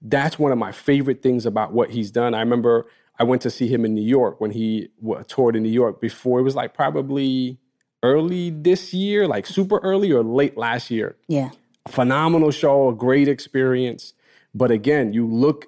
that's 0.00 0.38
one 0.38 0.52
of 0.52 0.58
my 0.58 0.72
favorite 0.72 1.22
things 1.22 1.44
about 1.44 1.72
what 1.72 1.90
he's 1.90 2.10
done. 2.10 2.32
I 2.32 2.40
remember 2.40 2.86
I 3.18 3.24
went 3.24 3.42
to 3.42 3.50
see 3.50 3.66
him 3.66 3.84
in 3.84 3.94
New 3.94 4.06
York 4.06 4.40
when 4.40 4.52
he 4.52 4.88
toured 5.26 5.56
in 5.56 5.62
New 5.62 5.70
York 5.70 6.00
before 6.00 6.40
it 6.40 6.42
was 6.42 6.54
like 6.54 6.74
probably 6.74 7.58
early 8.02 8.50
this 8.50 8.94
year, 8.94 9.26
like 9.26 9.46
super 9.46 9.78
early 9.78 10.12
or 10.12 10.22
late 10.22 10.56
last 10.56 10.90
year 10.90 11.16
Yeah. 11.26 11.50
phenomenal 11.88 12.50
show, 12.50 12.88
a 12.88 12.94
great 12.94 13.28
experience. 13.28 14.14
But 14.54 14.70
again, 14.70 15.12
you 15.12 15.26
look, 15.26 15.66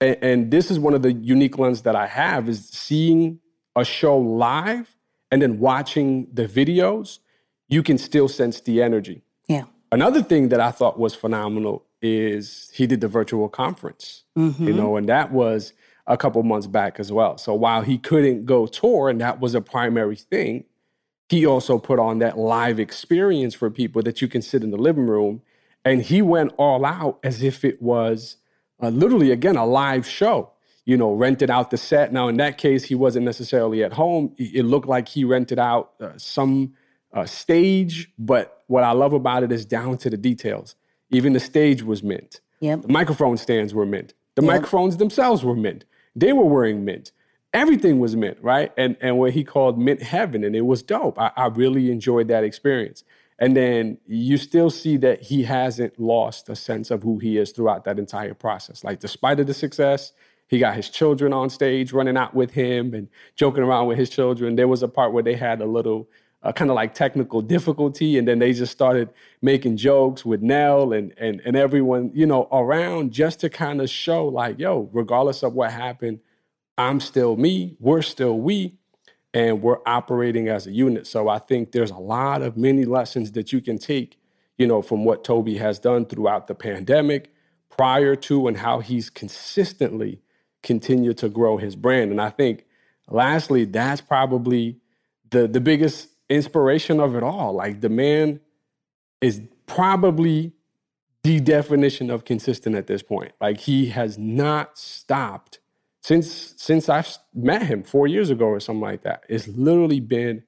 and, 0.00 0.16
and 0.20 0.50
this 0.50 0.70
is 0.70 0.78
one 0.78 0.94
of 0.94 1.02
the 1.02 1.12
unique 1.12 1.58
ones 1.58 1.82
that 1.82 1.94
I 1.94 2.06
have 2.06 2.48
is 2.48 2.68
seeing 2.68 3.38
a 3.76 3.84
show 3.84 4.18
live 4.18 4.96
and 5.30 5.40
then 5.40 5.60
watching 5.60 6.26
the 6.32 6.46
videos. 6.46 7.20
You 7.68 7.84
can 7.84 7.98
still 7.98 8.26
sense 8.26 8.60
the 8.60 8.82
energy. 8.82 9.22
Yeah. 9.46 9.64
Another 9.92 10.22
thing 10.22 10.48
that 10.48 10.60
I 10.60 10.72
thought 10.72 10.98
was 10.98 11.14
phenomenal 11.14 11.84
is 12.02 12.70
he 12.74 12.86
did 12.86 13.00
the 13.00 13.08
virtual 13.08 13.48
conference, 13.48 14.24
you 14.34 14.42
mm-hmm. 14.42 14.76
know, 14.76 14.96
and 14.96 15.08
that 15.08 15.30
was 15.32 15.72
a 16.10 16.16
couple 16.16 16.42
months 16.42 16.66
back 16.66 16.98
as 16.98 17.12
well. 17.12 17.38
So 17.38 17.54
while 17.54 17.82
he 17.82 17.96
couldn't 17.96 18.44
go 18.44 18.66
tour, 18.66 19.08
and 19.08 19.20
that 19.20 19.40
was 19.40 19.54
a 19.54 19.60
primary 19.60 20.16
thing, 20.16 20.64
he 21.28 21.46
also 21.46 21.78
put 21.78 22.00
on 22.00 22.18
that 22.18 22.36
live 22.36 22.80
experience 22.80 23.54
for 23.54 23.70
people 23.70 24.02
that 24.02 24.20
you 24.20 24.26
can 24.26 24.42
sit 24.42 24.64
in 24.64 24.72
the 24.72 24.76
living 24.76 25.06
room. 25.06 25.40
And 25.84 26.02
he 26.02 26.20
went 26.20 26.52
all 26.58 26.84
out 26.84 27.20
as 27.22 27.42
if 27.42 27.64
it 27.64 27.80
was 27.80 28.36
uh, 28.82 28.88
literally, 28.88 29.30
again, 29.30 29.56
a 29.56 29.64
live 29.64 30.06
show. 30.06 30.50
You 30.84 30.96
know, 30.96 31.12
rented 31.12 31.50
out 31.50 31.70
the 31.70 31.76
set. 31.76 32.12
Now, 32.12 32.26
in 32.26 32.38
that 32.38 32.58
case, 32.58 32.84
he 32.84 32.96
wasn't 32.96 33.24
necessarily 33.24 33.84
at 33.84 33.92
home. 33.92 34.34
It 34.38 34.64
looked 34.64 34.88
like 34.88 35.08
he 35.08 35.22
rented 35.24 35.60
out 35.60 35.92
uh, 36.00 36.10
some 36.16 36.74
uh, 37.12 37.26
stage. 37.26 38.10
But 38.18 38.64
what 38.66 38.82
I 38.82 38.90
love 38.90 39.12
about 39.12 39.44
it 39.44 39.52
is 39.52 39.64
down 39.64 39.98
to 39.98 40.10
the 40.10 40.16
details. 40.16 40.74
Even 41.10 41.32
the 41.34 41.38
stage 41.38 41.84
was 41.84 42.02
mint. 42.02 42.40
Yep. 42.58 42.82
The 42.82 42.88
microphone 42.88 43.36
stands 43.36 43.72
were 43.72 43.86
mint. 43.86 44.14
The 44.34 44.42
microphones 44.42 44.96
themselves 44.96 45.44
were 45.44 45.54
mint. 45.54 45.84
They 46.14 46.32
were 46.32 46.44
wearing 46.44 46.84
mint. 46.84 47.12
Everything 47.52 47.98
was 47.98 48.14
mint, 48.14 48.38
right? 48.40 48.72
And 48.76 48.96
and 49.00 49.18
what 49.18 49.32
he 49.32 49.42
called 49.44 49.78
mint 49.78 50.02
heaven, 50.02 50.44
and 50.44 50.54
it 50.54 50.66
was 50.66 50.82
dope. 50.82 51.18
I, 51.18 51.32
I 51.36 51.46
really 51.46 51.90
enjoyed 51.90 52.28
that 52.28 52.44
experience. 52.44 53.04
And 53.40 53.56
then 53.56 53.96
you 54.06 54.36
still 54.36 54.68
see 54.68 54.98
that 54.98 55.22
he 55.22 55.44
hasn't 55.44 55.98
lost 55.98 56.50
a 56.50 56.54
sense 56.54 56.90
of 56.90 57.02
who 57.02 57.18
he 57.18 57.38
is 57.38 57.52
throughout 57.52 57.84
that 57.84 57.98
entire 57.98 58.34
process. 58.34 58.84
Like, 58.84 59.00
despite 59.00 59.40
of 59.40 59.46
the 59.46 59.54
success, 59.54 60.12
he 60.46 60.58
got 60.58 60.76
his 60.76 60.90
children 60.90 61.32
on 61.32 61.48
stage 61.48 61.92
running 61.92 62.18
out 62.18 62.34
with 62.34 62.50
him 62.50 62.92
and 62.92 63.08
joking 63.36 63.62
around 63.62 63.86
with 63.86 63.96
his 63.96 64.10
children. 64.10 64.56
There 64.56 64.68
was 64.68 64.82
a 64.82 64.88
part 64.88 65.14
where 65.14 65.22
they 65.22 65.36
had 65.36 65.62
a 65.62 65.66
little 65.66 66.10
uh, 66.42 66.52
kind 66.52 66.70
of 66.70 66.74
like 66.74 66.94
technical 66.94 67.42
difficulty, 67.42 68.16
and 68.16 68.26
then 68.26 68.38
they 68.38 68.52
just 68.52 68.72
started 68.72 69.10
making 69.42 69.76
jokes 69.76 70.24
with 70.24 70.40
Nell 70.40 70.92
and 70.92 71.12
and 71.18 71.40
and 71.44 71.56
everyone 71.56 72.10
you 72.14 72.26
know 72.26 72.48
around 72.50 73.12
just 73.12 73.40
to 73.40 73.50
kind 73.50 73.80
of 73.80 73.90
show 73.90 74.26
like, 74.26 74.58
yo, 74.58 74.88
regardless 74.92 75.42
of 75.42 75.52
what 75.52 75.70
happened, 75.70 76.20
I'm 76.78 77.00
still 77.00 77.36
me, 77.36 77.76
we're 77.78 78.02
still 78.02 78.38
we, 78.38 78.78
and 79.34 79.62
we're 79.62 79.78
operating 79.86 80.48
as 80.48 80.66
a 80.66 80.72
unit. 80.72 81.06
So 81.06 81.28
I 81.28 81.38
think 81.38 81.72
there's 81.72 81.90
a 81.90 81.98
lot 81.98 82.42
of 82.42 82.56
many 82.56 82.84
lessons 82.84 83.32
that 83.32 83.52
you 83.52 83.60
can 83.60 83.78
take, 83.78 84.18
you 84.56 84.66
know, 84.66 84.80
from 84.80 85.04
what 85.04 85.24
Tobe 85.24 85.56
has 85.56 85.78
done 85.78 86.06
throughout 86.06 86.46
the 86.46 86.54
pandemic, 86.54 87.32
prior 87.68 88.16
to, 88.16 88.48
and 88.48 88.56
how 88.56 88.80
he's 88.80 89.10
consistently 89.10 90.22
continued 90.62 91.18
to 91.18 91.28
grow 91.28 91.58
his 91.58 91.76
brand. 91.76 92.10
And 92.10 92.20
I 92.20 92.30
think, 92.30 92.64
lastly, 93.08 93.66
that's 93.66 94.00
probably 94.00 94.78
the 95.30 95.46
the 95.46 95.60
biggest 95.60 96.08
inspiration 96.30 97.00
of 97.00 97.14
it 97.14 97.22
all. 97.22 97.52
Like 97.52 97.80
the 97.80 97.88
man 97.90 98.40
is 99.20 99.42
probably 99.66 100.52
the 101.22 101.40
definition 101.40 102.10
of 102.10 102.24
consistent 102.24 102.76
at 102.76 102.86
this 102.86 103.02
point. 103.02 103.32
Like 103.40 103.58
he 103.58 103.86
has 103.90 104.16
not 104.16 104.78
stopped 104.78 105.58
since 106.02 106.54
since 106.56 106.88
I've 106.88 107.18
met 107.34 107.62
him 107.62 107.82
four 107.82 108.06
years 108.06 108.30
ago 108.30 108.46
or 108.46 108.60
something 108.60 108.80
like 108.80 109.02
that. 109.02 109.24
It's 109.28 109.46
literally 109.48 110.00
been, 110.00 110.44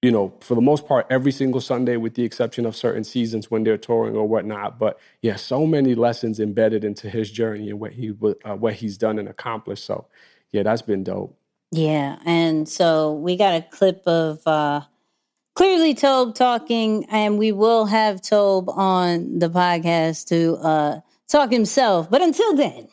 you 0.00 0.10
know, 0.10 0.32
for 0.40 0.54
the 0.54 0.62
most 0.62 0.86
part, 0.86 1.06
every 1.10 1.32
single 1.32 1.60
Sunday, 1.60 1.98
with 1.98 2.14
the 2.14 2.24
exception 2.24 2.64
of 2.64 2.74
certain 2.74 3.04
seasons 3.04 3.50
when 3.50 3.64
they're 3.64 3.76
touring 3.76 4.16
or 4.16 4.26
whatnot. 4.26 4.78
But 4.78 4.98
yeah, 5.20 5.36
so 5.36 5.66
many 5.66 5.94
lessons 5.94 6.40
embedded 6.40 6.84
into 6.84 7.10
his 7.10 7.30
journey 7.30 7.68
and 7.68 7.78
what 7.78 7.92
he 7.92 8.14
uh, 8.44 8.56
what 8.56 8.74
he's 8.74 8.96
done 8.96 9.18
and 9.18 9.28
accomplished. 9.28 9.84
So 9.84 10.06
yeah, 10.52 10.62
that's 10.62 10.82
been 10.82 11.04
dope. 11.04 11.36
Yeah, 11.70 12.18
and 12.24 12.68
so 12.68 13.12
we 13.12 13.36
got 13.36 13.54
a 13.54 13.62
clip 13.62 14.06
of 14.06 14.46
uh, 14.46 14.82
clearly 15.54 15.94
Tobe 15.94 16.34
talking, 16.34 17.06
and 17.10 17.38
we 17.38 17.52
will 17.52 17.86
have 17.86 18.20
Tobe 18.20 18.68
on 18.68 19.38
the 19.38 19.48
podcast 19.48 20.28
to 20.28 20.56
uh, 20.56 21.00
talk 21.28 21.50
himself. 21.50 22.10
But 22.10 22.22
until 22.22 22.54
then. 22.54 22.88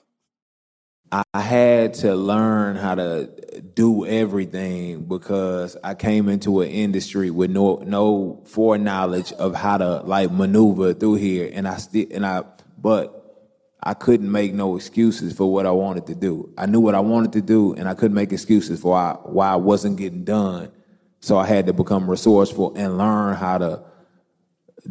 I 1.34 1.41
had 1.41 1.93
to 1.95 2.15
learn 2.15 2.78
how 2.78 2.95
to 2.95 3.30
do 3.76 4.06
everything 4.06 5.04
because 5.04 5.76
I 5.84 5.93
came 5.93 6.30
into 6.30 6.62
an 6.62 6.69
industry 6.69 7.30
with 7.30 7.52
no 7.52 7.84
no 7.86 8.41
foreknowledge 8.45 9.34
of 9.34 9.54
how 9.54 9.78
to 9.78 9.97
like 10.04 10.32
maneuver 10.32 10.93
through 10.93 11.15
here, 11.15 11.52
and 11.54 11.67
I 11.67 11.78
still 11.78 12.06
and 12.12 12.26
I 12.26 12.43
but 12.78 13.17
I 13.84 13.93
couldn't 13.93 14.32
make 14.32 14.54
no 14.54 14.78
excuses 14.78 15.34
for 15.34 15.52
what 15.52 15.65
I 15.65 15.71
wanted 15.71 16.08
to 16.08 16.15
do. 16.15 16.54
I 16.58 16.65
knew 16.65 16.80
what 16.80 16.95
I 16.95 17.02
wanted 17.02 17.34
to 17.34 17.41
do, 17.41 17.74
and 17.74 17.89
I 17.89 17.93
couldn't 17.93 18.15
make 18.15 18.32
excuses 18.32 18.80
for 18.80 18.91
why 18.91 19.17
why 19.24 19.52
I 19.52 19.58
wasn't 19.58 19.97
getting 19.97 20.24
done. 20.24 20.71
So 21.21 21.38
I 21.38 21.45
had 21.45 21.67
to 21.67 21.73
become 21.73 22.10
resourceful 22.10 22.73
and 22.75 22.97
learn 22.97 23.36
how 23.36 23.60
to 23.60 23.84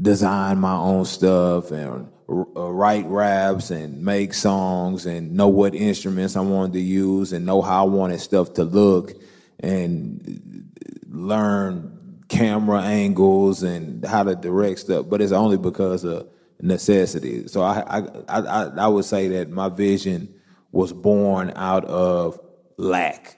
design 0.00 0.58
my 0.58 0.74
own 0.74 1.04
stuff 1.04 1.72
and 1.72 2.08
uh, 2.28 2.70
write 2.70 3.06
raps 3.06 3.72
and 3.72 4.04
make 4.04 4.32
songs 4.32 5.06
and 5.06 5.32
know 5.32 5.48
what 5.48 5.74
instruments 5.74 6.36
I 6.36 6.40
wanted 6.40 6.74
to 6.74 6.80
use 6.80 7.32
and 7.32 7.44
know 7.44 7.60
how 7.60 7.84
I 7.84 7.88
wanted 7.88 8.20
stuff 8.20 8.54
to 8.54 8.64
look 8.64 9.12
and 9.58 10.70
learn 11.08 12.22
camera 12.28 12.82
angles 12.82 13.64
and 13.64 14.04
how 14.04 14.22
to 14.22 14.36
direct 14.36 14.78
stuff. 14.78 15.06
But 15.08 15.20
it's 15.20 15.32
only 15.32 15.58
because 15.58 16.04
of 16.04 16.28
necessity. 16.60 17.48
So 17.48 17.62
I 17.62 17.80
I 17.98 18.02
I, 18.28 18.64
I 18.78 18.86
would 18.86 19.04
say 19.04 19.26
that 19.28 19.50
my 19.50 19.68
vision 19.68 20.32
was 20.70 20.92
born 20.92 21.52
out 21.56 21.84
of 21.86 22.38
lack. 22.76 23.36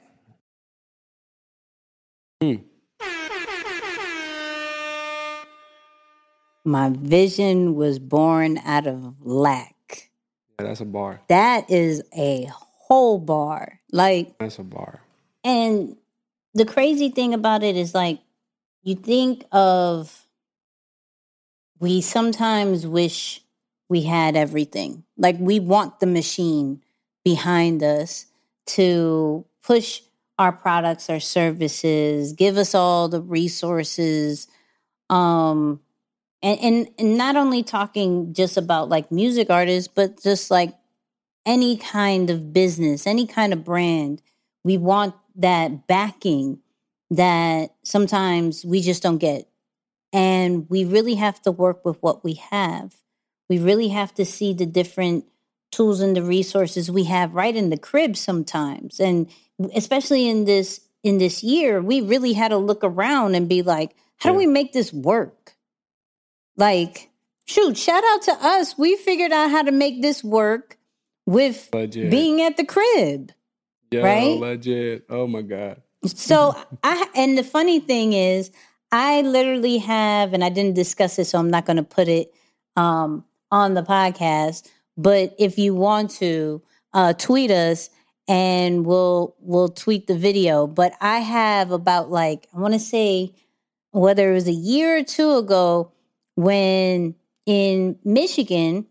Hmm. 2.42 2.56
My 6.64 6.90
vision 6.90 7.74
was 7.74 7.98
born 7.98 8.58
out 8.58 8.86
of 8.86 9.14
lack. 9.20 10.10
Yeah, 10.58 10.66
that's 10.66 10.80
a 10.80 10.84
bar. 10.84 11.22
That 11.28 11.70
is 11.70 12.02
a 12.16 12.48
whole 12.52 13.18
bar. 13.18 13.80
Like 13.90 14.38
that's 14.38 14.58
a 14.58 14.62
bar. 14.62 15.00
And 15.44 15.96
the 16.54 16.64
crazy 16.64 17.08
thing 17.08 17.34
about 17.34 17.62
it 17.62 17.76
is 17.76 17.94
like 17.94 18.20
you 18.82 18.94
think 18.94 19.44
of 19.50 20.26
we 21.78 22.00
sometimes 22.00 22.86
wish 22.86 23.42
we 23.88 24.02
had 24.02 24.36
everything. 24.36 25.04
Like 25.16 25.36
we 25.40 25.58
want 25.58 26.00
the 26.00 26.06
machine 26.06 26.80
behind 27.24 27.82
us 27.82 28.26
to 28.66 29.44
push 29.62 30.02
our 30.38 30.52
products, 30.52 31.10
our 31.10 31.20
services, 31.20 32.32
give 32.32 32.56
us 32.56 32.74
all 32.74 33.08
the 33.08 33.20
resources. 33.20 34.46
Um, 35.10 35.80
and, 36.42 36.60
and, 36.60 36.88
and 36.98 37.16
not 37.16 37.36
only 37.36 37.62
talking 37.62 38.34
just 38.34 38.56
about 38.56 38.88
like 38.88 39.12
music 39.12 39.48
artists, 39.50 39.92
but 39.92 40.22
just 40.22 40.50
like 40.50 40.74
any 41.46 41.76
kind 41.76 42.30
of 42.30 42.52
business, 42.52 43.06
any 43.06 43.26
kind 43.26 43.52
of 43.52 43.64
brand. 43.64 44.22
We 44.64 44.76
want 44.76 45.14
that 45.36 45.86
backing 45.86 46.60
that 47.10 47.74
sometimes 47.82 48.64
we 48.64 48.80
just 48.80 49.02
don't 49.02 49.18
get. 49.18 49.48
And 50.12 50.68
we 50.68 50.84
really 50.84 51.14
have 51.14 51.40
to 51.42 51.52
work 51.52 51.84
with 51.84 52.02
what 52.02 52.22
we 52.22 52.34
have. 52.34 52.96
We 53.48 53.58
really 53.58 53.88
have 53.88 54.14
to 54.14 54.24
see 54.24 54.52
the 54.52 54.66
different 54.66 55.24
tools 55.70 56.00
and 56.00 56.14
the 56.14 56.22
resources 56.22 56.90
we 56.90 57.04
have 57.04 57.34
right 57.34 57.56
in 57.56 57.70
the 57.70 57.78
crib 57.78 58.16
sometimes. 58.16 59.00
And 59.00 59.28
especially 59.74 60.28
in 60.28 60.44
this 60.44 60.80
in 61.02 61.18
this 61.18 61.42
year, 61.42 61.80
we 61.82 62.00
really 62.00 62.32
had 62.32 62.48
to 62.48 62.56
look 62.56 62.84
around 62.84 63.34
and 63.34 63.48
be 63.48 63.62
like, 63.62 63.96
how 64.18 64.30
do 64.30 64.38
we 64.38 64.46
make 64.46 64.72
this 64.72 64.92
work? 64.92 65.51
Like, 66.56 67.10
shoot, 67.44 67.76
shout 67.76 68.04
out 68.04 68.22
to 68.22 68.32
us. 68.32 68.76
We 68.78 68.96
figured 68.96 69.32
out 69.32 69.50
how 69.50 69.62
to 69.62 69.72
make 69.72 70.02
this 70.02 70.22
work 70.22 70.78
with 71.26 71.68
legit. 71.72 72.10
being 72.10 72.42
at 72.42 72.56
the 72.56 72.64
crib. 72.64 73.32
Yo, 73.90 74.02
right? 74.02 74.38
Legit. 74.38 75.04
Oh 75.08 75.26
my 75.26 75.42
God. 75.42 75.82
So 76.04 76.54
I 76.82 77.06
and 77.14 77.36
the 77.36 77.44
funny 77.44 77.80
thing 77.80 78.12
is, 78.12 78.50
I 78.90 79.22
literally 79.22 79.78
have, 79.78 80.34
and 80.34 80.44
I 80.44 80.48
didn't 80.48 80.74
discuss 80.74 81.18
it, 81.18 81.26
so 81.26 81.38
I'm 81.38 81.50
not 81.50 81.64
gonna 81.66 81.82
put 81.82 82.08
it 82.08 82.32
um 82.76 83.24
on 83.50 83.74
the 83.74 83.82
podcast. 83.82 84.68
But 84.96 85.34
if 85.38 85.58
you 85.58 85.74
want 85.74 86.10
to, 86.12 86.62
uh 86.92 87.12
tweet 87.14 87.50
us 87.50 87.90
and 88.28 88.86
we'll 88.86 89.34
we'll 89.40 89.68
tweet 89.68 90.06
the 90.06 90.16
video. 90.16 90.66
But 90.66 90.94
I 91.00 91.18
have 91.18 91.70
about 91.70 92.10
like 92.10 92.48
I 92.54 92.58
want 92.60 92.74
to 92.74 92.80
say 92.80 93.34
whether 93.90 94.30
it 94.30 94.34
was 94.34 94.48
a 94.48 94.52
year 94.52 94.96
or 94.98 95.02
two 95.02 95.34
ago, 95.34 95.92
when 96.34 97.14
in 97.46 97.98
Michigan, 98.04 98.86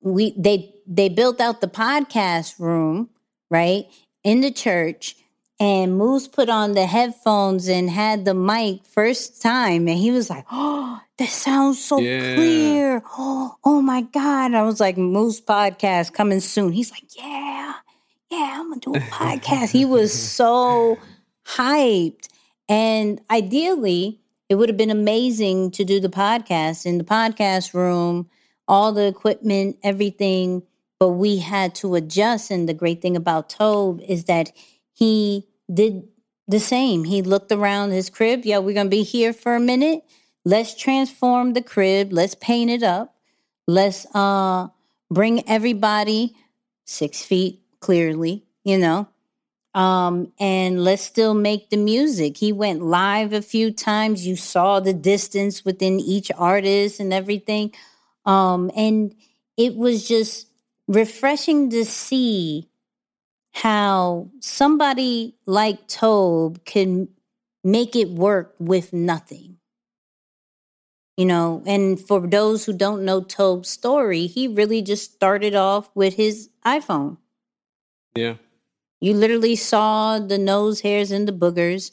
we 0.00 0.34
they 0.38 0.74
they 0.86 1.08
built 1.08 1.40
out 1.40 1.60
the 1.60 1.68
podcast 1.68 2.58
room, 2.58 3.10
right? 3.50 3.84
In 4.24 4.40
the 4.40 4.50
church. 4.50 5.16
And 5.62 5.98
Moose 5.98 6.26
put 6.26 6.48
on 6.48 6.72
the 6.72 6.86
headphones 6.86 7.68
and 7.68 7.90
had 7.90 8.24
the 8.24 8.32
mic 8.32 8.86
first 8.86 9.42
time. 9.42 9.88
And 9.88 9.98
he 9.98 10.10
was 10.10 10.30
like, 10.30 10.46
Oh, 10.50 10.98
that 11.18 11.28
sounds 11.28 11.84
so 11.84 11.98
yeah. 11.98 12.34
clear. 12.34 13.02
Oh, 13.18 13.56
oh 13.62 13.82
my 13.82 14.00
God. 14.00 14.54
I 14.54 14.62
was 14.62 14.80
like, 14.80 14.96
Moose 14.96 15.38
podcast 15.38 16.14
coming 16.14 16.40
soon. 16.40 16.72
He's 16.72 16.90
like, 16.90 17.04
Yeah, 17.14 17.74
yeah, 18.30 18.56
I'm 18.58 18.70
gonna 18.70 18.80
do 18.80 18.94
a 18.94 18.98
podcast. 19.10 19.70
he 19.70 19.84
was 19.84 20.14
so 20.14 20.96
hyped. 21.46 22.28
And 22.70 23.20
ideally, 23.30 24.18
it 24.50 24.56
would 24.56 24.68
have 24.68 24.76
been 24.76 24.90
amazing 24.90 25.70
to 25.70 25.84
do 25.84 26.00
the 26.00 26.08
podcast 26.08 26.84
in 26.84 26.98
the 26.98 27.04
podcast 27.04 27.72
room, 27.72 28.28
all 28.66 28.92
the 28.92 29.06
equipment, 29.06 29.78
everything. 29.84 30.64
But 30.98 31.10
we 31.10 31.38
had 31.38 31.74
to 31.76 31.94
adjust. 31.94 32.50
And 32.50 32.68
the 32.68 32.74
great 32.74 33.00
thing 33.00 33.16
about 33.16 33.48
Tobe 33.48 34.00
is 34.00 34.24
that 34.24 34.50
he 34.92 35.46
did 35.72 36.02
the 36.48 36.58
same. 36.58 37.04
He 37.04 37.22
looked 37.22 37.52
around 37.52 37.92
his 37.92 38.10
crib. 38.10 38.44
Yeah, 38.44 38.58
we're 38.58 38.74
going 38.74 38.88
to 38.88 38.90
be 38.90 39.04
here 39.04 39.32
for 39.32 39.54
a 39.54 39.60
minute. 39.60 40.02
Let's 40.44 40.74
transform 40.74 41.52
the 41.52 41.62
crib. 41.62 42.12
Let's 42.12 42.34
paint 42.34 42.70
it 42.70 42.82
up. 42.82 43.14
Let's 43.68 44.04
uh, 44.14 44.66
bring 45.10 45.48
everybody 45.48 46.34
six 46.86 47.22
feet 47.22 47.62
clearly, 47.78 48.44
you 48.64 48.78
know, 48.78 49.08
um, 49.74 50.32
and 50.40 50.82
let's 50.82 51.02
still 51.02 51.34
make 51.34 51.70
the 51.70 51.76
music. 51.76 52.36
He 52.36 52.52
went 52.52 52.82
live 52.82 53.32
a 53.32 53.42
few 53.42 53.70
times. 53.70 54.26
You 54.26 54.36
saw 54.36 54.80
the 54.80 54.92
distance 54.92 55.64
within 55.64 56.00
each 56.00 56.30
artist 56.36 56.98
and 56.98 57.12
everything. 57.12 57.72
Um, 58.24 58.70
and 58.74 59.14
it 59.56 59.76
was 59.76 60.06
just 60.08 60.48
refreshing 60.88 61.70
to 61.70 61.84
see 61.84 62.68
how 63.52 64.30
somebody 64.40 65.36
like 65.46 65.86
Tobe 65.86 66.64
can 66.64 67.08
make 67.62 67.94
it 67.94 68.10
work 68.10 68.54
with 68.58 68.92
nothing. 68.92 69.58
You 71.16 71.26
know, 71.26 71.62
and 71.66 72.00
for 72.00 72.26
those 72.26 72.64
who 72.64 72.72
don't 72.72 73.04
know 73.04 73.20
Tobe's 73.20 73.68
story, 73.68 74.26
he 74.26 74.48
really 74.48 74.80
just 74.80 75.12
started 75.12 75.54
off 75.54 75.90
with 75.94 76.14
his 76.14 76.48
iPhone. 76.64 77.18
Yeah. 78.16 78.36
You 79.00 79.14
literally 79.14 79.56
saw 79.56 80.18
the 80.18 80.38
nose 80.38 80.80
hairs 80.80 81.10
and 81.10 81.26
the 81.26 81.32
boogers 81.32 81.90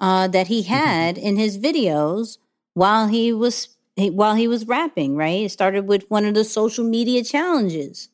uh, 0.00 0.28
that 0.28 0.48
he 0.48 0.62
Mm-hmm. 0.62 0.74
had 0.74 1.18
in 1.18 1.36
his 1.36 1.58
videos 1.58 2.38
while 2.74 3.08
he 3.08 3.32
was 3.32 3.68
while 3.96 4.34
he 4.34 4.48
was 4.48 4.66
rapping. 4.66 5.16
Right, 5.16 5.44
it 5.44 5.50
started 5.50 5.86
with 5.88 6.10
one 6.10 6.24
of 6.24 6.34
the 6.34 6.44
social 6.44 6.84
media 6.84 7.24
challenges, 7.24 8.08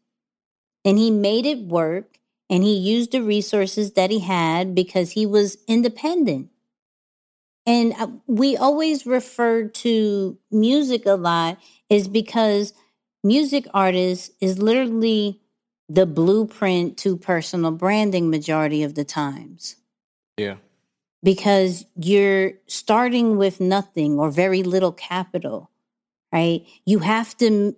and 0.85 0.99
he 0.99 1.11
made 1.11 1.47
it 1.47 1.61
work. 1.61 2.19
And 2.51 2.63
he 2.63 2.77
used 2.77 3.13
the 3.13 3.23
resources 3.23 3.93
that 3.93 4.11
he 4.11 4.21
had 4.21 4.75
because 4.75 5.13
he 5.13 5.27
was 5.27 5.59
independent. 5.67 6.51
And 7.67 7.95
uh, 7.99 8.09
we 8.27 8.57
always 8.57 9.07
refer 9.07 9.65
to 9.69 10.39
music 10.51 11.05
a 11.07 11.15
lot, 11.15 11.59
is 11.91 12.07
because 12.09 12.73
music 13.25 13.67
artists 13.75 14.31
is 14.41 14.59
literally 14.59 15.41
the 15.89 16.07
blueprint 16.07 16.97
to 16.99 17.17
personal 17.17 17.71
branding 17.71 18.31
majority 18.31 18.83
of 18.83 18.95
the 18.95 19.05
times. 19.05 19.77
Yeah. 20.37 20.57
because 21.23 21.87
you're 21.97 22.53
starting 22.67 23.39
with 23.39 23.59
nothing 23.61 24.19
or 24.19 24.31
very 24.31 24.63
little 24.63 24.93
capital 24.93 25.71
right? 26.33 26.67
You 26.85 26.99
have 26.99 27.37
to 27.39 27.75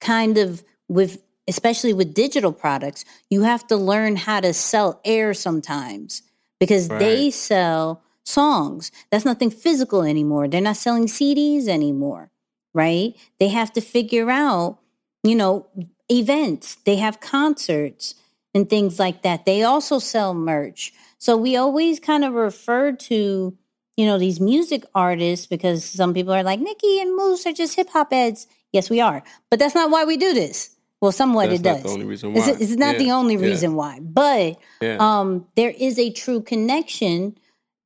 kind 0.00 0.38
of 0.38 0.64
with 0.88 1.22
especially 1.46 1.92
with 1.92 2.14
digital 2.14 2.52
products 2.52 3.04
you 3.28 3.42
have 3.42 3.66
to 3.66 3.76
learn 3.76 4.16
how 4.16 4.40
to 4.40 4.54
sell 4.54 5.00
air 5.04 5.34
sometimes 5.34 6.22
because 6.60 6.88
they 6.88 7.30
sell 7.30 8.02
songs. 8.24 8.90
That's 9.10 9.24
nothing 9.24 9.50
physical 9.50 10.02
anymore. 10.02 10.48
They're 10.48 10.60
not 10.60 10.76
selling 10.76 11.06
CDs 11.06 11.68
anymore 11.68 12.30
right? 12.74 13.16
They 13.40 13.48
have 13.48 13.72
to 13.74 13.80
figure 13.80 14.30
out 14.30 14.78
you 15.22 15.34
know 15.34 15.66
events. 16.10 16.76
They 16.84 16.96
have 16.96 17.20
concerts 17.20 18.14
and 18.54 18.68
things 18.68 18.98
like 18.98 19.22
that. 19.22 19.44
They 19.46 19.62
also 19.62 19.98
sell 19.98 20.34
merch. 20.34 20.92
So 21.18 21.36
we 21.36 21.56
always 21.56 22.00
kind 22.00 22.24
of 22.24 22.34
refer 22.34 22.92
to 22.92 23.56
you 23.96 24.06
know 24.06 24.18
these 24.18 24.38
music 24.40 24.84
artists 24.94 25.46
because 25.46 25.84
some 25.84 26.14
people 26.14 26.32
are 26.32 26.44
like 26.44 26.60
Nicky 26.60 27.00
and 27.00 27.16
Moose 27.16 27.44
are 27.46 27.52
just 27.52 27.74
hip 27.76 27.88
hop 27.90 28.12
heads. 28.12 28.46
Yes 28.72 28.90
we 28.90 29.00
are. 29.00 29.22
But 29.50 29.58
that's 29.58 29.74
not 29.74 29.90
why 29.90 30.04
we 30.04 30.16
do 30.16 30.32
this. 30.32 30.76
Well 31.00 31.12
somewhat 31.12 31.48
That's 31.50 31.60
it 31.60 31.64
not 31.64 31.74
does. 31.74 31.82
the 31.84 31.88
only 31.90 32.06
reason 32.06 32.34
it's, 32.34 32.46
why. 32.46 32.56
it's 32.60 32.76
not 32.76 32.98
the 32.98 33.06
Yeah, 33.06 33.14
only 33.16 33.36
yeah, 33.36 33.42
reason 33.42 33.74
why. 33.74 34.00
But 34.00 34.58
Yeah. 34.80 34.96
um, 35.00 35.46
there 35.56 35.70
is 35.70 35.98
a 35.98 36.10
true 36.10 36.40
connection 36.40 37.36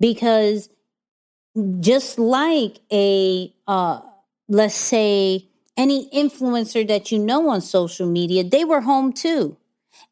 because 0.00 0.68
just 1.80 2.18
like 2.18 2.80
a 2.92 3.52
uh, 3.66 4.00
let's 4.48 4.74
say 4.74 5.48
any 5.76 6.08
influencer 6.10 6.86
that 6.86 7.10
you 7.10 7.18
know 7.18 7.48
on 7.48 7.60
social 7.60 8.06
media 8.06 8.44
they 8.44 8.64
were 8.64 8.82
home 8.82 9.12
too. 9.12 9.56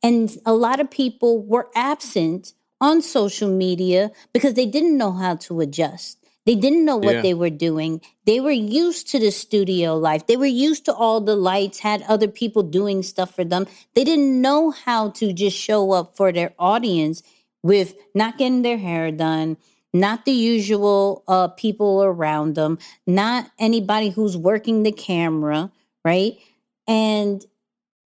And 0.02 0.36
a 0.46 0.54
lot 0.54 0.80
of 0.80 0.90
people 0.90 1.42
were 1.42 1.68
absent 1.74 2.52
on 2.80 3.02
social 3.02 3.48
media 3.50 4.10
because 4.32 4.54
they 4.54 4.66
didn't 4.66 4.96
know 4.96 5.12
how 5.12 5.36
to 5.36 5.60
adjust. 5.60 6.18
They 6.46 6.54
didn't 6.54 6.86
know 6.86 6.96
what 6.96 7.16
Yeah. 7.16 7.22
they 7.22 7.34
were 7.34 7.50
doing. 7.50 8.00
They 8.24 8.40
were 8.40 8.50
used 8.50 9.08
to 9.10 9.18
the 9.18 9.30
studio 9.30 9.96
life. 9.96 10.26
They 10.26 10.36
were 10.38 10.46
used 10.46 10.86
to 10.86 10.94
all 10.94 11.20
the 11.20 11.36
lights 11.36 11.80
had 11.80 12.02
other 12.08 12.28
people 12.28 12.62
doing 12.62 13.02
stuff 13.02 13.34
for 13.34 13.44
them. 13.44 13.66
They 13.94 14.04
didn't 14.04 14.40
know 14.40 14.70
how 14.70 15.10
to 15.10 15.32
just 15.34 15.56
show 15.56 15.92
up 15.92 16.16
for 16.16 16.32
their 16.32 16.54
audience 16.58 17.22
with 17.62 17.94
not 18.14 18.38
getting 18.38 18.62
their 18.62 18.78
hair 18.78 19.12
done, 19.12 19.58
not 19.92 20.24
the 20.24 20.32
usual 20.32 21.24
uh, 21.28 21.48
people 21.48 22.02
around 22.02 22.54
them, 22.54 22.78
not 23.06 23.50
anybody 23.58 24.10
who's 24.10 24.36
working 24.36 24.82
the 24.82 24.92
camera, 24.92 25.70
right? 26.04 26.38
And 26.86 27.44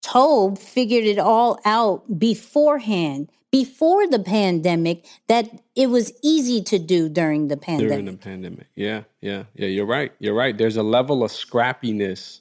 Tobe 0.01 0.57
figured 0.57 1.05
it 1.05 1.19
all 1.19 1.59
out 1.65 2.19
beforehand, 2.19 3.31
before 3.51 4.07
the 4.07 4.19
pandemic, 4.19 5.05
that 5.27 5.49
it 5.75 5.89
was 5.89 6.13
easy 6.23 6.61
to 6.63 6.79
do 6.79 7.09
during 7.09 7.47
the 7.47 7.57
pandemic. 7.57 7.91
during 7.91 8.05
the 8.05 8.17
pandemic. 8.17 8.67
Yeah, 8.75 9.03
yeah, 9.21 9.43
yeah. 9.53 9.67
You're 9.67 9.85
right. 9.85 10.11
You're 10.19 10.33
right. 10.33 10.57
There's 10.57 10.77
a 10.77 10.83
level 10.83 11.23
of 11.23 11.31
scrappiness 11.31 12.39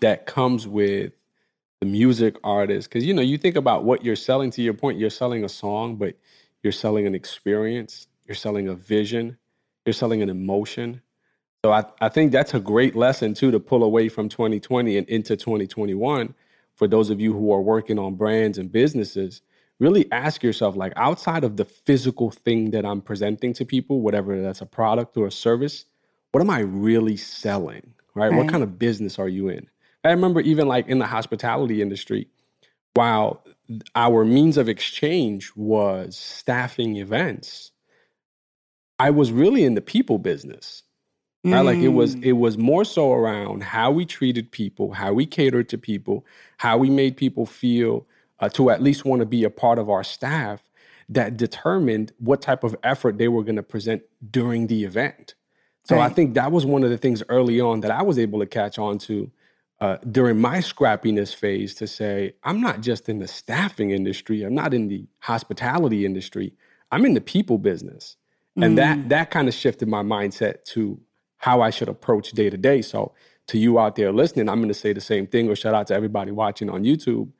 that 0.00 0.26
comes 0.26 0.66
with 0.68 1.12
the 1.80 1.86
music 1.86 2.36
artist 2.44 2.88
because 2.88 3.04
you 3.04 3.12
know 3.12 3.22
you 3.22 3.38
think 3.38 3.56
about 3.56 3.84
what 3.84 4.04
you're 4.04 4.14
selling. 4.14 4.50
To 4.50 4.62
your 4.62 4.74
point, 4.74 4.98
you're 4.98 5.10
selling 5.10 5.42
a 5.42 5.48
song, 5.48 5.96
but 5.96 6.16
you're 6.62 6.72
selling 6.72 7.06
an 7.06 7.14
experience. 7.14 8.06
You're 8.26 8.34
selling 8.34 8.68
a 8.68 8.74
vision. 8.74 9.38
You're 9.84 9.92
selling 9.92 10.22
an 10.22 10.30
emotion. 10.30 11.02
So 11.64 11.72
I, 11.72 11.84
I 12.00 12.08
think 12.08 12.32
that's 12.32 12.54
a 12.54 12.60
great 12.60 12.96
lesson 12.96 13.34
too 13.34 13.50
to 13.50 13.60
pull 13.60 13.84
away 13.84 14.08
from 14.08 14.28
2020 14.28 14.96
and 14.98 15.08
into 15.08 15.36
2021 15.36 16.34
for 16.74 16.88
those 16.88 17.10
of 17.10 17.20
you 17.20 17.32
who 17.32 17.52
are 17.52 17.60
working 17.60 17.98
on 17.98 18.14
brands 18.14 18.58
and 18.58 18.70
businesses. 18.70 19.42
Really 19.78 20.10
ask 20.12 20.42
yourself, 20.42 20.76
like 20.76 20.92
outside 20.96 21.44
of 21.44 21.56
the 21.56 21.64
physical 21.64 22.30
thing 22.30 22.70
that 22.70 22.84
I'm 22.84 23.00
presenting 23.00 23.52
to 23.54 23.64
people, 23.64 24.00
whatever 24.00 24.40
that's 24.40 24.60
a 24.60 24.66
product 24.66 25.16
or 25.16 25.26
a 25.26 25.32
service, 25.32 25.86
what 26.30 26.40
am 26.40 26.50
I 26.50 26.60
really 26.60 27.16
selling? 27.16 27.94
Right? 28.14 28.32
What 28.32 28.48
kind 28.48 28.62
of 28.62 28.78
business 28.78 29.18
are 29.18 29.28
you 29.28 29.48
in? 29.48 29.68
I 30.04 30.10
remember 30.10 30.40
even 30.40 30.68
like 30.68 30.88
in 30.88 30.98
the 30.98 31.06
hospitality 31.06 31.80
industry, 31.80 32.28
while 32.94 33.44
our 33.94 34.24
means 34.24 34.56
of 34.56 34.68
exchange 34.68 35.52
was 35.56 36.16
staffing 36.16 36.96
events, 36.96 37.71
I 39.06 39.10
was 39.10 39.32
really 39.32 39.64
in 39.64 39.74
the 39.74 39.82
people 39.82 40.18
business 40.18 40.82
right? 41.52 41.62
Like 41.62 41.78
it 41.80 41.90
was 41.90 42.16
Mm. 42.16 42.24
it 42.24 42.32
was 42.34 42.58
more 42.58 42.84
so 42.84 43.12
around 43.12 43.64
how 43.64 43.90
we 43.92 44.06
treated 44.06 44.52
people 44.52 44.92
how 44.94 45.12
we 45.14 45.26
catered 45.26 45.68
to 45.70 45.78
people 45.78 46.26
how 46.58 46.78
we 46.78 46.90
made 46.90 47.16
people 47.16 47.46
feel 47.46 48.06
uh, 48.40 48.48
to 48.50 48.70
at 48.70 48.82
least 48.82 49.04
want 49.04 49.20
to 49.20 49.26
be 49.26 49.44
a 49.44 49.50
part 49.50 49.78
of 49.78 49.90
our 49.90 50.04
staff 50.04 50.64
that 51.10 51.36
determined 51.36 52.12
what 52.18 52.42
type 52.42 52.64
of 52.64 52.76
effort 52.84 53.18
they 53.18 53.28
were 53.28 53.44
going 53.44 53.56
to 53.56 53.64
present 53.64 54.02
during 54.30 54.68
the 54.68 54.84
event. 54.84 55.34
So 55.84 56.00
i 56.00 56.08
think 56.10 56.34
that 56.34 56.52
was 56.52 56.66
one 56.66 56.84
of 56.84 56.90
the 56.90 56.98
things 56.98 57.22
early 57.28 57.60
on 57.60 57.80
that 57.82 57.92
i 57.92 58.02
was 58.02 58.18
able 58.18 58.40
to 58.40 58.46
catch 58.46 58.78
on 58.78 58.98
to 58.98 59.30
uh, 59.80 59.98
during 60.10 60.40
my 60.40 60.58
scrappiness 60.58 61.34
phase 61.34 61.74
to 61.76 61.86
say 61.88 62.34
i'm 62.44 62.60
not 62.60 62.82
just 62.82 63.08
in 63.10 63.18
the 63.20 63.28
staffing 63.28 63.90
industry 63.92 64.42
i'm 64.44 64.54
not 64.54 64.74
in 64.74 64.88
the 64.88 65.06
hospitality 65.20 66.06
industry 66.06 66.54
i'm 66.92 67.04
in 67.06 67.14
the 67.14 67.22
people 67.22 67.58
business 67.58 68.16
and 68.56 68.78
that 68.78 68.98
mm. 68.98 69.08
that 69.08 69.30
kind 69.30 69.48
of 69.48 69.54
shifted 69.54 69.88
my 69.88 70.02
mindset 70.02 70.64
to 70.66 71.00
how 71.38 71.60
I 71.60 71.70
should 71.70 71.88
approach 71.88 72.32
day 72.32 72.50
to 72.50 72.56
day. 72.56 72.82
So 72.82 73.12
to 73.48 73.58
you 73.58 73.78
out 73.78 73.96
there 73.96 74.12
listening, 74.12 74.48
I'm 74.48 74.58
going 74.58 74.68
to 74.68 74.74
say 74.74 74.92
the 74.92 75.00
same 75.00 75.26
thing 75.26 75.48
or 75.48 75.56
shout 75.56 75.74
out 75.74 75.88
to 75.88 75.94
everybody 75.94 76.30
watching 76.30 76.70
on 76.70 76.84
YouTube. 76.84 77.30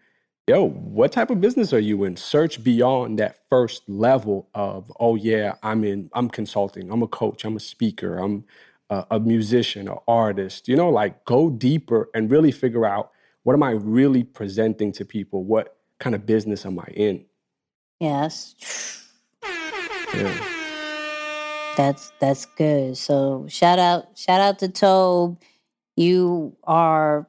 Yo, 0.48 0.68
what 0.68 1.12
type 1.12 1.30
of 1.30 1.40
business 1.40 1.72
are 1.72 1.78
you 1.78 2.02
in? 2.02 2.16
Search 2.16 2.64
beyond 2.64 3.20
that 3.20 3.36
first 3.48 3.88
level 3.88 4.48
of, 4.54 4.90
oh 4.98 5.14
yeah, 5.14 5.54
I'm 5.62 5.84
in, 5.84 6.10
I'm 6.14 6.28
consulting, 6.28 6.90
I'm 6.90 7.00
a 7.02 7.06
coach, 7.06 7.44
I'm 7.44 7.54
a 7.54 7.60
speaker, 7.60 8.18
I'm 8.18 8.44
a, 8.90 9.06
a 9.12 9.20
musician, 9.20 9.86
an 9.86 9.98
artist. 10.08 10.66
You 10.66 10.74
know, 10.74 10.90
like 10.90 11.24
go 11.24 11.48
deeper 11.48 12.10
and 12.12 12.28
really 12.28 12.50
figure 12.50 12.84
out 12.84 13.12
what 13.44 13.54
am 13.54 13.62
I 13.62 13.70
really 13.70 14.24
presenting 14.24 14.90
to 14.92 15.04
people? 15.04 15.44
What 15.44 15.76
kind 16.00 16.16
of 16.16 16.26
business 16.26 16.66
am 16.66 16.80
I 16.80 16.90
in? 16.92 17.24
Yes. 18.00 18.56
Yeah. 20.12 20.61
That's 21.76 22.12
that's 22.20 22.44
good. 22.44 22.96
So 22.98 23.46
shout 23.48 23.78
out 23.78 24.18
shout 24.18 24.40
out 24.40 24.58
to 24.60 24.68
Tobe. 24.68 25.38
You 25.96 26.56
are 26.64 27.26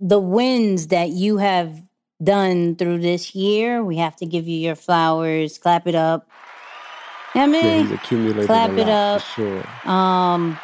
the 0.00 0.18
wins 0.20 0.88
that 0.88 1.10
you 1.10 1.36
have 1.38 1.82
done 2.22 2.76
through 2.76 2.98
this 2.98 3.34
year. 3.34 3.82
We 3.84 3.96
have 3.98 4.16
to 4.16 4.26
give 4.26 4.46
you 4.48 4.56
your 4.58 4.74
flowers. 4.74 5.58
Clap 5.58 5.86
it 5.86 5.94
up. 5.94 6.28
Yeah, 7.34 7.46
Yeah, 7.46 7.78
he's 7.82 7.90
man. 7.90 7.98
accumulated 7.98 8.46
Clap 8.46 8.70
it 8.72 8.88
up. 8.88 9.22
sure. 9.22 9.64
Um, 9.84 10.58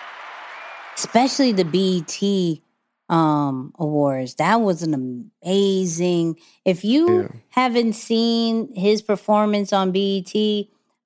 especially 0.97 1.53
the 1.53 1.65
BET 1.65 2.61
um 3.09 3.73
awards. 3.79 4.35
That 4.35 4.61
was 4.61 4.83
an 4.83 4.93
amazing. 5.45 6.37
If 6.65 6.85
you 6.85 7.23
Yeah. 7.23 7.29
haven't 7.51 7.93
seen 7.93 8.75
his 8.75 9.03
performance 9.03 9.73
on 9.73 9.93
BET, 9.93 10.35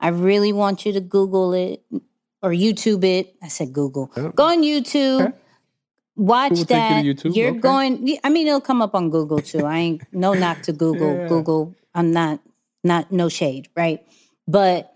I 0.00 0.08
really 0.08 0.52
want 0.52 0.86
you 0.86 0.92
to 0.92 1.00
Google 1.00 1.52
it 1.52 1.82
or 2.42 2.50
YouTube 2.50 3.04
it. 3.04 3.34
I 3.42 3.48
said 3.48 3.72
Google. 3.72 4.10
Oh. 4.16 4.30
Go 4.30 4.44
on 4.44 4.62
YouTube. 4.62 5.26
Okay. 5.28 5.36
Watch 6.16 6.50
Google 6.50 6.60
you 6.60 6.64
that. 6.66 7.04
YouTube? 7.04 7.36
You're 7.36 7.50
Okay. 7.50 7.60
going. 7.60 8.18
I 8.24 8.28
mean, 8.28 8.46
it'll 8.46 8.60
come 8.60 8.82
up 8.82 8.94
on 8.94 9.10
Google 9.10 9.38
too. 9.40 9.64
I 9.64 9.78
ain't 9.78 10.02
no 10.12 10.34
knock 10.34 10.62
to 10.62 10.72
Google. 10.72 11.14
Yeah. 11.14 11.28
Google. 11.28 11.74
I'm 11.94 12.12
not 12.12 12.40
not 12.82 13.12
no 13.12 13.28
shade, 13.28 13.68
right? 13.76 14.04
But 14.48 14.94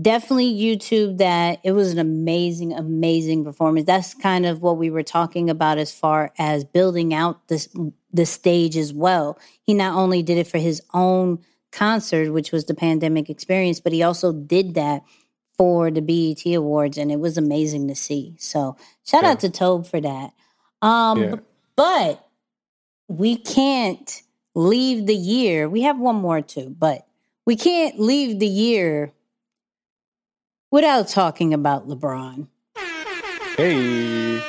definitely 0.00 0.52
YouTube 0.54 1.18
that. 1.18 1.60
It 1.64 1.72
was 1.72 1.92
an 1.92 1.98
amazing, 1.98 2.72
amazing 2.72 3.44
performance. 3.44 3.86
That's 3.86 4.14
kind 4.14 4.46
of 4.46 4.62
what 4.62 4.76
we 4.76 4.90
were 4.90 5.02
talking 5.02 5.50
about 5.50 5.78
as 5.78 5.92
far 5.92 6.32
as 6.38 6.64
building 6.64 7.12
out 7.14 7.46
this 7.48 7.68
the 8.12 8.26
stage 8.26 8.76
as 8.76 8.92
well. 8.92 9.38
He 9.62 9.74
not 9.74 9.96
only 9.96 10.22
did 10.22 10.38
it 10.38 10.46
for 10.46 10.58
his 10.58 10.82
own 10.94 11.38
concert, 11.72 12.32
which 12.32 12.52
was 12.52 12.66
the 12.66 12.74
pandemic 12.74 13.28
experience, 13.30 13.80
but 13.80 13.92
he 13.92 14.02
also 14.02 14.32
did 14.32 14.74
that 14.74 15.02
for 15.58 15.90
the 15.90 16.00
BET 16.02 16.44
Awards, 16.54 16.96
and 16.98 17.10
it 17.10 17.18
was 17.20 17.36
amazing 17.36 17.88
to 17.88 17.94
see. 17.94 18.34
So 18.38 18.76
shout 19.04 19.22
Yeah. 19.24 19.30
out 19.30 19.40
to 19.40 19.50
Tobe 19.50 19.86
for 19.86 20.00
that. 20.00 20.32
Um, 20.80 21.22
Yeah. 21.22 21.34
but 21.76 22.28
we 23.08 23.36
can't 23.36 24.22
leave 24.54 25.06
the 25.06 25.14
year. 25.16 25.68
We 25.68 25.82
have 25.82 25.98
one 25.98 26.16
more 26.16 26.40
too, 26.40 26.74
but 26.78 27.06
we 27.46 27.56
can't 27.56 27.98
leave 27.98 28.38
the 28.38 28.46
year 28.46 29.12
without 30.70 31.08
talking 31.08 31.52
about 31.52 31.88
LeBron. 31.88 32.48
Hey, 33.56 34.40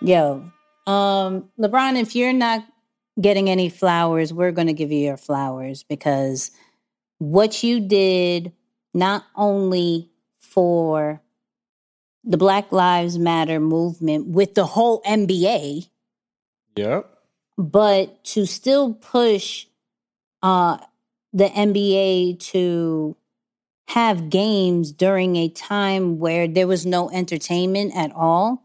Yo, 0.00 0.44
um, 0.86 1.48
LeBron, 1.58 1.96
if 2.00 2.14
you're 2.14 2.32
not 2.32 2.64
getting 3.20 3.48
any 3.48 3.68
flowers, 3.68 4.32
we're 4.32 4.52
going 4.52 4.66
to 4.66 4.72
give 4.72 4.92
you 4.92 4.98
your 4.98 5.16
flowers 5.16 5.82
because 5.82 6.50
what 7.18 7.62
you 7.62 7.80
did 7.80 8.52
not 8.92 9.24
only 9.36 10.10
for 10.38 11.20
the 12.22 12.36
Black 12.36 12.72
Lives 12.72 13.18
Matter 13.18 13.60
movement 13.60 14.28
with 14.28 14.54
the 14.54 14.66
whole 14.66 15.02
NBA, 15.02 15.88
yep, 16.76 17.10
but 17.58 18.24
to 18.24 18.46
still 18.46 18.94
push 18.94 19.66
uh, 20.42 20.78
the 21.32 21.46
NBA 21.46 22.40
to 22.50 23.16
have 23.88 24.30
games 24.30 24.92
during 24.92 25.36
a 25.36 25.48
time 25.48 26.18
where 26.18 26.48
there 26.48 26.66
was 26.66 26.86
no 26.86 27.10
entertainment 27.10 27.94
at 27.94 28.12
all. 28.14 28.63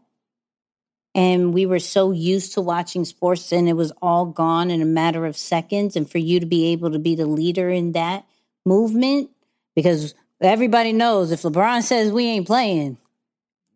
And 1.14 1.52
we 1.52 1.66
were 1.66 1.80
so 1.80 2.12
used 2.12 2.54
to 2.54 2.60
watching 2.60 3.04
sports 3.04 3.52
and 3.52 3.68
it 3.68 3.72
was 3.72 3.92
all 4.00 4.26
gone 4.26 4.70
in 4.70 4.80
a 4.80 4.86
matter 4.86 5.26
of 5.26 5.36
seconds. 5.36 5.96
And 5.96 6.08
for 6.08 6.18
you 6.18 6.38
to 6.38 6.46
be 6.46 6.72
able 6.72 6.90
to 6.92 6.98
be 6.98 7.14
the 7.16 7.26
leader 7.26 7.68
in 7.68 7.92
that 7.92 8.24
movement, 8.64 9.30
because 9.74 10.14
everybody 10.40 10.92
knows 10.92 11.32
if 11.32 11.42
LeBron 11.42 11.82
says 11.82 12.12
we 12.12 12.26
ain't 12.26 12.46
playing, 12.46 12.96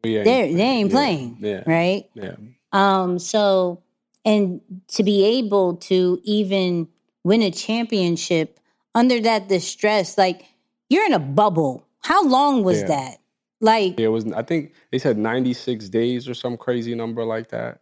we 0.04 0.16
ain't 0.18 0.24
they're, 0.24 0.44
ain't 0.44 0.90
yeah, 0.90 0.94
playing, 0.94 1.36
Yeah, 1.40 1.62
right? 1.66 2.08
yeah, 2.14 2.36
Um, 2.72 3.18
so 3.18 3.82
and 4.24 4.60
to 4.88 5.02
be 5.02 5.24
able 5.38 5.76
to 5.76 6.20
even 6.24 6.88
win 7.24 7.42
a 7.42 7.50
championship 7.50 8.60
under 8.94 9.20
that 9.20 9.48
distress, 9.48 10.16
like 10.16 10.44
you're 10.88 11.06
in 11.06 11.12
a 11.12 11.18
bubble. 11.18 11.86
How 12.00 12.24
long 12.24 12.62
was 12.62 12.80
Yeah. 12.82 12.88
that? 12.88 13.18
Like 13.60 13.98
Yeah, 13.98 14.06
It 14.06 14.10
was. 14.10 14.30
I 14.32 14.42
think 14.42 14.72
they 14.90 14.98
said 14.98 15.18
ninety 15.18 15.52
six 15.52 15.88
days 15.88 16.28
or 16.28 16.34
some 16.34 16.56
crazy 16.56 16.94
number 16.94 17.24
like 17.24 17.48
that. 17.48 17.80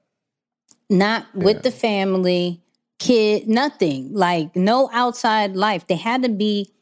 not 0.90 1.26
with 1.34 1.62
the 1.62 1.70
family, 1.70 2.60
kid, 2.98 3.48
nothing. 3.48 4.12
Like 4.12 4.54
no 4.54 4.90
outside 4.92 5.56
life. 5.56 5.86
They 5.86 5.96
had 5.96 6.22
to 6.22 6.28
be 6.28 6.72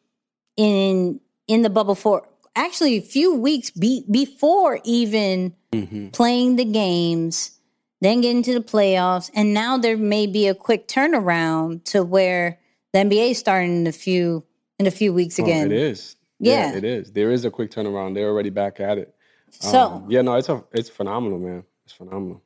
in 0.57 1.21
in 1.47 1.63
the 1.63 1.71
bubble 1.71 1.95
for 1.95 2.27
actually 2.55 2.97
a 2.97 3.03
few 3.03 3.35
weeks 3.35 3.71
be, 3.71 4.05
before 4.11 4.81
even 4.85 5.55
hmm 5.73 6.09
playing 6.13 6.57
the 6.57 6.65
games, 6.65 7.53
then 8.01 8.21
getting 8.21 8.43
to 8.43 8.53
the 8.53 8.61
playoffs, 8.61 9.31
and 9.35 9.55
now 9.55 9.79
there 9.79 9.97
may 9.97 10.27
be 10.27 10.49
a 10.49 10.55
quick 10.55 10.89
turnaround 10.89 11.85
to 11.85 12.03
where 12.03 12.59
the 12.93 12.99
NBA 12.99 13.37
starting 13.37 13.83
in 13.83 13.87
a 13.87 13.93
few 13.93 14.45
in 14.79 14.87
a 14.87 14.91
few 14.91 15.13
weeks 15.13 15.39
again. 15.39 15.63
Oh, 15.63 15.67
it 15.67 15.73
is. 15.73 16.17
Yeah. 16.41 16.75
it 16.75 16.85
is. 16.85 17.13
There 17.13 17.31
is 17.31 17.45
a 17.45 17.51
quick 17.51 17.71
turnaround. 17.71 18.15
They're 18.15 18.29
already 18.29 18.51
back 18.51 18.81
at 18.81 18.99
it. 18.99 19.15
So 19.51 19.79
Um, 19.79 20.07
yeah, 20.09 20.23
no, 20.23 20.35
it's 20.37 20.49
a 20.49 20.65
it's 20.73 20.89
phenomenal, 20.89 21.39
man. 21.39 21.65
It's 21.85 21.93
phenomenal, 21.93 22.43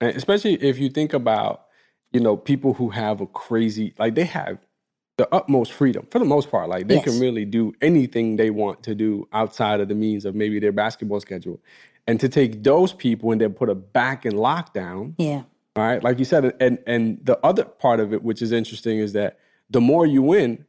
and 0.00 0.16
especially 0.16 0.54
if 0.54 0.78
you 0.78 0.88
think 0.88 1.12
about 1.12 1.66
you 2.12 2.20
know 2.20 2.36
people 2.36 2.74
who 2.74 2.88
have 2.90 3.20
a 3.20 3.26
crazy 3.26 3.94
like 3.98 4.14
they 4.14 4.24
have 4.24 4.58
the 5.18 5.28
utmost 5.34 5.72
freedom 5.72 6.06
for 6.10 6.18
the 6.18 6.24
most 6.24 6.50
part. 6.50 6.68
Like 6.70 6.88
they 6.88 6.94
Yes. 6.96 7.04
can 7.04 7.20
really 7.20 7.44
do 7.44 7.72
anything 7.82 8.36
they 8.36 8.50
want 8.50 8.82
to 8.84 8.94
do 8.94 9.28
outside 9.32 9.80
of 9.80 9.88
the 9.88 9.94
means 9.94 10.24
of 10.24 10.34
maybe 10.34 10.58
their 10.58 10.72
basketball 10.72 11.20
schedule, 11.20 11.60
and 12.06 12.18
to 12.20 12.28
take 12.30 12.62
those 12.64 12.92
people 12.94 13.30
and 13.32 13.40
then 13.40 13.52
put 13.52 13.68
it 13.68 13.92
back 13.92 14.24
in 14.24 14.32
lockdown. 14.32 15.14
yeah, 15.18 15.42
All 15.76 15.82
right, 15.84 16.02
like 16.02 16.18
you 16.18 16.24
said, 16.24 16.56
and 16.60 16.78
and 16.86 17.18
the 17.22 17.38
other 17.44 17.64
part 17.64 18.00
of 18.00 18.14
it, 18.14 18.22
which 18.22 18.40
is 18.40 18.52
interesting, 18.52 18.98
is 19.00 19.12
that 19.12 19.38
the 19.68 19.82
more 19.82 20.06
you 20.06 20.22
win, 20.22 20.64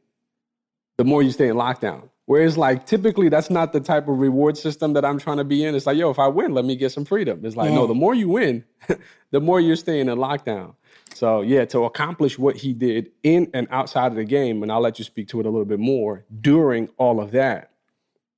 the 0.98 1.04
more 1.04 1.22
you 1.22 1.30
stay 1.30 1.48
in 1.48 1.56
lockdown. 1.56 2.09
Whereas, 2.30 2.56
like 2.56 2.86
typically, 2.86 3.28
that's 3.28 3.50
not 3.50 3.72
the 3.72 3.80
type 3.80 4.06
of 4.06 4.20
reward 4.20 4.56
system 4.56 4.92
that 4.92 5.04
I'm 5.04 5.18
trying 5.18 5.38
to 5.38 5.44
be 5.44 5.64
in. 5.64 5.74
It's 5.74 5.84
like, 5.84 5.96
yo, 5.96 6.10
if 6.10 6.20
I 6.20 6.28
win, 6.28 6.54
let 6.54 6.64
me 6.64 6.76
get 6.76 6.92
some 6.92 7.04
freedom. 7.04 7.44
It's 7.44 7.56
like, 7.56 7.70
Yeah. 7.70 7.74
no, 7.74 7.88
the 7.88 7.94
more 7.94 8.14
you 8.14 8.28
win, 8.28 8.64
the 9.32 9.40
more 9.40 9.58
you're 9.58 9.74
staying 9.74 10.08
in 10.08 10.16
lockdown. 10.16 10.76
So 11.12 11.40
yeah, 11.40 11.64
to 11.64 11.86
accomplish 11.86 12.38
what 12.38 12.54
he 12.54 12.72
did 12.72 13.10
in 13.24 13.50
and 13.52 13.66
outside 13.72 14.12
of 14.12 14.14
the 14.14 14.22
game, 14.22 14.62
and 14.62 14.70
I'll 14.70 14.80
let 14.80 15.00
you 15.00 15.04
speak 15.04 15.26
to 15.30 15.40
it 15.40 15.46
a 15.46 15.50
little 15.50 15.64
bit 15.64 15.80
more 15.80 16.24
during 16.40 16.88
all 16.98 17.20
of 17.20 17.32
that, 17.32 17.72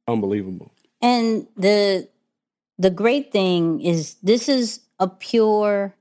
unbelievable. 0.08 0.72
and 1.02 1.46
the 1.58 2.08
the 2.78 2.88
great 2.88 3.30
thing 3.30 3.82
is 3.82 4.14
this 4.22 4.48
is 4.48 4.80
a 5.00 5.06
pure 5.06 5.94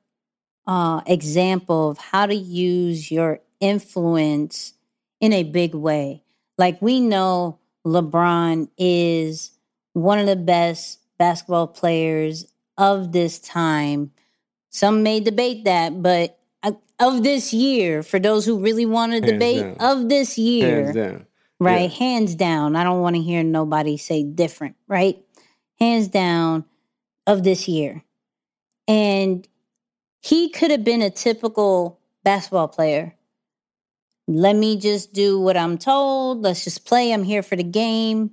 uh, 0.66 1.02
example 1.06 1.90
of 1.90 1.98
how 1.98 2.26
to 2.26 2.36
use 2.36 3.12
your 3.12 3.42
influence 3.60 4.76
in 5.20 5.34
a 5.34 5.44
big 5.44 5.76
way. 5.76 6.24
Like 6.58 6.82
we 6.82 7.02
know 7.02 7.58
LeBron 7.86 8.70
is 8.78 9.52
one 9.94 10.20
of 10.20 10.28
the 10.28 10.36
best 10.36 11.00
basketball 11.18 11.68
players 11.68 12.52
of 12.78 13.12
this 13.12 13.40
time. 13.40 14.12
Some 14.70 15.04
may 15.04 15.20
debate 15.20 15.66
that, 15.66 16.02
but 16.02 16.38
of 17.02 17.24
this 17.24 17.52
year, 17.52 18.04
for 18.04 18.20
those 18.20 18.46
who 18.46 18.60
really 18.60 18.86
want 18.86 19.12
to 19.14 19.22
debate, 19.22 19.62
down. 19.62 19.76
of 19.80 20.08
this 20.08 20.38
year, 20.38 20.84
Hands 20.84 20.96
down. 20.96 21.26
right? 21.60 21.92
Hands 21.92 22.36
down. 22.36 22.76
I 22.76 22.84
don't 22.84 23.02
want 23.02 23.16
to 23.16 23.22
hear 23.22 23.44
nobody 23.44 23.98
say 23.98 24.24
different, 24.24 24.76
right? 24.88 25.18
Hands 25.80 26.08
down 26.08 26.64
of 27.26 27.44
this 27.44 27.68
year. 27.68 28.04
And 28.88 29.48
he 30.22 30.50
could 30.50 30.70
have 30.70 30.84
been 30.84 31.02
a 31.02 31.10
typical 31.10 32.00
basketball 32.24 32.68
player. 32.68 33.16
Let 34.36 34.56
me 34.56 34.78
just 34.78 35.14
do 35.14 35.40
what 35.40 35.58
I'm 35.58 35.78
told. 35.78 36.42
Let's 36.42 36.64
just 36.64 36.86
play. 36.86 37.12
I'm 37.12 37.24
here 37.24 37.44
for 37.44 37.56
the 37.56 37.64
game. 37.64 38.32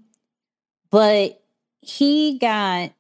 But 0.90 1.42
he 1.80 2.38
got 2.38 2.92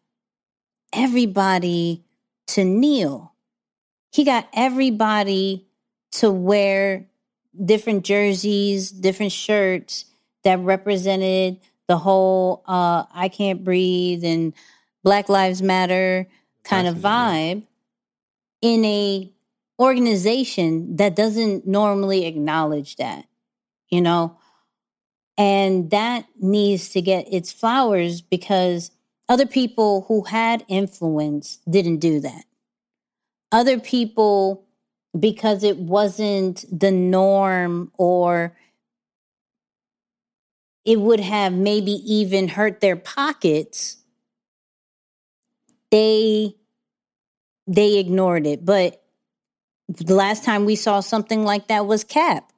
everybody 0.92 2.04
to 2.48 2.64
kneel. 2.64 3.34
He 4.12 4.24
got 4.24 4.48
everybody 4.52 5.66
to 6.12 6.30
wear 6.30 7.06
different 7.64 8.04
jerseys, 8.04 8.90
different 8.90 9.32
shirts 9.32 10.06
that 10.44 10.58
represented 10.60 11.60
the 11.86 11.98
whole 11.98 12.62
uh, 12.66 13.04
I 13.12 13.28
can't 13.28 13.64
breathe 13.64 14.24
and 14.24 14.52
Black 15.02 15.28
Lives 15.28 15.62
Matter 15.62 16.28
kind 16.64 16.86
of 16.86 16.96
vibe 16.96 17.62
in 18.60 18.84
a 18.84 19.30
organization 19.78 20.96
that 20.96 21.14
doesn't 21.14 21.66
normally 21.66 22.26
acknowledge 22.26 22.96
that, 22.96 23.26
you 23.88 24.00
know? 24.00 24.36
And 25.36 25.90
that 25.90 26.26
needs 26.40 26.88
to 26.90 27.00
get 27.00 27.32
its 27.32 27.52
flowers 27.52 28.20
because 28.20 28.90
other 29.28 29.46
people 29.46 30.04
who 30.08 30.22
had 30.24 30.64
influence 30.68 31.58
didn't 31.68 31.98
do 31.98 32.18
that. 32.20 32.44
Other 33.52 33.78
people, 33.78 34.66
because 35.18 35.62
it 35.62 35.78
wasn't 35.78 36.64
the 36.76 36.90
norm 36.90 37.92
or 37.96 38.56
it 40.84 41.00
would 41.00 41.20
have 41.20 41.52
maybe 41.52 41.92
even 41.92 42.48
hurt 42.48 42.80
their 42.80 42.96
pockets, 42.96 43.98
they 45.90 46.54
they 47.66 47.98
ignored 47.98 48.46
it. 48.46 48.64
But 48.64 49.02
the 49.88 50.14
last 50.14 50.44
time 50.44 50.64
we 50.64 50.76
saw 50.76 51.00
something 51.00 51.44
like 51.44 51.68
that 51.68 51.86
was 51.86 52.04
Kap, 52.04 52.52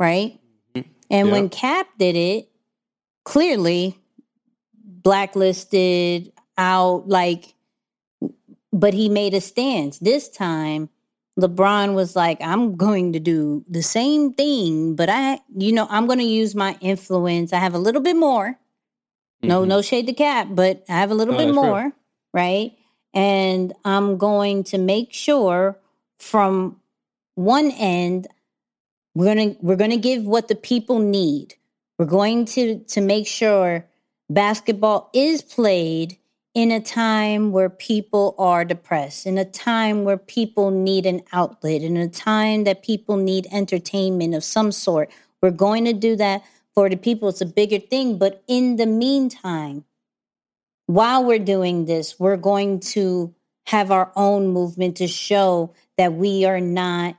right? 0.00 0.38
Mhm. 0.74 0.84
And 1.10 1.30
when 1.30 1.48
Kap 1.48 1.86
did 1.98 2.16
it, 2.16 2.48
clearly 3.24 3.98
blacklisted 4.84 6.32
out, 6.56 7.08
like, 7.08 7.54
but 8.72 8.94
he 8.94 9.08
made 9.08 9.34
a 9.34 9.40
stance. 9.40 9.98
This 9.98 10.28
time, 10.28 10.88
LeBron 11.38 11.94
was 11.94 12.16
like, 12.16 12.38
I'm 12.40 12.76
going 12.76 13.12
to 13.12 13.20
do 13.20 13.64
the 13.68 13.82
same 13.82 14.32
thing, 14.32 14.96
but 14.96 15.08
I, 15.08 15.40
you 15.56 15.72
know, 15.72 15.86
I'm 15.88 16.06
going 16.06 16.18
to 16.18 16.24
use 16.24 16.54
my 16.54 16.76
influence. 16.80 17.52
I 17.52 17.58
have 17.58 17.74
a 17.74 17.78
little 17.78 18.00
bit 18.00 18.16
more. 18.16 18.58
No, 19.42 19.62
Mhm. 19.62 19.68
no 19.68 19.82
shade 19.82 20.06
to 20.08 20.12
Kap, 20.12 20.48
but 20.50 20.84
I 20.88 20.94
have 20.94 21.10
a 21.12 21.14
little 21.14 21.32
No, 21.34 21.38
bit 21.38 21.44
real. 21.46 21.54
more, 21.54 21.92
right? 22.34 22.72
And 23.14 23.72
I'm 23.84 24.16
going 24.18 24.64
to 24.64 24.78
make 24.78 25.12
sure 25.12 25.78
from 26.18 26.80
one 27.34 27.70
end 27.70 28.26
we're 29.14 29.34
going 29.34 29.54
to 29.54 29.58
we're 29.60 29.76
going 29.76 29.90
to 29.90 29.96
give 29.96 30.24
what 30.24 30.46
the 30.46 30.54
people 30.54 31.00
need. 31.00 31.54
We're 31.98 32.06
going 32.06 32.44
to 32.46 32.78
to 32.78 33.00
make 33.00 33.26
sure 33.26 33.84
basketball 34.30 35.10
is 35.12 35.42
played 35.42 36.18
in 36.54 36.70
a 36.70 36.80
time 36.80 37.50
where 37.50 37.68
people 37.68 38.36
are 38.38 38.64
depressed, 38.64 39.26
in 39.26 39.38
a 39.38 39.44
time 39.44 40.04
where 40.04 40.16
people 40.16 40.70
need 40.70 41.04
an 41.04 41.22
outlet, 41.32 41.82
in 41.82 41.96
a 41.96 42.08
time 42.08 42.64
that 42.64 42.84
people 42.84 43.16
need 43.16 43.46
entertainment 43.50 44.34
of 44.34 44.44
some 44.44 44.70
sort. 44.70 45.10
We're 45.42 45.50
going 45.50 45.84
to 45.84 45.92
do 45.92 46.16
that 46.16 46.44
for 46.74 46.88
the 46.88 46.96
people. 46.96 47.28
It's 47.28 47.40
a 47.40 47.46
bigger 47.46 47.78
thing, 47.78 48.18
but 48.18 48.42
in 48.46 48.76
the 48.76 48.86
meantime, 48.86 49.84
while 50.86 51.24
we're 51.24 51.38
doing 51.38 51.86
this, 51.86 52.18
we're 52.18 52.36
going 52.36 52.80
to 52.80 53.34
have 53.68 53.90
our 53.92 54.12
own 54.16 54.48
movement 54.48 54.96
to 54.98 55.08
show 55.08 55.74
that 55.98 56.14
we 56.14 56.46
are 56.46 56.60
not 56.60 57.16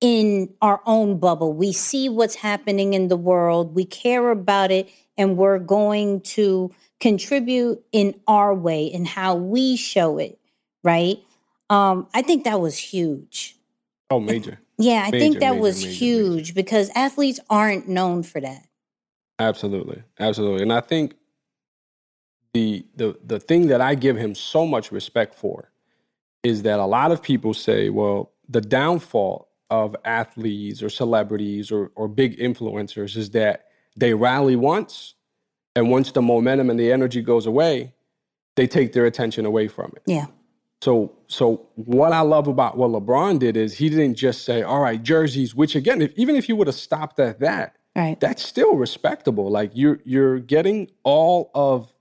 in 0.00 0.52
our 0.62 0.82
own 0.86 1.18
bubble. 1.18 1.52
We 1.54 1.72
see 1.72 2.08
what's 2.08 2.36
happening 2.36 2.94
in 2.94 3.08
the 3.08 3.16
world, 3.16 3.74
we 3.74 3.84
care 3.86 4.30
about 4.30 4.72
it, 4.72 4.90
and 5.16 5.36
we're 5.36 5.60
going 5.60 6.22
to 6.22 6.72
contribute 7.00 7.84
in 7.92 8.20
our 8.28 8.54
way 8.54 8.90
and 8.92 9.06
how 9.06 9.36
we 9.36 9.76
show 9.76 10.18
it, 10.18 10.40
right? 10.84 11.18
Um, 11.70 12.08
I 12.14 12.22
think 12.22 12.44
that 12.44 12.60
was 12.60 12.78
huge. 12.78 13.56
Oh, 14.10 14.20
major. 14.20 14.60
Yeah, 14.78 15.04
I 15.06 15.12
Major, 15.12 15.18
think 15.20 15.40
that 15.40 15.52
major, 15.52 15.62
was 15.62 15.84
major, 15.84 15.90
huge 15.90 16.54
because 16.54 16.90
athletes 16.96 17.40
aren't 17.50 17.88
known 17.88 18.24
for 18.24 18.40
that. 18.40 18.66
Absolutely, 19.38 20.02
absolutely, 20.20 20.62
and 20.62 20.72
I 20.72 20.80
think 20.80 21.14
the 22.54 22.86
the 22.96 23.18
the 23.24 23.40
thing 23.40 23.68
that 23.68 23.80
I 23.82 23.96
give 23.96 24.16
him 24.18 24.34
so 24.34 24.66
much 24.66 24.92
respect 24.92 25.34
for 25.34 25.71
is 26.42 26.62
that 26.62 26.78
a 26.78 26.86
lot 26.86 27.12
of 27.12 27.22
people 27.22 27.54
say, 27.54 27.88
well, 27.88 28.32
the 28.48 28.60
downfall 28.60 29.48
of 29.70 29.96
athletes 30.04 30.82
or 30.82 30.90
celebrities 30.90 31.70
or 31.72 31.90
or 31.94 32.08
big 32.08 32.38
influencers 32.38 33.16
is 33.16 33.30
that 33.30 33.66
they 33.96 34.12
rally 34.14 34.56
once, 34.56 35.14
and 35.76 35.90
once 35.90 36.12
the 36.12 36.22
momentum 36.22 36.68
and 36.70 36.78
the 36.78 36.92
energy 36.92 37.22
goes 37.22 37.46
away, 37.46 37.94
they 38.56 38.66
take 38.66 38.92
their 38.92 39.06
attention 39.06 39.46
away 39.46 39.68
from 39.68 39.92
it. 39.96 40.02
Yeah. 40.06 40.26
So, 40.82 41.12
so 41.28 41.68
what 41.76 42.12
I 42.12 42.20
love 42.22 42.48
about 42.48 42.76
what 42.76 42.90
LeBron 42.90 43.38
did 43.38 43.56
is 43.56 43.78
he 43.78 43.88
didn't 43.88 44.16
just 44.16 44.44
say, 44.44 44.62
"All 44.62 44.80
right, 44.80 45.00
jerseys." 45.02 45.54
Which 45.54 45.76
again, 45.76 46.02
if, 46.02 46.12
even 46.16 46.36
if 46.36 46.48
you 46.48 46.56
would 46.56 46.66
have 46.66 46.76
stopped 46.76 47.20
at 47.20 47.38
that, 47.40 47.76
Right. 47.94 48.18
that's 48.18 48.42
still 48.42 48.74
respectable. 48.74 49.50
Like 49.50 49.70
you're 49.74 50.00
you're 50.04 50.38
getting 50.40 50.90
all 51.04 51.50
of 51.54 51.92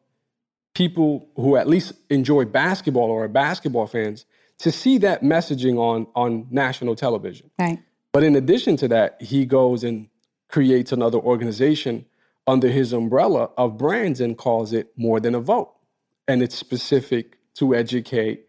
people 0.73 1.27
who 1.35 1.57
at 1.57 1.67
least 1.67 1.93
enjoy 2.09 2.45
basketball 2.45 3.09
or 3.11 3.25
are 3.25 3.27
basketball 3.27 3.87
fans 3.87 4.25
to 4.61 4.71
see 4.71 4.97
that 4.99 5.23
messaging 5.23 5.77
on 5.77 6.07
on 6.15 6.47
national 6.49 6.95
television. 6.95 7.49
Right. 7.59 7.79
But 8.13 8.23
in 8.23 8.35
addition 8.35 8.77
to 8.77 8.87
that, 8.89 9.21
he 9.21 9.45
goes 9.45 9.83
and 9.83 10.07
creates 10.49 10.91
another 10.91 11.17
organization 11.17 12.05
under 12.45 12.67
his 12.67 12.93
umbrella 12.93 13.49
of 13.57 13.77
brands 13.77 14.19
and 14.19 14.37
calls 14.37 14.73
it 14.73 14.91
More 14.97 15.19
Than 15.19 15.33
a 15.33 15.39
Vote. 15.39 15.73
And 16.27 16.43
it's 16.43 16.55
specific 16.55 17.37
to 17.55 17.73
educate, 17.73 18.47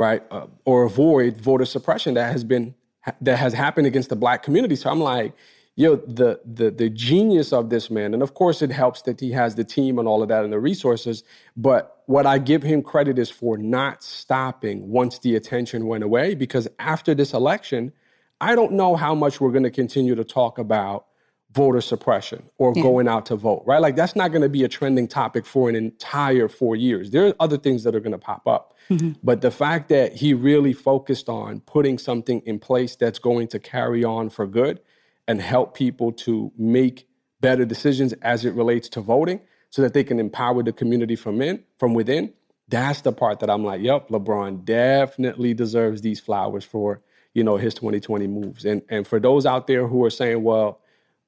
right, 0.00 0.22
uh, 0.30 0.46
or 0.64 0.84
avoid 0.84 1.36
voter 1.36 1.64
suppression 1.64 2.14
that 2.14 2.32
has 2.32 2.44
been 2.44 2.74
that 3.20 3.38
has 3.38 3.52
happened 3.52 3.86
against 3.86 4.08
the 4.08 4.16
black 4.16 4.42
community. 4.42 4.76
So 4.76 4.90
I'm 4.90 5.00
like, 5.00 5.34
yo, 5.76 5.96
the 5.96 6.40
the 6.44 6.70
the 6.70 6.90
genius 6.90 7.52
of 7.52 7.70
this 7.70 7.90
man, 7.90 8.14
and 8.14 8.22
of 8.22 8.34
course 8.34 8.62
it 8.62 8.70
helps 8.70 9.02
that 9.02 9.20
he 9.20 9.32
has 9.32 9.54
the 9.54 9.64
team 9.64 9.98
and 9.98 10.06
all 10.06 10.22
of 10.22 10.28
that 10.28 10.44
and 10.44 10.52
the 10.52 10.60
resources. 10.60 11.24
But 11.56 12.02
what 12.06 12.26
I 12.26 12.38
give 12.38 12.62
him 12.62 12.82
credit 12.82 13.18
is 13.18 13.30
for 13.30 13.56
not 13.56 14.02
stopping 14.02 14.90
once 14.90 15.18
the 15.18 15.34
attention 15.36 15.86
went 15.86 16.04
away, 16.04 16.34
because 16.34 16.68
after 16.78 17.14
this 17.14 17.32
election, 17.32 17.92
I 18.40 18.54
don't 18.54 18.72
know 18.72 18.96
how 18.96 19.14
much 19.14 19.40
we're 19.40 19.52
going 19.52 19.62
to 19.64 19.70
continue 19.70 20.14
to 20.14 20.24
talk 20.24 20.58
about 20.58 21.06
voter 21.52 21.82
suppression 21.82 22.48
or 22.56 22.72
going 22.72 23.06
out 23.06 23.26
to 23.26 23.36
vote, 23.36 23.62
right? 23.66 23.80
Like 23.80 23.94
that's 23.94 24.16
not 24.16 24.32
going 24.32 24.42
to 24.42 24.48
be 24.48 24.64
a 24.64 24.68
trending 24.68 25.06
topic 25.06 25.44
for 25.44 25.68
an 25.68 25.76
entire 25.76 26.48
four 26.48 26.76
years. 26.76 27.10
There 27.10 27.26
are 27.26 27.34
other 27.38 27.58
things 27.58 27.84
that 27.84 27.94
are 27.94 28.00
going 28.00 28.12
to 28.12 28.18
pop 28.18 28.46
up. 28.46 28.74
Mm-hmm. 28.88 29.12
But 29.22 29.42
the 29.42 29.50
fact 29.50 29.90
that 29.90 30.16
he 30.16 30.32
really 30.32 30.72
focused 30.72 31.28
on 31.28 31.60
putting 31.60 31.98
something 31.98 32.40
in 32.46 32.58
place 32.58 32.96
that's 32.96 33.18
going 33.18 33.48
to 33.48 33.58
carry 33.58 34.02
on 34.02 34.30
for 34.30 34.46
good 34.46 34.80
and 35.28 35.40
help 35.40 35.74
people 35.74 36.12
to 36.12 36.52
make 36.56 37.06
better 37.40 37.64
decisions 37.64 38.12
as 38.14 38.44
it 38.44 38.54
relates 38.54 38.88
to 38.90 39.00
voting 39.00 39.40
so 39.70 39.82
that 39.82 39.94
they 39.94 40.04
can 40.04 40.18
empower 40.20 40.62
the 40.62 40.72
community 40.72 41.16
from 41.16 41.40
in 41.42 41.62
from 41.78 41.94
within. 41.94 42.32
That's 42.68 43.00
the 43.02 43.12
part 43.12 43.40
that 43.40 43.50
i'm 43.50 43.64
like 43.64 43.82
yep 43.82 44.08
lebron 44.08 44.64
definitely 44.64 45.52
deserves 45.52 46.00
these 46.00 46.20
flowers 46.20 46.64
for 46.64 47.02
you 47.34 47.44
know 47.44 47.56
his 47.56 47.74
2020 47.74 48.26
moves. 48.26 48.64
And 48.64 48.82
and 48.88 49.06
for 49.06 49.20
those 49.20 49.46
out 49.46 49.66
there 49.66 49.86
who 49.86 50.04
are 50.04 50.10
saying 50.10 50.42
well 50.42 50.80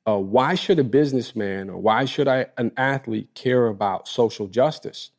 uh, 0.07 0.19
why 0.19 0.55
should 0.55 0.79
a 0.79 0.85
businessman 0.85 1.71
or 1.71 1.79
why 1.79 2.05
should 2.05 2.29
I, 2.29 2.47
an 2.59 2.73
athlete 2.77 3.35
care 3.35 3.67
about 3.67 4.07
social 4.07 4.49
justice? 4.49 5.11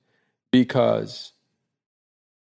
Because 0.51 1.33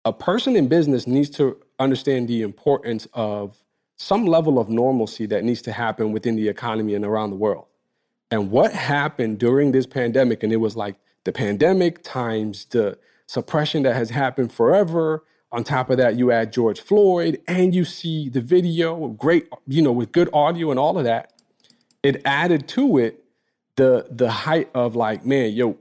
a 0.04 0.12
person 0.12 0.56
in 0.56 0.68
business 0.68 1.08
needs 1.08 1.30
to 1.32 1.58
understand 1.80 2.28
the 2.28 2.42
importance 2.42 3.08
of 3.14 3.58
some 4.04 4.26
level 4.26 4.60
of 4.60 4.70
normalcy 4.70 5.26
that 5.28 5.46
needs 5.46 5.62
to 5.62 5.72
happen 5.72 6.12
within 6.12 6.36
the 6.36 6.50
economy 6.50 6.94
and 6.94 7.06
around 7.06 7.30
the 7.30 7.38
world. 7.38 7.66
And 8.30 8.52
what 8.52 8.74
happened 8.74 9.40
during 9.40 9.72
this 9.72 9.86
pandemic, 9.86 10.44
and 10.44 10.52
it 10.52 10.58
was 10.58 10.76
like 10.76 10.98
the 11.24 11.32
pandemic 11.32 12.04
times 12.04 12.66
the 12.66 12.98
suppression 13.28 13.84
that 13.84 13.96
has 13.96 14.10
happened 14.10 14.52
forever. 14.52 15.24
On 15.54 15.64
top 15.64 15.90
of 15.90 15.98
that, 15.98 16.18
you 16.18 16.32
add 16.32 16.52
George 16.52 16.82
Floyd 16.82 17.42
and 17.48 17.74
you 17.74 17.86
see 17.86 18.28
the 18.28 18.42
video, 18.42 19.08
great, 19.08 19.48
you 19.68 19.82
know, 19.82 19.92
with 19.94 20.12
good 20.12 20.30
audio 20.34 20.70
and 20.72 20.80
all 20.80 20.98
of 20.98 21.06
that. 21.06 21.32
It 22.02 22.22
added 22.26 22.68
to 22.70 22.98
it 22.98 23.24
the 23.78 24.08
the 24.10 24.30
height 24.30 24.70
of 24.74 24.96
like, 24.96 25.26
man, 25.26 25.54
yo, 25.54 25.78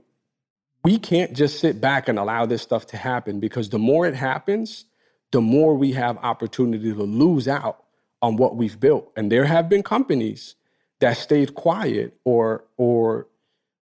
we 0.83 0.97
can't 0.97 1.33
just 1.33 1.59
sit 1.59 1.81
back 1.81 2.07
and 2.07 2.17
allow 2.17 2.45
this 2.45 2.61
stuff 2.61 2.87
to 2.87 2.97
happen 2.97 3.41
because 3.41 3.69
the 3.69 3.79
more 3.79 4.05
it 4.05 4.15
happens, 4.15 4.85
the 5.31 5.41
more 5.41 5.75
we 5.75 5.91
have 5.93 6.17
opportunity 6.19 6.93
to 6.93 7.03
lose 7.03 7.47
out 7.47 7.82
on 8.23 8.37
what 8.37 8.55
we've 8.55 8.79
built. 8.79 9.11
And 9.15 9.31
there 9.31 9.45
have 9.45 9.69
been 9.69 9.83
companies 9.83 10.55
that 10.99 11.17
stayed 11.17 11.53
quiet 11.53 12.17
or 12.23 12.63
or 12.77 13.27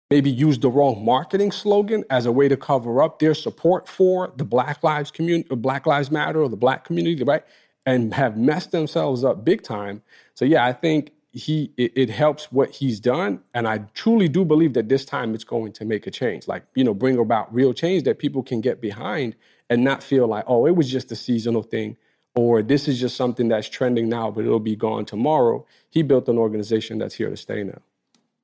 maybe 0.10 0.30
used 0.30 0.62
the 0.62 0.70
wrong 0.70 1.04
marketing 1.04 1.52
slogan 1.52 2.06
as 2.10 2.26
a 2.26 2.32
way 2.32 2.48
to 2.48 2.56
cover 2.56 3.02
up 3.02 3.20
their 3.20 3.34
support 3.34 3.90
for 3.90 4.32
the 4.38 4.46
Black 4.46 4.82
Lives 4.82 5.12
community, 5.12 5.50
uh, 5.52 5.56
Black 5.56 5.86
Lives 5.86 6.10
Matter, 6.10 6.42
or 6.42 6.48
the 6.48 6.56
Black 6.56 6.86
community, 6.86 7.22
right? 7.24 7.44
And 7.86 8.14
have 8.14 8.38
messed 8.38 8.72
themselves 8.72 9.26
up 9.26 9.44
big 9.44 9.64
time. 9.64 10.02
So 10.36 10.46
yeah, 10.46 10.66
I 10.66 10.72
think 10.72 11.12
he 11.34 11.72
it, 11.76 11.92
it 11.96 12.10
helps 12.12 12.52
what 12.52 12.70
he's 12.76 13.00
done, 13.00 13.42
and 13.54 13.68
I 13.68 13.80
truly 13.96 14.30
do 14.30 14.46
believe 14.46 14.74
that 14.74 14.88
this 14.88 15.04
time 15.04 15.34
it's 15.34 15.44
going 15.44 15.74
to 15.74 15.86
make 15.86 16.06
a 16.06 16.12
change, 16.12 16.48
like 16.48 16.64
you 16.76 16.84
know, 16.84 16.94
bring 16.94 17.18
about 17.18 17.54
real 17.54 17.74
change 17.74 18.04
that 18.04 18.20
people 18.20 18.44
can 18.44 18.62
get 18.62 18.80
behind 18.80 19.36
and 19.70 19.84
not 19.84 20.04
feel 20.04 20.28
like, 20.28 20.46
oh, 20.48 20.66
it 20.68 20.76
was 20.76 20.90
just 20.90 21.12
a 21.12 21.16
seasonal 21.16 21.64
thing, 21.64 21.98
or 22.38 22.62
this 22.62 22.88
is 22.88 23.00
just 23.00 23.16
something 23.16 23.48
that's 23.48 23.68
trending 23.68 24.08
now, 24.10 24.30
but 24.30 24.46
it'll 24.46 24.60
be 24.60 24.76
gone 24.76 25.06
tomorrow. 25.06 25.66
He 25.90 26.04
built 26.04 26.30
an 26.30 26.38
organization 26.38 27.00
that's 27.00 27.16
here 27.16 27.32
to 27.32 27.36
stay 27.36 27.64
now. 27.64 27.82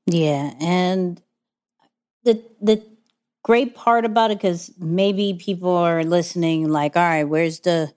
Yeah, 0.08 0.54
and 0.60 1.22
the 2.24 2.44
the 2.60 2.84
great 3.44 3.76
part 3.76 4.04
about 4.04 4.32
it 4.32 4.40
because 4.40 4.72
maybe 4.80 5.36
people 5.36 5.70
are 5.70 6.04
listening 6.04 6.70
like, 6.70 6.98
all 6.98 7.04
right, 7.04 7.24
where's 7.24 7.60
the 7.60 7.94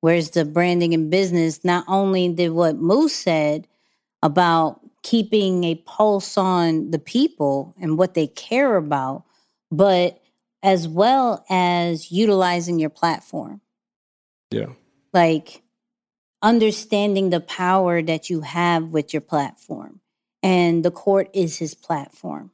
where's 0.00 0.30
the 0.30 0.44
branding 0.44 0.92
and 0.92 1.10
business? 1.12 1.64
Not 1.64 1.84
only 1.86 2.28
did 2.28 2.50
what 2.50 2.76
Moose 2.76 3.14
said 3.14 3.68
about 4.22 4.80
keeping 5.04 5.62
a 5.62 5.76
pulse 5.76 6.36
on 6.36 6.90
the 6.90 6.98
people 6.98 7.72
and 7.80 7.96
what 7.96 8.14
they 8.14 8.26
care 8.26 8.74
about, 8.74 9.22
but 9.70 10.20
as 10.64 10.88
well 10.88 11.44
as 11.48 12.10
utilizing 12.10 12.80
your 12.80 12.90
platform 12.90 13.60
Yeah, 14.50 14.70
like 15.16 15.62
understanding 16.42 17.30
the 17.30 17.40
power 17.40 18.02
that 18.02 18.30
you 18.30 18.42
have 18.42 18.92
with 18.92 19.12
your 19.12 19.22
platform 19.22 20.00
and 20.42 20.84
the 20.84 20.90
court 20.92 21.28
is 21.34 21.58
his 21.58 21.74
platform 21.74 22.52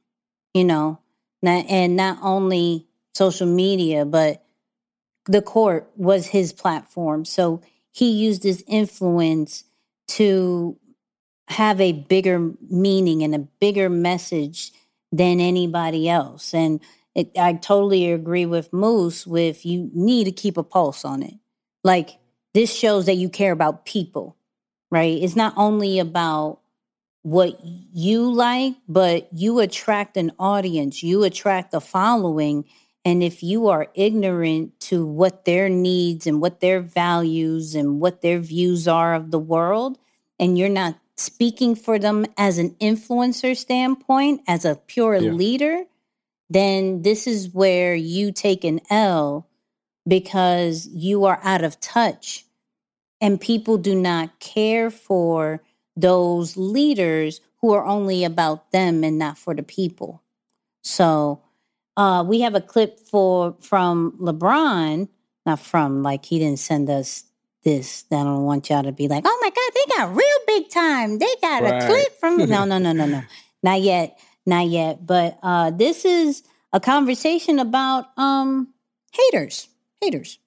you 0.54 0.64
know? 0.64 0.98
Not, 1.42 1.66
and 1.68 1.96
not 1.96 2.18
only 2.22 2.86
social 3.14 3.46
media 3.46 4.04
but 4.04 4.44
the 5.26 5.42
court 5.42 5.90
was 5.96 6.26
his 6.26 6.52
platform. 6.52 7.24
So 7.24 7.62
he 7.90 8.10
used 8.10 8.42
his 8.42 8.64
influence 8.66 9.64
to 10.08 10.78
have 11.48 11.80
a 11.80 11.92
bigger 11.92 12.52
meaning 12.70 13.22
and 13.22 13.34
a 13.34 13.46
bigger 13.60 13.88
message 13.88 14.72
than 15.10 15.40
anybody 15.40 16.08
else. 16.08 16.54
And 16.54 16.80
it, 17.14 17.30
i 17.38 17.52
totally 17.52 18.10
agree 18.10 18.46
with 18.46 18.72
moose 18.72 19.26
with 19.26 19.66
you 19.66 19.90
need 19.92 20.24
to 20.24 20.32
keep 20.32 20.56
a 20.56 20.62
pulse 20.62 21.04
on 21.04 21.22
it. 21.22 21.34
Like 21.84 22.18
this 22.55 22.74
shows 22.74 23.07
that 23.07 23.16
you 23.16 23.28
care 23.28 23.53
about 23.53 23.84
people, 23.84 24.36
right? 24.90 25.22
It's 25.22 25.36
not 25.36 25.55
only 25.57 25.98
about 25.98 26.61
what 27.22 27.59
you 27.64 28.32
like, 28.32 28.74
but 28.88 29.28
you 29.32 29.61
attract 29.61 30.16
an 30.16 30.32
audience, 30.38 31.03
you 31.03 31.22
attract 31.22 31.72
a 31.74 31.80
following. 31.80 32.64
And 33.05 33.22
if 33.22 33.42
you 33.42 33.68
are 33.68 33.88
ignorant 33.94 34.78
to 34.80 35.07
what 35.07 35.44
their 35.44 35.68
needs 35.68 36.26
and 36.26 36.40
what 36.40 36.61
their 36.61 36.80
values 36.80 37.74
and 37.74 38.00
what 38.00 38.22
their 38.22 38.38
views 38.38 38.86
are 38.86 39.14
of 39.14 39.30
the 39.30 39.38
world, 39.38 39.98
and 40.38 40.59
you're 40.59 40.68
not 40.68 40.98
speaking 41.16 41.74
for 41.74 41.98
them 41.98 42.26
as 42.36 42.59
an 42.59 42.70
influencer 42.80 43.57
standpoint, 43.57 44.40
as 44.48 44.64
a 44.64 44.76
pure 44.76 45.16
Yeah. 45.16 45.32
leader, 45.32 45.84
then 46.50 47.03
this 47.03 47.26
is 47.26 47.53
where 47.55 47.94
you 47.94 48.32
take 48.32 48.64
an 48.64 48.80
L 48.90 49.46
because 50.07 50.88
you 50.88 51.24
are 51.24 51.40
out 51.42 51.62
of 51.64 51.78
touch 51.80 52.44
and 53.20 53.40
people 53.40 53.78
do 53.78 53.94
not 53.94 54.38
care 54.40 54.90
for 54.90 55.62
those 55.96 56.57
leaders 56.57 57.40
who 57.61 57.72
are 57.72 57.84
only 57.86 58.24
about 58.24 58.72
them 58.72 59.05
and 59.05 59.18
not 59.18 59.38
for 59.38 59.55
the 59.55 59.62
people. 59.62 60.22
So 60.82 61.42
uh, 61.96 62.24
we 62.26 62.40
have 62.40 62.55
a 62.55 62.61
clip 62.61 62.98
for 62.98 63.57
from 63.61 64.16
LeBron, 64.20 65.09
not 65.46 65.61
from 65.61 66.03
like 66.03 66.24
he 66.24 66.38
didn't 66.38 66.59
send 66.59 66.90
us 66.90 67.24
this. 67.62 68.05
I 68.11 68.16
don't 68.24 68.44
want 68.44 68.68
y'all 68.68 68.82
to 68.82 68.92
be 68.92 69.07
like, 69.07 69.22
oh 69.26 69.38
my 69.40 69.50
God, 69.50 69.72
they 69.74 69.96
got 69.96 70.16
real 70.16 70.38
big 70.46 70.70
time. 70.70 71.18
They 71.18 71.32
got 71.40 71.62
Right. 71.62 71.82
a 71.82 71.86
clip 71.86 72.18
from 72.18 72.36
no, 72.50 72.64
no, 72.64 72.78
no, 72.78 72.92
no, 72.92 73.07
no. 73.07 73.22
Not 73.62 73.80
yet. 73.80 74.18
Not 74.44 74.66
yet. 74.66 75.07
But 75.07 75.38
uh 75.42 75.70
this 75.70 76.05
is 76.05 76.42
a 76.72 76.80
conversation 76.80 77.59
about 77.61 78.07
um 78.16 78.68
haters. 79.12 79.68
Haters. 80.03 80.38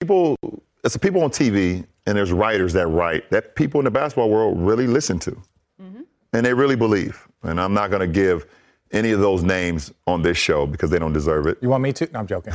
people 0.00 0.36
it's 0.84 0.94
the 0.94 1.00
people 1.00 1.22
on 1.22 1.30
TV 1.30 1.84
and 2.06 2.16
there's 2.16 2.32
writers 2.32 2.72
that 2.72 2.86
write 2.86 3.28
that 3.30 3.54
people 3.54 3.80
in 3.80 3.84
the 3.84 3.90
basketball 3.90 4.30
world 4.30 4.58
really 4.58 4.86
listen 4.86 5.18
to. 5.20 5.32
Mm-hmm. 5.80 6.02
And 6.32 6.46
they 6.46 6.54
really 6.54 6.76
believe. 6.76 7.26
And 7.42 7.60
I'm 7.60 7.74
not 7.74 7.90
going 7.90 8.00
to 8.00 8.06
give 8.06 8.46
any 8.92 9.10
of 9.10 9.20
those 9.20 9.42
names 9.42 9.92
on 10.06 10.22
this 10.22 10.38
show 10.38 10.66
because 10.66 10.90
they 10.90 10.98
don't 10.98 11.12
deserve 11.12 11.46
it. 11.46 11.58
You 11.60 11.68
want 11.68 11.82
me 11.82 11.92
to? 11.92 12.08
No, 12.12 12.20
I'm 12.20 12.26
joking. 12.26 12.54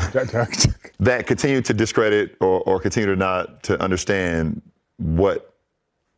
That 1.00 1.28
continue 1.28 1.62
to 1.62 1.74
discredit 1.74 2.36
or, 2.40 2.62
or 2.62 2.80
continue 2.80 3.10
to 3.10 3.16
not 3.16 3.62
to 3.64 3.80
understand 3.82 4.62
what, 4.98 5.54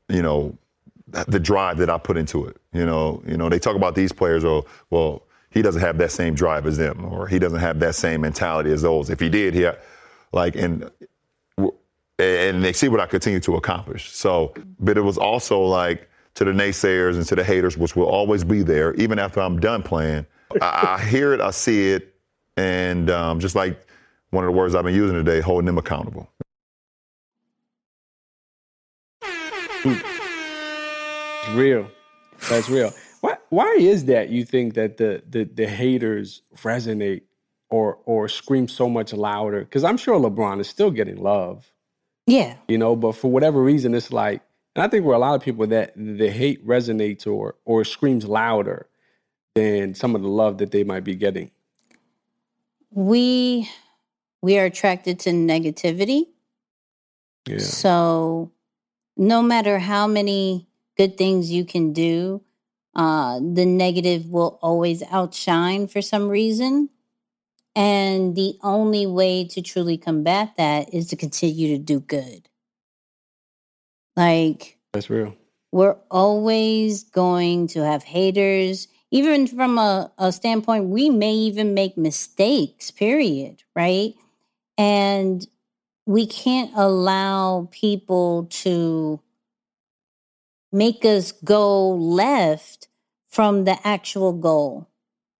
you 0.07 0.21
know, 0.21 0.57
the 1.27 1.39
drive 1.39 1.77
that 1.77 1.89
I 1.89 1.97
put 1.97 2.17
into 2.17 2.45
it. 2.45 2.57
You 2.73 2.85
know, 2.85 3.21
you 3.27 3.37
know, 3.37 3.49
they 3.49 3.59
talk 3.59 3.75
about 3.75 3.95
these 3.95 4.11
players 4.11 4.43
or 4.43 4.63
well, 4.89 5.23
he 5.55 5.61
doesn't 5.61 5.81
have 5.81 5.97
that 5.97 6.11
same 6.11 6.35
drive 6.35 6.67
as 6.67 6.77
them, 6.77 7.05
or 7.05 7.27
he 7.27 7.39
doesn't 7.39 7.61
have 7.61 7.79
that 7.79 7.95
same 7.95 8.21
mentality 8.21 8.71
as 8.71 8.83
those. 8.83 9.09
If 9.09 9.21
he 9.21 9.29
did, 9.29 9.53
he 9.55 9.67
like 10.33 10.55
and 10.55 10.91
and 12.19 12.63
they 12.63 12.73
see 12.73 12.89
what 12.89 12.99
I 12.99 13.07
continue 13.07 13.39
to 13.39 13.55
accomplish. 13.55 14.11
So, 14.11 14.53
but 14.79 14.97
it 14.97 15.01
was 15.01 15.17
also 15.17 15.61
like 15.61 16.09
to 16.35 16.43
the 16.43 16.51
naysayers 16.51 17.15
and 17.15 17.25
to 17.27 17.35
the 17.35 17.43
haters, 17.43 17.77
which 17.77 17.95
will 17.95 18.07
always 18.07 18.43
be 18.43 18.63
there, 18.63 18.93
even 18.95 19.17
after 19.17 19.39
I'm 19.39 19.59
done 19.59 19.81
playing. 19.81 20.25
I, 20.61 20.97
I 20.99 21.05
hear 21.05 21.33
it, 21.33 21.39
I 21.39 21.51
see 21.51 21.91
it, 21.91 22.13
and 22.57 23.09
um, 23.09 23.39
just 23.39 23.55
like 23.55 23.87
one 24.31 24.43
of 24.43 24.49
the 24.49 24.57
words 24.57 24.75
I've 24.75 24.83
been 24.83 24.93
using 24.93 25.15
today, 25.15 25.39
holding 25.39 25.65
them 25.65 25.77
accountable. 25.77 26.29
It's 29.85 31.49
real. 31.51 31.87
That's 32.49 32.69
real. 32.69 32.91
Why 33.49 33.75
is 33.79 34.05
that 34.05 34.29
you 34.29 34.43
think 34.45 34.73
that 34.73 34.97
the 34.97 35.23
the, 35.29 35.43
the 35.45 35.67
haters 35.67 36.41
resonate 36.57 37.21
or 37.69 37.99
or 38.05 38.27
scream 38.27 38.67
so 38.67 38.89
much 38.89 39.13
louder? 39.13 39.59
Because 39.61 39.83
I'm 39.83 39.97
sure 39.97 40.19
LeBron 40.19 40.59
is 40.59 40.67
still 40.69 40.91
getting 40.91 41.17
love, 41.17 41.71
Yeah. 42.27 42.55
you 42.67 42.77
know, 42.77 42.95
but 42.95 43.13
for 43.13 43.29
whatever 43.31 43.61
reason 43.61 43.93
it's 43.93 44.11
like 44.11 44.41
and 44.75 44.83
I 44.83 44.87
think 44.89 45.05
we're 45.05 45.13
a 45.13 45.19
lot 45.19 45.35
of 45.35 45.41
people 45.41 45.65
that 45.67 45.93
the 45.95 46.29
hate 46.29 46.65
resonates 46.67 47.25
or 47.25 47.55
or 47.65 47.85
screams 47.85 48.25
louder 48.25 48.87
than 49.55 49.93
some 49.95 50.15
of 50.15 50.21
the 50.21 50.27
love 50.27 50.57
that 50.57 50.71
they 50.71 50.83
might 50.83 51.03
be 51.05 51.15
getting. 51.15 51.51
We 52.91 53.69
we 54.41 54.57
are 54.57 54.65
attracted 54.65 55.19
to 55.21 55.31
negativity. 55.31 56.27
Yeah. 57.47 57.59
So 57.59 58.51
no 59.17 59.41
matter 59.41 59.79
how 59.79 60.07
many 60.07 60.67
good 60.97 61.17
things 61.17 61.51
you 61.51 61.63
can 61.65 61.93
do, 61.93 62.41
uh, 62.95 63.39
the 63.39 63.65
negative 63.65 64.29
will 64.29 64.59
always 64.61 65.03
outshine 65.11 65.87
for 65.87 66.01
some 66.01 66.29
reason. 66.29 66.89
And 67.75 68.35
the 68.35 68.57
only 68.63 69.05
way 69.05 69.45
to 69.49 69.61
truly 69.61 69.97
combat 69.97 70.53
that 70.57 70.93
is 70.93 71.07
to 71.07 71.17
continue 71.17 71.75
to 71.75 71.83
do 71.83 71.99
good. 71.99 72.47
Like, 74.15 74.77
That's 74.93 75.09
real. 75.09 75.35
we're 75.73 75.97
always 76.09 77.03
going 77.03 77.67
to 77.67 77.83
have 77.83 78.03
haters 78.03 78.87
even 79.11 79.47
from 79.47 79.77
a, 79.77 80.11
a 80.17 80.31
standpoint 80.31 80.85
we 80.85 81.09
may 81.09 81.33
even 81.33 81.73
make 81.73 81.97
mistakes 81.97 82.91
period 82.91 83.63
right 83.75 84.13
and 84.77 85.47
we 86.05 86.25
can't 86.27 86.71
allow 86.75 87.67
people 87.71 88.47
to 88.49 89.19
make 90.75 91.05
us 91.05 91.31
go 91.31 91.89
left 91.91 92.89
from 93.29 93.63
the 93.63 93.77
actual 93.87 94.33
goal 94.33 94.89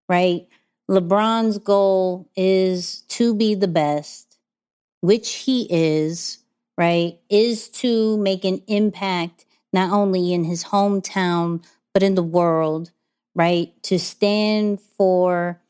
right? 0.08 0.48
Lebron's 0.90 1.58
goal 1.58 2.30
is 2.36 3.02
to 3.10 3.34
be 3.34 3.56
the 3.56 3.68
best 3.68 4.38
which 5.02 5.34
he 5.34 5.68
is 5.70 6.40
right? 6.78 7.20
Is 7.30 7.70
to 7.70 8.18
make 8.18 8.44
an 8.44 8.62
impact 8.68 9.46
not 9.72 9.92
only 9.92 10.34
in 10.34 10.44
his 10.44 10.64
hometown 10.64 11.64
but 11.94 12.04
in 12.04 12.16
the 12.16 12.24
world 12.24 12.92
right? 13.36 13.72
To 13.84 14.00
stand 14.00 14.80
for 14.82 15.62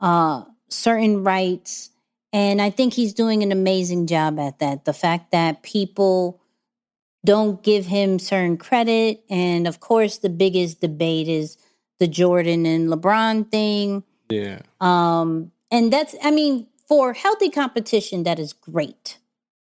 uh 0.00 0.44
certain 0.68 1.24
rights. 1.24 1.90
And 2.32 2.60
i 2.60 2.68
think 2.68 2.92
he's 2.92 3.14
doing 3.14 3.42
an 3.42 3.52
amazing 3.52 4.08
job 4.08 4.38
at 4.38 4.58
that. 4.58 4.84
The 4.84 4.92
fact 4.92 5.30
that 5.30 5.62
people 5.62 6.40
don't 7.24 7.62
give 7.62 7.86
him 7.86 8.18
certain 8.18 8.56
credit 8.56 9.24
and 9.28 9.66
of 9.66 9.80
course 9.80 10.18
the 10.18 10.28
biggest 10.28 10.80
debate 10.80 11.28
is 11.28 11.56
the 11.98 12.06
jordan 12.06 12.66
and 12.66 12.88
lebron 12.88 13.50
thing 13.50 14.04
Yeah. 14.30 14.60
um, 14.80 15.52
and 15.70 15.92
that's, 15.92 16.14
I 16.22 16.30
mean, 16.30 16.66
for 16.88 17.12
healthy 17.12 17.50
competition, 17.50 18.22
that 18.22 18.38
is 18.38 18.52
great, 18.52 19.18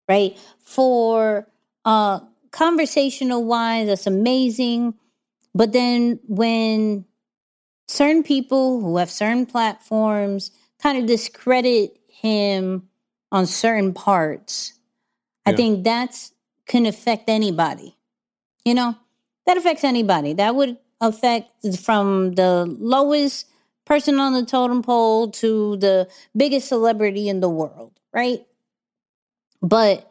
right? 0.09 0.37
For 0.61 1.47
uh, 1.85 2.21
conversational 2.51 3.45
wise, 3.45 3.87
that's 3.87 4.07
amazing. 4.07 4.95
But 5.55 5.73
then 5.73 6.19
when 6.27 7.05
certain 7.87 8.23
people 8.23 8.81
who 8.81 8.97
have 8.97 9.11
certain 9.11 9.47
platforms 9.47 10.51
kind 10.83 10.99
of 10.99 11.07
discredit 11.07 11.97
him 12.09 12.89
on 13.31 13.47
certain 13.47 13.93
parts, 13.95 14.75
I 15.47 15.53
think 15.53 15.85
that's 15.85 16.32
can 16.67 16.87
affect 16.87 17.29
anybody. 17.29 17.97
You 18.65 18.75
know, 18.75 18.97
that 19.47 19.57
affects 19.57 19.85
anybody. 19.85 20.33
That 20.35 20.55
would 20.55 20.79
affect 21.01 21.51
from 21.79 22.33
the 22.35 22.65
lowest 22.79 23.47
person 23.85 24.19
on 24.21 24.33
the 24.33 24.45
totem 24.45 24.83
pole 24.83 25.31
to 25.33 25.77
the 25.77 26.09
biggest 26.37 26.69
celebrity 26.69 27.29
in 27.29 27.41
the 27.41 27.51
world, 27.51 27.99
right? 28.13 28.47
But 29.61 30.09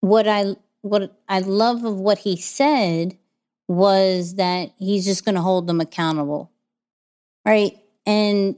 what 0.00 0.26
I 0.28 0.56
what 0.82 1.16
I 1.28 1.40
love 1.40 1.84
of 1.84 1.98
what 1.98 2.18
he 2.18 2.36
said 2.36 3.16
was 3.68 4.34
that 4.34 4.72
he's 4.78 5.04
just 5.04 5.24
going 5.24 5.34
to 5.34 5.40
hold 5.40 5.66
them 5.66 5.80
accountable. 5.80 6.50
Right? 7.46 7.78
And 8.06 8.56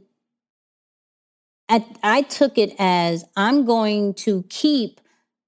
I, 1.69 1.85
I 2.03 2.23
took 2.23 2.59
it 2.59 2.75
as 2.79 3.25
I'm 3.37 3.65
going 3.65 4.15
to 4.15 4.45
keep 4.49 5.01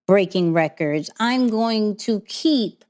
breaking 0.08 0.54
records. 0.54 1.10
I'm 1.20 1.50
going 1.50 1.96
to 1.98 2.20
keep 2.22 2.82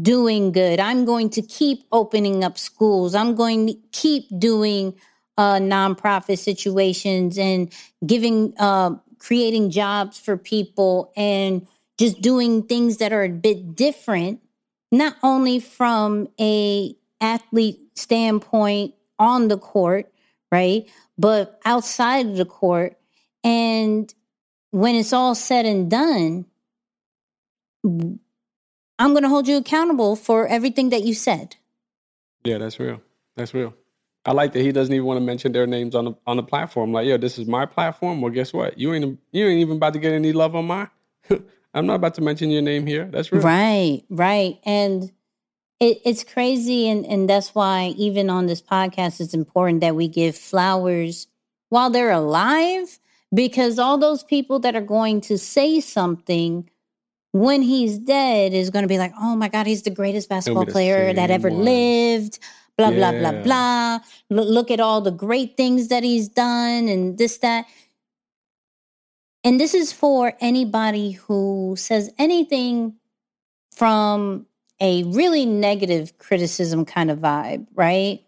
doing 0.00 0.52
good. 0.52 0.78
I'm 0.78 1.04
going 1.04 1.28
to 1.30 1.42
keep 1.42 1.84
opening 1.90 2.44
up 2.44 2.56
schools. 2.56 3.14
I'm 3.14 3.34
going 3.34 3.66
to 3.66 3.74
keep 3.90 4.26
doing 4.38 4.94
uh, 5.36 5.56
nonprofit 5.56 6.38
situations 6.38 7.36
and 7.38 7.72
giving, 8.06 8.54
uh, 8.58 8.94
creating 9.18 9.70
jobs 9.70 10.18
for 10.18 10.36
people 10.36 11.12
and 11.16 11.66
just 11.98 12.22
doing 12.22 12.62
things 12.62 12.98
that 12.98 13.12
are 13.12 13.24
a 13.24 13.28
bit 13.28 13.74
different, 13.74 14.40
not 14.92 15.16
only 15.24 15.58
from 15.58 16.28
a 16.40 16.94
athlete 17.20 17.80
standpoint 17.96 18.94
on 19.18 19.48
the 19.48 19.58
court, 19.58 20.10
right, 20.52 20.88
but 21.18 21.60
outside 21.64 22.26
of 22.26 22.36
the 22.36 22.46
court. 22.46 22.96
And 23.42 24.12
when 24.70 24.94
it's 24.94 25.12
all 25.12 25.34
said 25.34 25.66
and 25.66 25.90
done, 25.90 26.46
I'm 27.84 28.20
going 28.98 29.22
to 29.22 29.28
hold 29.28 29.48
you 29.48 29.56
accountable 29.56 30.16
for 30.16 30.46
everything 30.46 30.90
that 30.90 31.02
you 31.02 31.14
said. 31.14 31.56
Yeah, 32.44 32.58
that's 32.58 32.78
real. 32.78 33.00
That's 33.36 33.54
real. 33.54 33.74
I 34.26 34.32
like 34.32 34.52
that 34.52 34.60
he 34.60 34.72
doesn't 34.72 34.92
even 34.92 35.06
want 35.06 35.16
to 35.18 35.24
mention 35.24 35.52
their 35.52 35.66
names 35.66 35.94
on 35.94 36.04
the 36.04 36.14
on 36.26 36.36
the 36.36 36.42
platform. 36.42 36.92
Like, 36.92 37.06
yo, 37.06 37.16
this 37.16 37.38
is 37.38 37.46
my 37.46 37.64
platform. 37.64 38.20
Well, 38.20 38.30
guess 38.30 38.52
what? 38.52 38.78
You 38.78 38.92
ain't 38.92 39.18
you 39.32 39.46
ain't 39.46 39.60
even 39.60 39.76
about 39.76 39.94
to 39.94 39.98
get 39.98 40.12
any 40.12 40.32
love 40.32 40.54
on 40.54 40.66
mine. 40.66 40.90
I'm 41.74 41.86
not 41.86 41.94
about 41.94 42.14
to 42.14 42.20
mention 42.20 42.50
your 42.50 42.62
name 42.62 42.86
here. 42.86 43.06
That's 43.06 43.32
real. 43.32 43.42
Right, 43.42 44.02
right. 44.10 44.58
And 44.64 45.10
it, 45.78 46.00
it's 46.04 46.24
crazy. 46.24 46.88
And, 46.88 47.06
and 47.06 47.28
that's 47.28 47.54
why, 47.54 47.94
even 47.96 48.28
on 48.28 48.46
this 48.46 48.60
podcast, 48.60 49.20
it's 49.20 49.34
important 49.34 49.80
that 49.80 49.94
we 49.94 50.08
give 50.08 50.36
flowers 50.36 51.28
while 51.68 51.88
they're 51.88 52.10
alive, 52.10 52.98
because 53.32 53.78
all 53.78 53.96
those 53.96 54.24
people 54.24 54.58
that 54.60 54.74
are 54.74 54.80
going 54.80 55.20
to 55.22 55.38
say 55.38 55.80
something 55.80 56.68
when 57.32 57.62
he's 57.62 57.98
dead 57.98 58.52
is 58.52 58.70
going 58.70 58.82
to 58.82 58.88
be 58.88 58.98
like, 58.98 59.12
oh 59.20 59.36
my 59.36 59.48
God, 59.48 59.66
he's 59.66 59.82
the 59.82 59.90
greatest 59.90 60.28
basketball 60.28 60.64
the 60.64 60.72
player 60.72 61.12
that 61.12 61.30
ever 61.30 61.50
ones. 61.50 61.64
lived. 61.64 62.38
Blah, 62.76 62.92
blah, 62.92 63.12
blah, 63.12 63.42
blah. 63.42 63.98
Look, 64.30 64.48
look 64.48 64.70
at 64.70 64.80
all 64.80 65.02
the 65.02 65.10
great 65.10 65.54
things 65.56 65.88
that 65.88 66.02
he's 66.02 66.28
done 66.28 66.88
and 66.88 67.18
this, 67.18 67.36
that. 67.38 67.66
And 69.44 69.60
this 69.60 69.74
is 69.74 69.92
for 69.92 70.32
anybody 70.40 71.12
who 71.12 71.74
says 71.76 72.10
anything 72.16 72.94
from 73.74 74.46
a 74.80 75.02
really 75.04 75.44
negative 75.44 76.16
criticism 76.16 76.86
kind 76.86 77.10
of 77.10 77.18
vibe, 77.18 77.66
right? 77.74 78.22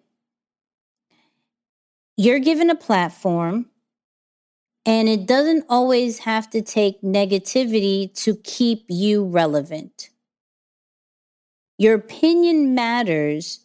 you're 2.17 2.39
given 2.39 2.71
a 2.71 2.75
platform 2.75 3.67
and 4.85 5.09
it 5.09 5.27
doesn't 5.27 5.65
always 5.69 6.21
have 6.21 6.51
to 6.51 6.63
take 6.63 7.01
negativity 7.03 8.13
to 8.25 8.37
keep 8.37 8.85
you 8.89 9.25
relevant. 9.25 10.11
Your 11.79 11.95
opinion 11.95 12.75
matters, 12.75 13.61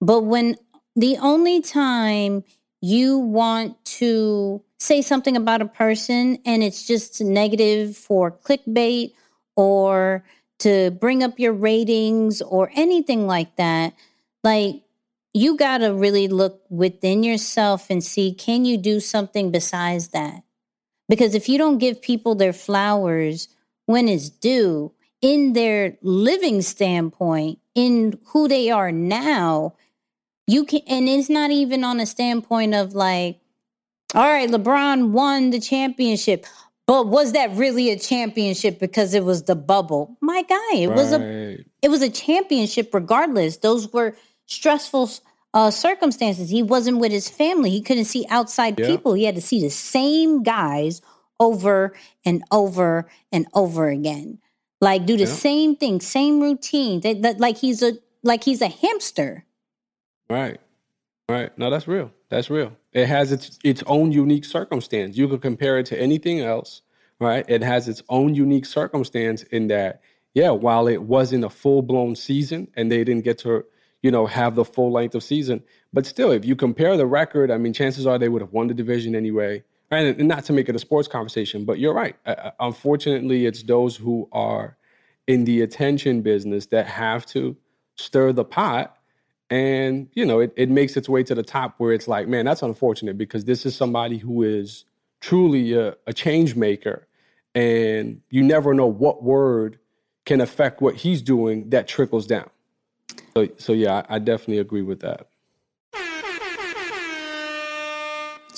but 0.00 0.22
when 0.22 0.56
the 0.96 1.16
only 1.18 1.60
time 1.60 2.44
you 2.80 3.18
want 3.18 3.84
to 3.84 4.62
say 4.78 5.02
something 5.02 5.36
about 5.36 5.60
a 5.60 5.66
person 5.66 6.38
and 6.46 6.62
it's 6.62 6.86
just 6.86 7.20
negative 7.20 7.96
for 7.96 8.30
clickbait 8.30 9.12
or 9.56 10.24
to 10.60 10.90
bring 10.92 11.22
up 11.22 11.38
your 11.38 11.52
ratings 11.52 12.40
or 12.42 12.70
anything 12.74 13.26
like 13.26 13.56
that, 13.56 13.94
like 14.42 14.82
you 15.34 15.56
got 15.56 15.78
to 15.78 15.94
really 15.94 16.28
look 16.28 16.62
within 16.70 17.22
yourself 17.22 17.86
and 17.90 18.02
see 18.02 18.32
can 18.32 18.64
you 18.64 18.76
do 18.76 19.00
something 19.00 19.50
besides 19.50 20.08
that? 20.08 20.42
Because 21.10 21.34
if 21.34 21.48
you 21.48 21.58
don't 21.58 21.78
give 21.78 22.00
people 22.00 22.36
their 22.36 22.52
flowers 22.52 23.48
when 23.86 24.08
it's 24.08 24.30
due 24.30 24.92
in 25.20 25.54
their 25.54 25.98
living 26.02 26.62
standpoint, 26.62 27.58
in 27.74 28.16
who 28.26 28.46
they 28.46 28.70
are 28.70 28.92
now, 28.92 29.74
you 30.46 30.64
can, 30.64 30.82
and 30.86 31.08
it's 31.08 31.28
not 31.28 31.50
even 31.50 31.82
on 31.82 31.98
a 31.98 32.06
standpoint 32.06 32.74
of 32.74 32.94
like, 32.94 33.40
all 34.14 34.28
right, 34.28 34.48
LeBron 34.48 35.10
won 35.10 35.50
the 35.50 35.60
championship. 35.60 36.46
But 36.86 37.08
was 37.08 37.32
that 37.32 37.50
really 37.56 37.90
a 37.90 37.98
championship 37.98 38.78
because 38.78 39.12
it 39.12 39.24
was 39.24 39.44
the 39.44 39.56
bubble? 39.56 40.16
My 40.20 40.42
guy, 40.42 40.76
it 40.76 40.88
right. 40.88 40.96
was 40.96 41.12
a 41.12 41.64
it 41.82 41.88
was 41.88 42.02
a 42.02 42.10
championship 42.10 42.94
regardless. 42.94 43.58
Those 43.58 43.92
were 43.92 44.16
stressful 44.46 45.10
uh, 45.54 45.70
circumstances. 45.70 46.50
He 46.50 46.62
wasn't 46.62 46.98
with 46.98 47.12
his 47.12 47.28
family. 47.28 47.70
He 47.70 47.80
couldn't 47.80 48.04
see 48.04 48.26
outside 48.28 48.78
yeah. 48.78 48.86
people. 48.86 49.14
He 49.14 49.24
had 49.24 49.34
to 49.34 49.40
see 49.40 49.60
the 49.60 49.70
same 49.70 50.42
guys 50.42 51.02
over 51.38 51.94
and 52.24 52.44
over 52.50 53.08
and 53.32 53.46
over 53.54 53.88
again. 53.88 54.38
Like 54.80 55.06
do 55.06 55.16
the 55.16 55.24
yeah. 55.24 55.30
same 55.30 55.76
thing, 55.76 56.00
same 56.00 56.40
routine. 56.40 57.00
That, 57.00 57.22
that, 57.22 57.40
like 57.40 57.58
he's 57.58 57.82
a 57.82 57.94
like 58.22 58.44
he's 58.44 58.62
a 58.62 58.68
hamster. 58.68 59.44
Right. 60.28 60.60
Right. 61.28 61.56
No, 61.58 61.70
that's 61.70 61.86
real. 61.86 62.12
That's 62.28 62.50
real. 62.50 62.76
It 62.92 63.06
has 63.06 63.32
its 63.32 63.58
its 63.62 63.82
own 63.86 64.12
unique 64.12 64.44
circumstance. 64.44 65.16
You 65.16 65.28
could 65.28 65.42
compare 65.42 65.78
it 65.78 65.86
to 65.86 66.00
anything 66.00 66.40
else, 66.40 66.82
right? 67.18 67.44
It 67.48 67.62
has 67.62 67.88
its 67.88 68.02
own 68.08 68.34
unique 68.34 68.66
circumstance 68.66 69.42
in 69.44 69.68
that, 69.68 70.00
yeah, 70.34 70.50
while 70.50 70.86
it 70.88 71.02
wasn't 71.02 71.44
a 71.44 71.50
full 71.50 71.82
blown 71.82 72.16
season 72.16 72.68
and 72.74 72.90
they 72.90 73.04
didn't 73.04 73.24
get 73.24 73.38
to 73.38 73.64
you 74.02 74.10
know, 74.10 74.26
have 74.26 74.54
the 74.54 74.64
full 74.64 74.92
length 74.92 75.14
of 75.14 75.22
season. 75.22 75.62
But 75.92 76.06
still, 76.06 76.30
if 76.30 76.44
you 76.44 76.56
compare 76.56 76.96
the 76.96 77.06
record, 77.06 77.50
I 77.50 77.58
mean, 77.58 77.72
chances 77.72 78.06
are 78.06 78.18
they 78.18 78.28
would 78.28 78.42
have 78.42 78.52
won 78.52 78.68
the 78.68 78.74
division 78.74 79.14
anyway. 79.14 79.64
And, 79.90 80.28
not 80.28 80.44
to 80.44 80.52
make 80.52 80.68
it 80.68 80.76
a 80.76 80.78
sports 80.78 81.08
conversation, 81.08 81.64
but 81.64 81.78
you're 81.78 81.92
right. 81.92 82.16
Uh, 82.24 82.52
unfortunately, 82.60 83.46
it's 83.46 83.62
those 83.64 83.96
who 83.96 84.28
are 84.30 84.76
in 85.26 85.44
the 85.44 85.60
attention 85.62 86.22
business 86.22 86.66
that 86.66 86.86
have 86.86 87.26
to 87.26 87.56
stir 87.96 88.32
the 88.32 88.44
pot. 88.44 88.96
And, 89.50 90.08
you 90.14 90.24
know, 90.24 90.38
it, 90.38 90.52
it 90.56 90.70
makes 90.70 90.96
its 90.96 91.08
way 91.08 91.24
to 91.24 91.34
the 91.34 91.42
top 91.42 91.74
where 91.78 91.92
it's 91.92 92.06
like, 92.06 92.28
man, 92.28 92.44
that's 92.44 92.62
unfortunate 92.62 93.18
because 93.18 93.44
this 93.44 93.66
is 93.66 93.74
somebody 93.74 94.18
who 94.18 94.44
is 94.44 94.84
truly 95.20 95.72
a, 95.74 95.96
a 96.06 96.12
change 96.12 96.54
maker. 96.54 97.08
And 97.52 98.20
you 98.30 98.44
never 98.44 98.74
know 98.74 98.86
what 98.86 99.24
word 99.24 99.80
can 100.24 100.40
affect 100.40 100.80
what 100.80 100.96
he's 100.96 101.20
doing 101.20 101.70
that 101.70 101.88
trickles 101.88 102.28
down. 102.28 102.48
So, 103.34 103.48
so 103.58 103.72
yeah, 103.72 104.02
I, 104.08 104.16
I 104.16 104.18
definitely 104.18 104.58
agree 104.58 104.82
with 104.82 105.00
that. 105.00 105.28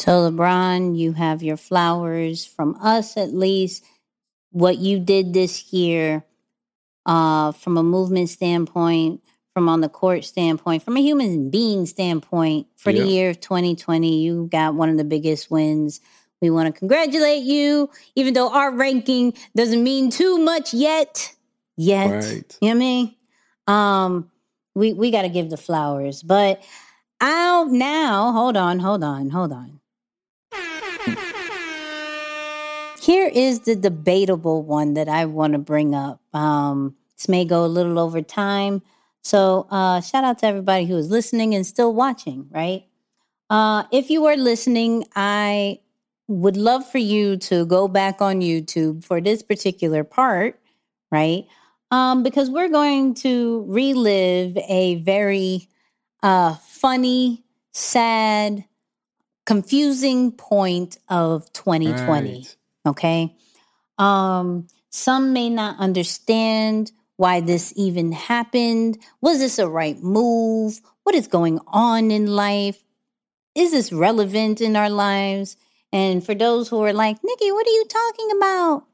So, 0.02 0.28
LeBron, 0.28 0.98
you 0.98 1.12
have 1.12 1.44
your 1.44 1.56
flowers 1.56 2.44
from 2.44 2.76
us 2.82 3.16
at 3.16 3.32
least. 3.32 3.84
What 4.50 4.78
you 4.78 4.98
did 4.98 5.32
this 5.32 5.72
year, 5.72 6.24
uh, 7.06 7.52
from 7.52 7.78
a 7.78 7.84
movement 7.84 8.28
standpoint, 8.28 9.22
from 9.54 9.68
on 9.68 9.80
the 9.80 9.88
court 9.88 10.24
standpoint, 10.24 10.82
from 10.82 10.96
a 10.96 11.00
human 11.00 11.50
being 11.50 11.86
standpoint, 11.86 12.66
for 12.76 12.90
yeah. 12.90 13.02
the 13.02 13.08
year 13.08 13.30
of 13.30 13.40
2020, 13.40 14.22
you 14.22 14.48
got 14.50 14.74
one 14.74 14.88
of 14.88 14.96
the 14.96 15.04
biggest 15.04 15.50
wins. 15.50 16.00
We 16.40 16.50
want 16.50 16.74
to 16.74 16.76
congratulate 16.76 17.44
you, 17.44 17.88
even 18.16 18.34
though 18.34 18.52
our 18.52 18.72
ranking 18.72 19.34
doesn't 19.54 19.84
mean 19.84 20.10
too 20.10 20.38
much 20.38 20.74
yet. 20.74 21.32
Yet. 21.76 22.10
Right. 22.10 22.58
You 22.60 22.68
know 22.68 22.74
what 22.74 22.74
I 22.74 22.74
mean? 22.74 23.14
Um, 23.68 24.32
we 24.74 24.92
we 24.92 25.10
got 25.10 25.22
to 25.22 25.28
give 25.28 25.50
the 25.50 25.56
flowers. 25.56 26.22
But 26.22 26.62
I'll 27.20 27.66
now, 27.66 28.32
hold 28.32 28.56
on, 28.56 28.78
hold 28.78 29.04
on, 29.04 29.30
hold 29.30 29.52
on. 29.52 29.80
Here 33.00 33.26
is 33.26 33.60
the 33.60 33.74
debatable 33.74 34.62
one 34.62 34.94
that 34.94 35.08
I 35.08 35.24
want 35.24 35.54
to 35.54 35.58
bring 35.58 35.94
up. 35.94 36.20
Um, 36.32 36.94
this 37.16 37.28
may 37.28 37.44
go 37.44 37.64
a 37.64 37.66
little 37.66 37.98
over 37.98 38.22
time. 38.22 38.82
So, 39.22 39.66
uh, 39.70 40.00
shout 40.00 40.24
out 40.24 40.38
to 40.38 40.46
everybody 40.46 40.84
who 40.86 40.96
is 40.96 41.10
listening 41.10 41.54
and 41.54 41.66
still 41.66 41.92
watching, 41.92 42.46
right? 42.50 42.84
Uh, 43.50 43.84
if 43.92 44.08
you 44.08 44.26
are 44.26 44.36
listening, 44.36 45.04
I 45.14 45.80
would 46.28 46.56
love 46.56 46.88
for 46.88 46.98
you 46.98 47.36
to 47.36 47.66
go 47.66 47.88
back 47.88 48.22
on 48.22 48.40
YouTube 48.40 49.04
for 49.04 49.20
this 49.20 49.42
particular 49.42 50.04
part, 50.04 50.60
right? 51.10 51.46
Um, 51.93 52.22
because 52.22 52.49
we're 52.49 52.70
going 52.70 53.12
to 53.16 53.66
relive 53.68 54.57
a 54.57 54.95
very 55.03 55.68
uh, 56.22 56.55
funny, 56.55 57.45
sad, 57.72 58.64
confusing 59.45 60.32
point 60.32 60.97
of 61.11 61.53
2020. 61.53 62.32
Right. 62.32 62.57
Okay. 62.86 63.36
Um, 63.99 64.68
some 64.88 65.34
may 65.34 65.51
not 65.51 65.78
understand 65.78 66.93
why 67.16 67.40
this 67.40 67.74
even 67.76 68.12
happened. 68.12 68.99
Was 69.20 69.38
this 69.38 69.59
a 69.59 69.68
right 69.68 70.03
move? 70.03 70.80
What 71.03 71.14
is 71.14 71.26
going 71.26 71.61
on 71.66 72.11
in 72.11 72.26
life? 72.26 72.82
Is 73.55 73.72
this 73.72 73.93
relevant 73.93 74.62
in 74.62 74.76
our 74.76 74.88
lives? 74.88 75.59
And 75.93 76.24
for 76.24 76.34
those 76.34 76.70
who 76.70 76.82
are 76.84 76.95
like, 76.95 77.18
Nicky, 77.22 77.53
what 77.53 77.66
are 77.66 77.70
you 77.70 77.84
talking 77.84 78.30
about? 78.38 78.86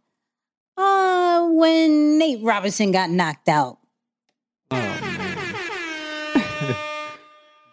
Uh, 0.78 1.48
when 1.50 2.18
Nate 2.18 2.40
Robinson 2.42 2.92
got 2.92 3.10
knocked 3.10 3.48
out. 3.48 3.78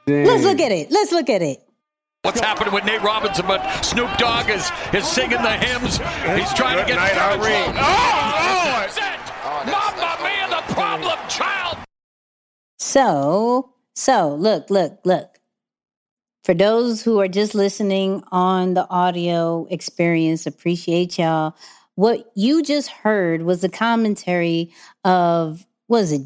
Oh, 0.07 0.11
Let's 0.11 0.43
look 0.43 0.59
at 0.59 0.71
it. 0.71 0.91
Let's 0.91 1.11
look 1.11 1.31
at 1.31 1.41
it. 1.41 1.63
What's 2.21 2.39
happening 2.39 2.71
with 2.71 2.85
Nate 2.85 3.01
Robinson? 3.01 3.47
But 3.47 3.67
Snoop 3.83 4.15
Dogg 4.19 4.51
is 4.51 4.69
is 4.93 5.03
singing 5.07 5.41
the 5.41 5.51
hymns. 5.51 5.97
He's 5.97 6.53
trying 6.53 6.77
to 6.77 6.85
get 6.85 6.97
night, 6.97 7.17
Irene. 7.17 7.73
Oh, 7.75 8.87
oh, 9.45 9.63
Mamma 9.65 10.17
mia, 10.21 10.47
the 10.47 10.73
problem 10.75 11.17
child. 11.27 11.77
So, 12.77 13.73
so 13.95 14.35
look, 14.35 14.69
look, 14.69 14.99
look. 15.05 15.39
For 16.43 16.53
those 16.53 17.01
who 17.01 17.19
are 17.19 17.27
just 17.27 17.55
listening 17.55 18.23
on 18.31 18.75
the 18.75 18.87
audio 18.91 19.65
experience, 19.71 20.45
appreciate 20.45 21.17
y'all 21.17 21.55
what 21.95 22.31
you 22.35 22.61
just 22.61 22.89
heard 22.89 23.41
was 23.41 23.63
a 23.63 23.69
commentary 23.69 24.71
of 25.03 25.65
was 25.87 26.11
it 26.11 26.21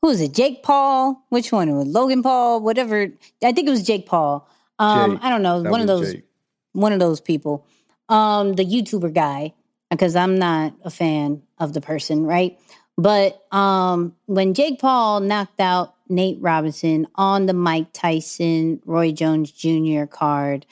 who 0.00 0.08
was 0.08 0.20
it 0.20 0.34
Jake 0.34 0.64
Paul? 0.64 1.24
Which 1.28 1.52
one? 1.52 1.68
It 1.68 1.74
was 1.74 1.86
Logan 1.86 2.22
Paul? 2.22 2.60
Whatever. 2.60 3.06
I 3.42 3.52
think 3.52 3.68
it 3.68 3.70
was 3.70 3.84
Jake 3.84 4.04
Paul. 4.04 4.48
Um, 4.80 5.12
Jake, 5.12 5.24
I 5.24 5.30
don't 5.30 5.42
know. 5.42 5.62
One 5.62 5.80
of 5.80 5.86
those. 5.86 6.14
Jake. 6.14 6.24
One 6.72 6.92
of 6.92 6.98
those 6.98 7.20
people. 7.20 7.66
Um, 8.08 8.54
the 8.54 8.64
YouTuber 8.64 9.14
guy, 9.14 9.54
because 9.90 10.16
I'm 10.16 10.38
not 10.38 10.74
a 10.82 10.90
fan 10.90 11.42
of 11.58 11.72
the 11.72 11.80
person, 11.80 12.24
right? 12.24 12.58
But 12.98 13.42
um, 13.52 14.16
when 14.26 14.54
Jake 14.54 14.80
Paul 14.80 15.20
knocked 15.20 15.60
out 15.60 15.94
Nate 16.08 16.38
Robinson 16.40 17.06
on 17.14 17.46
the 17.46 17.54
Mike 17.54 17.92
Tyson, 17.92 18.82
Roy 18.84 19.12
Jones 19.12 19.52
Jr. 19.52 20.04
card, 20.04 20.66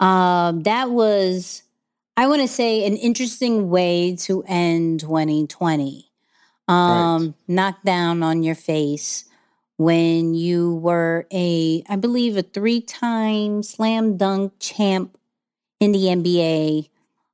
um, 0.00 0.62
that 0.62 0.90
was 0.90 1.62
I 2.20 2.26
want 2.26 2.42
to 2.42 2.48
say 2.48 2.84
an 2.84 2.98
interesting 2.98 3.70
way 3.70 4.14
to 4.26 4.44
end 4.46 5.00
2020. 5.00 6.04
Um, 6.68 7.24
right. 7.24 7.34
Knocked 7.48 7.86
down 7.86 8.22
on 8.22 8.42
your 8.42 8.54
face 8.54 9.24
when 9.78 10.34
you 10.34 10.74
were 10.74 11.26
a, 11.32 11.82
I 11.88 11.96
believe, 11.96 12.36
a 12.36 12.42
three 12.42 12.82
time 12.82 13.62
slam 13.62 14.18
dunk 14.18 14.52
champ 14.58 15.16
in 15.80 15.92
the 15.92 16.00
NBA, 16.00 16.90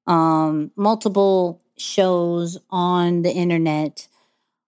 um, 0.06 0.70
multiple 0.76 1.60
shows 1.76 2.56
on 2.70 3.22
the 3.22 3.32
internet, 3.32 4.06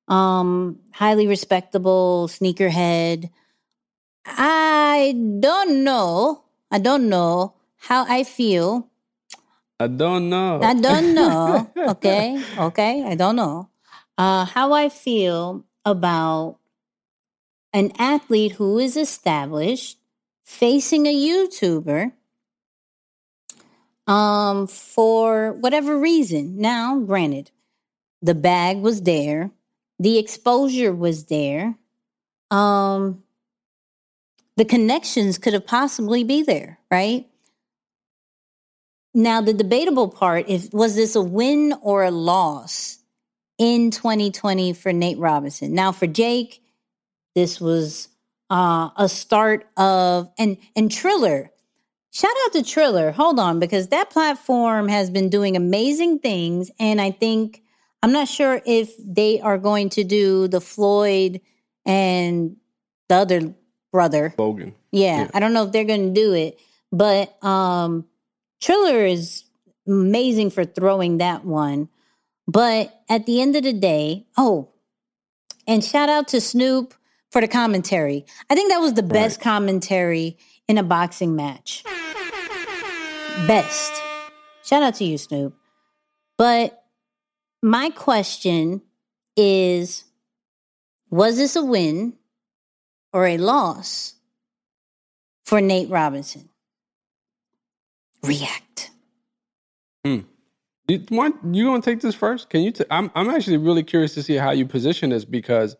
um, 0.09 0.81
highly 0.95 1.29
respectable 1.29 2.27
sneakerhead. 2.27 3.31
I 4.27 5.15
don't 5.39 5.85
know. 5.85 6.43
I 6.73 6.81
don't 6.81 7.09
know 7.09 7.55
how 7.77 8.05
I 8.09 8.25
feel 8.25 8.91
I 9.81 9.87
don't 9.87 10.29
know. 10.29 10.61
I 10.63 10.75
don't 10.75 11.15
know. 11.15 11.71
okay. 11.77 12.43
Okay. 12.59 13.05
I 13.05 13.15
don't 13.15 13.37
know. 13.37 13.69
Uh, 14.17 14.45
how 14.45 14.73
I 14.73 14.89
feel 14.89 15.65
about 15.85 16.59
an 17.73 17.93
athlete 17.99 18.53
who 18.53 18.79
is 18.79 18.97
established 18.97 19.99
facing 20.45 21.07
a 21.07 21.15
YouTuber 21.15 22.13
um, 24.09 24.67
for 24.67 25.53
whatever 25.53 25.99
reason. 25.99 26.59
Now, 26.59 26.99
granted, 26.99 27.51
the 28.21 28.35
bag 28.35 28.79
was 28.79 29.03
there, 29.03 29.53
the 29.99 30.19
exposure 30.19 30.93
was 30.93 31.27
there, 31.27 31.77
um, 32.51 33.23
the 34.57 34.65
connections 34.65 35.39
could 35.39 35.53
have 35.53 35.67
possibly 35.67 36.25
be 36.25 36.43
there, 36.43 36.81
right? 36.91 37.29
Now, 39.15 39.41
the 39.41 39.53
debatable 39.53 40.09
part 40.09 40.49
is 40.49 40.71
was 40.73 40.95
this 40.95 41.17
a 41.17 41.23
win 41.23 41.75
or 41.83 42.05
a 42.05 42.11
loss 42.11 42.99
in 43.59 43.91
2020 43.91 44.73
for 44.75 44.93
Nate 44.93 45.19
Robinson? 45.19 45.75
Now, 45.75 45.93
for 45.93 46.07
Jake, 46.07 46.63
this 47.35 47.61
was 47.61 48.09
uh, 48.51 48.91
a 48.97 49.09
start 49.09 49.67
of 49.77 50.31
and 50.39 50.57
and 50.77 50.91
Triller. 50.91 51.51
Shout 52.11 52.33
out 52.45 52.53
to 52.55 52.63
Triller. 52.63 53.13
Hold 53.13 53.39
on, 53.39 53.59
because 53.61 53.89
that 53.89 54.11
platform 54.11 54.89
has 54.89 55.11
been 55.11 55.29
doing 55.29 55.57
amazing 55.57 56.19
things, 56.21 56.71
and 56.79 57.01
I 57.01 57.11
think 57.11 57.63
I'm 58.03 58.13
not 58.13 58.29
sure 58.29 58.61
if 58.65 58.93
they 59.05 59.41
are 59.41 59.59
going 59.59 59.89
to 59.91 60.05
do 60.05 60.49
the 60.49 60.61
Floyd 60.61 61.41
and 61.85 62.57
the 63.09 63.17
other 63.17 63.55
brother 63.93 64.35
Logan. 64.39 64.75
Yeah, 64.93 65.23
Yeah. 65.23 65.31
I 65.35 65.41
don't 65.41 65.53
know 65.53 65.65
if 65.65 65.73
they're 65.73 65.85
going 65.85 66.15
to 66.15 66.21
do 66.21 66.33
it, 66.35 66.59
but 66.93 67.43
um 67.45 68.07
Triller 68.61 69.05
is 69.05 69.45
amazing 69.87 70.51
for 70.51 70.65
throwing 70.65 71.19
that 71.19 71.45
one. 71.45 71.89
But 72.47 73.03
at 73.09 73.27
the 73.27 73.41
end 73.41 73.57
of 73.57 73.63
the 73.63 73.73
day, 73.73 74.27
oh, 74.37 74.71
and 75.67 75.85
shout 75.85 76.09
out 76.09 76.29
to 76.29 76.41
Snoop 76.41 76.95
for 77.31 77.41
the 77.41 77.49
commentary. 77.49 78.25
I 78.49 78.55
think 78.55 78.71
that 78.71 78.79
was 78.79 78.95
the 78.95 79.03
best 79.03 79.41
commentary 79.41 80.39
in 80.67 80.79
a 80.79 80.83
boxing 80.83 81.37
match. 81.37 81.85
Best. 83.47 83.93
Shout 84.65 84.83
out 84.83 84.95
to 84.97 85.05
you, 85.05 85.19
Snoop. 85.19 85.55
But 86.39 86.83
my 87.63 87.91
question 87.91 88.83
is 89.37 90.05
was 91.11 91.37
this 91.37 91.57
a 91.57 91.65
win 91.65 92.15
or 93.13 93.27
a 93.27 93.39
loss 93.39 94.15
for 95.45 95.61
Nate 95.61 95.89
Robinson? 95.89 96.48
React. 98.29 98.91
You, 100.91 101.05
want, 101.11 101.37
you 101.53 101.67
want 101.69 101.85
to 101.85 101.91
take 101.91 102.01
this 102.01 102.15
first? 102.15 102.49
Can 102.49 102.63
you? 102.63 102.71
T- 102.71 102.85
I'm 102.91 103.11
I'm 103.15 103.29
actually 103.29 103.59
really 103.59 103.83
curious 103.83 104.15
to 104.15 104.23
see 104.23 104.37
how 104.37 104.53
you 104.53 104.65
position 104.65 105.11
this 105.11 105.27
because 105.27 105.77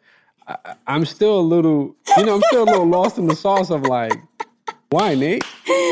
I, 0.47 0.57
I- 0.67 0.75
I'm 0.87 1.07
still 1.07 1.39
a 1.39 1.41
little, 1.41 1.97
you 2.19 2.27
know, 2.27 2.35
I'm 2.35 2.43
still 2.49 2.65
a 2.65 2.69
little 2.71 2.87
lost 2.99 3.17
in 3.17 3.27
the 3.27 3.35
sauce 3.35 3.71
of 3.71 3.83
like, 3.83 4.13
why 4.91 5.15
Nate? 5.15 5.45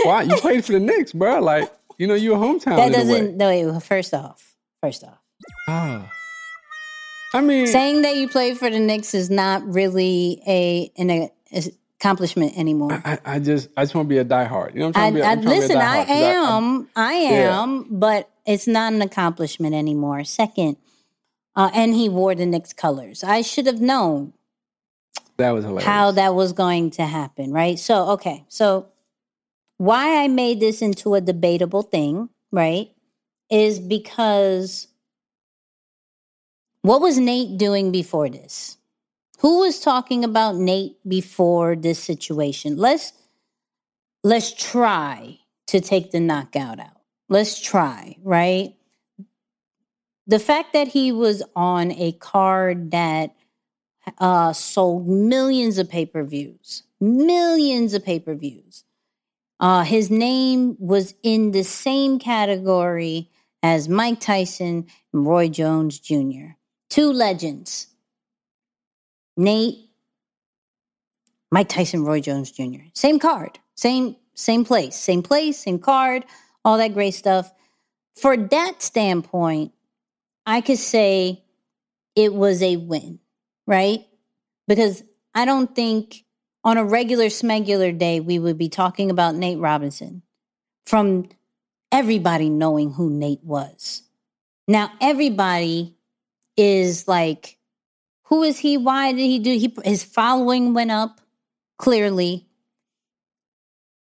Why 0.05 0.23
you 0.29 0.37
played 0.37 0.67
for 0.67 0.73
the 0.73 0.81
Knicks, 0.81 1.13
bro? 1.15 1.41
Like, 1.41 1.73
you 1.97 2.07
know, 2.07 2.15
you're 2.15 2.37
a 2.37 2.39
hometown. 2.39 2.77
That 2.77 2.87
in 2.89 2.93
doesn't. 2.93 3.37
No, 3.39 3.49
wait. 3.49 3.83
First 3.83 4.13
off, 4.13 4.55
first 4.83 5.03
off, 5.03 5.19
Ah. 5.67 6.13
I 7.33 7.41
mean, 7.41 7.67
saying 7.69 8.03
that 8.03 8.17
you 8.17 8.29
played 8.29 8.59
for 8.59 8.69
the 8.69 8.79
Knicks 8.81 9.15
is 9.15 9.31
not 9.31 9.67
really 9.67 10.43
a 10.47 10.93
an 10.99 11.11
a, 11.11 11.31
accomplishment 12.07 12.57
anymore. 12.57 13.03
I, 13.05 13.19
I 13.25 13.39
just 13.39 13.69
I 13.77 13.83
just 13.83 13.95
want 13.95 14.07
to 14.07 14.09
be 14.09 14.19
a 14.19 14.25
diehard. 14.25 14.75
You 14.75 14.81
know, 14.81 14.87
what 14.89 14.97
I, 14.97 15.07
I'm 15.07 15.15
trying 15.15 15.15
to 15.15 15.15
be. 15.15 15.21
a- 15.21 15.25
I 15.25 15.31
I'm 15.33 15.41
to 15.41 15.49
be 15.49 15.49
listen. 15.49 15.77
I 15.77 16.05
'cause 16.05 16.11
I- 16.11 16.57
am. 16.57 16.89
I, 16.97 17.13
am. 17.13 17.87
But 17.91 18.31
it's 18.47 18.67
not 18.67 18.93
an 18.93 19.03
accomplishment 19.03 19.75
anymore. 19.75 20.25
Second, 20.25 20.77
uh, 21.55 21.71
and 21.75 21.95
he 21.95 22.09
wore 22.09 22.35
the 22.35 22.47
Knicks 22.47 22.73
colors. 22.73 23.25
I 23.25 23.43
should 23.43 23.67
have 23.67 23.81
known 23.81 24.33
that 25.37 25.51
was 25.51 25.65
hilarious. 25.65 25.85
how 25.85 26.13
that 26.13 26.35
was 26.35 26.53
going 26.53 26.91
to 26.93 27.05
happen, 27.05 27.53
right? 27.53 27.79
So, 27.79 28.11
okay. 28.11 28.45
So, 28.49 28.87
why 29.79 30.23
I 30.23 30.29
made 30.29 30.61
this 30.61 30.81
into 30.83 31.15
a 31.15 31.21
debatable 31.21 31.83
thing, 31.83 32.29
right, 32.53 32.91
is 33.51 33.79
because 33.81 34.89
what 36.83 37.01
was 37.01 37.19
Nate 37.19 37.59
doing 37.59 37.91
before 37.91 38.29
this? 38.29 38.76
Who 39.39 39.61
was 39.61 39.81
talking 39.81 40.25
about 40.25 40.57
Nate 40.57 40.97
before 41.07 41.77
this 41.77 41.99
situation? 41.99 42.77
Let's 42.77 43.13
let's 44.25 44.53
try 44.53 45.39
to 45.69 45.81
take 45.81 46.11
the 46.11 46.21
knockout 46.21 46.81
out. 46.81 47.01
Let's 47.29 47.61
try, 47.61 48.17
right? 48.23 48.75
The 50.27 50.39
fact 50.39 50.73
that 50.73 50.89
he 50.89 51.13
was 51.13 51.43
on 51.55 51.93
a 51.93 52.13
card 52.13 52.91
that 52.91 53.35
uh, 54.19 54.53
sold 54.53 55.07
millions 55.07 55.79
of 55.79 55.89
pay 55.89 56.07
per 56.07 56.25
views, 56.25 56.85
millions 57.01 57.95
of 57.95 58.05
pay 58.05 58.21
per 58.21 58.35
views. 58.35 58.85
Uh, 59.59 59.85
his 59.85 60.11
name 60.11 60.77
was 60.79 61.15
in 61.23 61.53
the 61.53 61.65
same 61.65 62.19
category 62.19 63.31
as 63.63 63.89
Mike 63.89 64.21
Tyson 64.21 64.87
and 65.13 65.27
Roy 65.27 65.49
Jones 65.49 65.99
Jr., 65.99 66.57
two 66.91 67.11
legends. 67.11 67.89
Nate, 69.37 69.79
Mike 71.51 71.69
Tyson, 71.69 72.05
Roy 72.05 72.21
Jones 72.21 72.51
Jr. 72.51 72.85
Same 72.95 73.19
card, 73.19 73.59
same 73.75 74.17
same 74.35 74.65
place, 74.65 74.97
same 74.97 75.23
place, 75.23 75.59
same 75.59 75.79
card, 75.79 76.25
all 76.65 76.79
that 76.79 76.95
great 76.95 77.13
stuff. 77.13 77.53
For 78.17 78.37
that 78.37 78.83
standpoint, 78.83 79.73
I 80.45 80.61
could 80.61 80.79
say 80.79 81.43
it 82.15 82.35
was 82.35 82.63
a 82.63 82.77
win 82.77 83.21
right? 83.67 84.07
Because 84.69 85.03
I 85.35 85.45
don't 85.45 85.75
think 85.75 86.25
on 86.65 86.79
a 86.79 86.85
regular 86.85 87.27
smegular 87.27 87.97
day 87.97 88.21
we 88.21 88.39
would 88.39 88.59
be 88.59 88.69
talking 88.69 89.11
about 89.11 89.35
Nate 89.35 89.59
Robinson 89.59 90.23
from 90.85 91.29
everybody 91.93 92.49
knowing 92.49 92.93
who 92.93 93.11
Nate 93.11 93.45
was. 93.45 94.03
Now 94.67 94.91
everybody 95.01 95.95
is 96.57 97.07
like, 97.07 97.59
who 98.27 98.43
is 98.43 98.59
he? 98.59 98.77
Why 98.77 99.13
did 99.13 99.21
he 99.21 99.39
do? 99.39 99.53
He 99.53 99.75
his 99.85 100.03
following 100.03 100.75
went 100.75 100.91
up 100.91 101.21
clearly. 101.79 102.47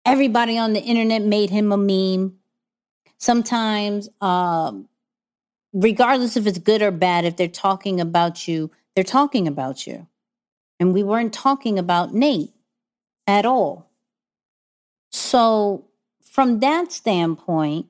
Everybody 0.05 0.57
on 0.57 0.73
the 0.73 0.81
internet 0.81 1.21
made 1.21 1.49
him 1.49 1.71
a 1.71 1.77
meme. 1.77 2.37
Sometimes, 3.17 4.09
um, 4.21 4.87
regardless 5.73 6.35
if 6.35 6.47
it's 6.47 6.57
good 6.57 6.81
or 6.81 6.91
bad, 6.91 7.25
if 7.25 7.37
they're 7.37 7.47
talking 7.47 7.99
about 8.01 8.47
you, 8.47 8.71
they're 8.95 9.03
talking 9.03 9.47
about 9.47 9.85
you. 9.85 10.07
And 10.79 10.93
we 10.93 11.03
weren't 11.03 11.33
talking 11.33 11.77
about 11.77 12.13
Nate 12.13 12.53
at 13.27 13.45
all. 13.45 13.89
So, 15.11 15.85
from 16.21 16.59
that 16.59 16.91
standpoint, 16.91 17.87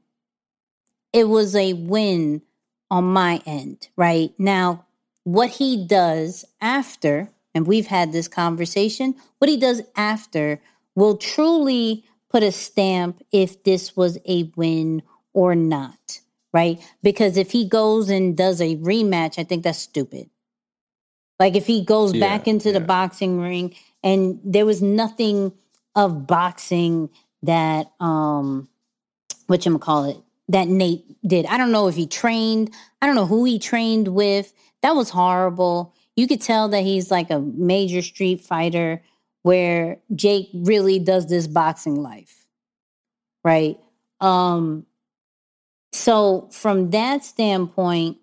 it 1.14 1.28
was 1.28 1.56
a 1.56 1.74
win 1.74 2.42
on 2.92 3.06
my 3.06 3.42
end, 3.46 3.90
right? 3.96 4.34
Now, 4.38 4.86
what 5.34 5.52
he 5.52 5.86
does 5.86 6.44
after, 6.60 7.30
and 7.54 7.68
we've 7.68 7.88
had 7.88 8.12
this 8.12 8.28
conversation, 8.28 9.16
what 9.38 9.50
he 9.50 9.58
does 9.58 9.82
after 9.96 10.60
will 10.96 11.18
truly 11.18 12.04
put 12.32 12.42
a 12.42 12.52
stamp 12.52 13.24
if 13.32 13.64
this 13.64 13.96
was 13.96 14.18
a 14.26 14.52
win 14.56 15.04
or 15.34 15.54
not, 15.56 16.22
right? 16.52 16.80
Because 17.04 17.38
if 17.38 17.52
he 17.52 17.68
goes 17.68 18.10
and 18.10 18.36
does 18.36 18.60
a 18.60 18.76
rematch, 18.78 19.38
I 19.38 19.44
think 19.44 19.64
that's 19.64 19.80
stupid. 19.80 20.30
Like 21.40 21.56
if 21.56 21.68
he 21.68 21.84
goes 21.86 22.12
Yeah, 22.14 22.20
back 22.20 22.48
into 22.48 22.72
the 22.72 22.80
boxing 22.82 23.40
ring 23.40 23.76
and 24.04 24.40
there 24.44 24.66
was 24.66 24.82
nothing 24.82 25.54
of 25.96 26.26
boxing 26.28 27.10
that 27.44 27.92
um 28.00 28.68
what 29.48 29.66
you 29.66 29.78
call 29.80 30.06
it 30.06 30.18
that 30.50 30.68
Nate 30.68 31.06
did. 31.26 31.46
I 31.46 31.58
don't 31.58 31.72
know 31.72 31.88
if 31.88 31.96
he 31.96 32.08
trained. 32.08 32.74
I 33.02 33.06
don't 33.06 33.16
know 33.16 33.28
who 33.28 33.46
he 33.46 33.60
trained 33.60 34.10
with. 34.10 34.52
That 34.82 34.96
was 34.96 35.10
horrible. 35.10 35.94
You 36.16 36.28
could 36.28 36.42
tell 36.42 36.70
that 36.70 36.84
he's 36.84 37.12
like 37.12 37.30
a 37.30 37.40
major 37.40 38.02
street 38.02 38.42
fighter 38.42 39.02
where 39.42 40.00
Jake 40.16 40.50
really 40.54 41.00
does 41.00 41.28
this 41.28 41.48
boxing 41.48 41.96
life. 41.96 42.46
Right? 43.44 43.78
Um 44.20 44.86
so 45.92 46.50
from 46.52 46.92
that 46.92 47.24
standpoint, 47.24 48.18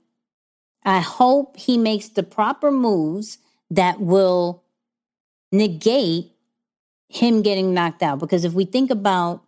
I 0.85 1.01
hope 1.01 1.57
he 1.57 1.77
makes 1.79 2.09
the 2.09 2.23
proper 2.23 2.71
moves 2.71 3.39
that 3.71 4.01
will 4.01 4.63
negate 5.51 6.33
him 7.09 7.43
getting 7.43 7.75
knocked 7.75 8.03
out. 8.03 8.21
Because 8.21 8.45
if 8.45 8.53
we 8.53 8.65
think 8.65 8.91
about 8.91 9.43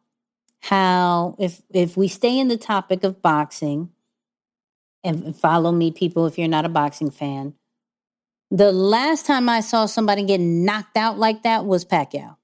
how, 0.61 1.37
if 1.39 1.63
if 1.71 1.97
we 1.97 2.09
stay 2.09 2.39
in 2.39 2.49
the 2.49 2.57
topic 2.57 3.05
of 3.05 3.23
boxing, 3.23 3.91
and 5.05 5.37
follow 5.37 5.73
me, 5.73 5.91
people, 5.91 6.27
if 6.27 6.39
you're 6.39 6.49
not 6.49 6.65
a 6.65 6.69
boxing 6.69 7.11
fan, 7.11 7.55
the 8.51 8.73
last 8.73 9.27
time 9.27 9.49
I 9.49 9.61
saw 9.61 9.87
somebody 9.87 10.25
get 10.25 10.41
knocked 10.41 10.97
out 10.97 11.19
like 11.19 11.43
that 11.43 11.65
was 11.67 11.85
Pacquiao. 11.85 12.37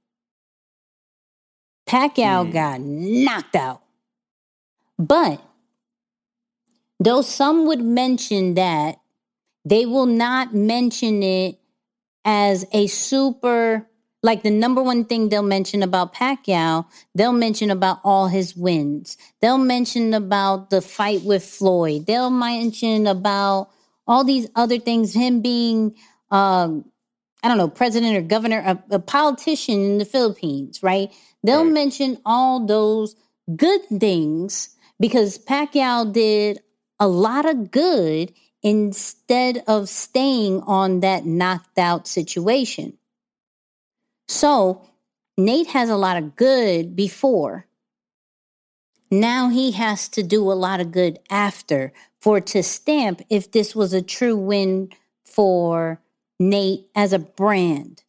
Pacquiao 1.89 2.45
Hmm. 2.47 2.51
got 2.51 2.81
knocked 2.81 3.57
out. 3.57 3.83
But 4.99 5.43
though 7.01 7.23
some 7.23 7.67
would 7.67 7.83
mention 7.83 8.55
that, 8.55 9.01
they 9.65 9.87
will 9.87 10.07
not 10.07 10.55
mention 10.55 11.23
it 11.23 11.59
as 12.25 12.67
a 12.73 12.87
super 12.87 13.89
like 14.25 14.43
the 14.43 14.51
number 14.51 14.83
one 14.83 15.05
thing 15.05 15.29
they'll 15.29 15.43
mention 15.43 15.83
about 15.83 16.15
Pacquiao, 16.15 16.87
they'll 17.15 17.31
mention 17.35 17.71
about 17.71 17.99
all 18.03 18.29
his 18.29 18.57
wins. 18.57 19.19
They'll 19.43 19.59
mention 19.59 20.15
about 20.15 20.71
the 20.71 20.81
fight 20.81 21.23
with 21.25 21.45
Floyd. 21.45 22.07
They'll 22.07 22.31
mention 22.31 23.07
about 23.07 23.69
all 24.07 24.25
these 24.25 24.49
other 24.57 24.79
things, 24.79 25.13
him 25.13 25.43
being, 25.43 25.95
um, 26.31 26.87
I 27.43 27.49
don't 27.49 27.59
know, 27.59 27.69
president 27.69 28.17
or 28.17 28.23
governor, 28.23 28.61
a, 28.65 28.95
a 28.95 28.99
politician 28.99 29.79
in 29.85 29.99
the 29.99 30.07
Philippines, 30.07 30.83
right? 30.83 31.13
They'll 31.43 31.65
Right. 31.65 31.73
mention 31.75 32.17
all 32.25 32.65
those 32.65 33.17
good 33.55 33.83
things 34.01 34.71
because 34.99 35.37
Pacquiao 35.37 36.11
did 36.11 36.61
a 36.99 37.09
lot 37.09 37.45
of 37.45 37.71
good 37.71 38.33
instead 38.63 39.63
of 39.67 39.91
staying 39.91 40.63
on 40.63 41.01
that 41.01 41.27
knocked 41.27 41.79
out 41.79 42.09
situation. 42.09 42.97
So 44.29 44.83
Nate 45.37 45.69
has 45.69 45.91
a 45.91 45.97
lot 45.97 46.17
of 46.17 46.37
good 46.37 46.95
before. 46.97 47.67
Now 49.11 49.49
he 49.49 49.73
has 49.73 50.09
to 50.11 50.23
do 50.23 50.51
a 50.51 50.55
lot 50.55 50.81
of 50.81 50.93
good 50.93 51.19
after 51.31 51.93
for 52.21 52.41
to 52.41 52.63
stamp 52.63 53.23
if 53.31 53.53
this 53.53 53.75
was 53.75 53.93
a 53.93 54.03
true 54.03 54.37
win 54.37 54.91
for 55.25 56.01
Nate 56.41 56.87
as 56.95 57.13
a 57.13 57.19
brand, 57.19 58.03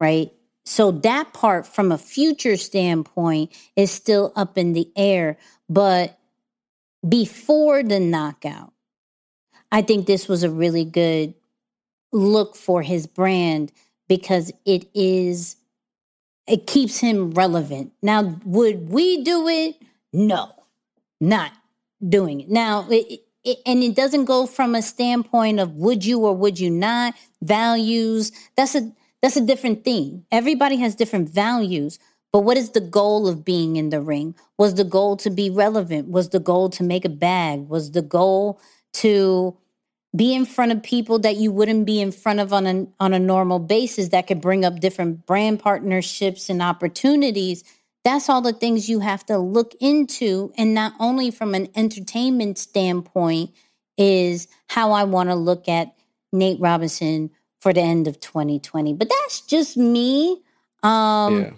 right? 0.00 0.30
So 0.64 0.90
that 0.90 1.32
part 1.32 1.66
from 1.66 1.92
a 1.92 1.98
future 1.98 2.56
standpoint 2.56 3.52
is 3.76 3.90
still 3.90 4.32
up 4.36 4.56
in 4.56 4.72
the 4.72 4.90
air. 4.96 5.36
But 5.68 6.18
before 7.06 7.82
the 7.82 8.00
knockout, 8.00 8.72
I 9.70 9.82
think 9.82 10.06
this 10.06 10.28
was 10.28 10.42
a 10.42 10.50
really 10.50 10.84
good 10.84 11.34
look 12.12 12.56
for 12.56 12.82
his 12.82 13.06
brand 13.06 13.72
because 14.08 14.52
it 14.64 14.88
is 14.94 15.56
it 16.46 16.66
keeps 16.66 16.98
him 16.98 17.30
relevant. 17.30 17.92
Now, 18.02 18.38
would 18.44 18.90
we 18.90 19.22
do 19.22 19.48
it? 19.48 19.76
No, 20.12 20.52
not 21.20 21.52
doing 22.06 22.42
it. 22.42 22.50
Now, 22.50 22.86
it, 22.90 23.22
it, 23.44 23.58
and 23.64 23.82
it 23.82 23.94
doesn't 23.94 24.26
go 24.26 24.46
from 24.46 24.74
a 24.74 24.82
standpoint 24.82 25.58
of 25.58 25.76
would 25.76 26.04
you 26.04 26.20
or 26.20 26.34
would 26.36 26.60
you 26.60 26.70
not 26.70 27.14
values. 27.42 28.32
That's 28.56 28.74
a 28.74 28.92
that's 29.22 29.36
a 29.36 29.40
different 29.40 29.84
thing. 29.84 30.26
Everybody 30.30 30.76
has 30.76 30.94
different 30.94 31.30
values. 31.30 31.98
But 32.30 32.40
what 32.40 32.56
is 32.56 32.70
the 32.70 32.80
goal 32.80 33.28
of 33.28 33.44
being 33.44 33.76
in 33.76 33.90
the 33.90 34.00
ring? 34.00 34.34
Was 34.58 34.74
the 34.74 34.84
goal 34.84 35.16
to 35.18 35.30
be 35.30 35.50
relevant? 35.50 36.08
Was 36.08 36.30
the 36.30 36.40
goal 36.40 36.68
to 36.70 36.82
make 36.82 37.04
a 37.04 37.08
bag? 37.08 37.68
Was 37.68 37.92
the 37.92 38.02
goal 38.02 38.60
to 38.94 39.56
be 40.14 40.34
in 40.34 40.46
front 40.46 40.72
of 40.72 40.82
people 40.82 41.18
that 41.20 41.36
you 41.36 41.50
wouldn't 41.50 41.86
be 41.86 42.00
in 42.00 42.12
front 42.12 42.40
of 42.40 42.52
on 42.52 42.66
a 42.66 42.86
on 43.00 43.12
a 43.12 43.18
normal 43.18 43.58
basis 43.58 44.08
that 44.08 44.26
could 44.26 44.40
bring 44.40 44.64
up 44.64 44.80
different 44.80 45.26
brand 45.26 45.60
partnerships 45.60 46.48
and 46.48 46.62
opportunities. 46.62 47.64
That's 48.04 48.28
all 48.28 48.42
the 48.42 48.52
things 48.52 48.88
you 48.88 49.00
have 49.00 49.24
to 49.26 49.38
look 49.38 49.74
into. 49.80 50.52
And 50.58 50.74
not 50.74 50.92
only 51.00 51.30
from 51.30 51.54
an 51.54 51.68
entertainment 51.74 52.58
standpoint 52.58 53.50
is 53.96 54.46
how 54.68 54.92
I 54.92 55.04
want 55.04 55.30
to 55.30 55.34
look 55.34 55.68
at 55.68 55.94
Nate 56.32 56.60
Robinson 56.60 57.30
for 57.60 57.72
the 57.72 57.80
end 57.80 58.06
of 58.06 58.20
2020 58.20 58.92
but 58.92 59.08
that's 59.08 59.40
just 59.40 59.76
me. 59.76 60.42
Um 60.82 61.40
yeah. 61.40 61.50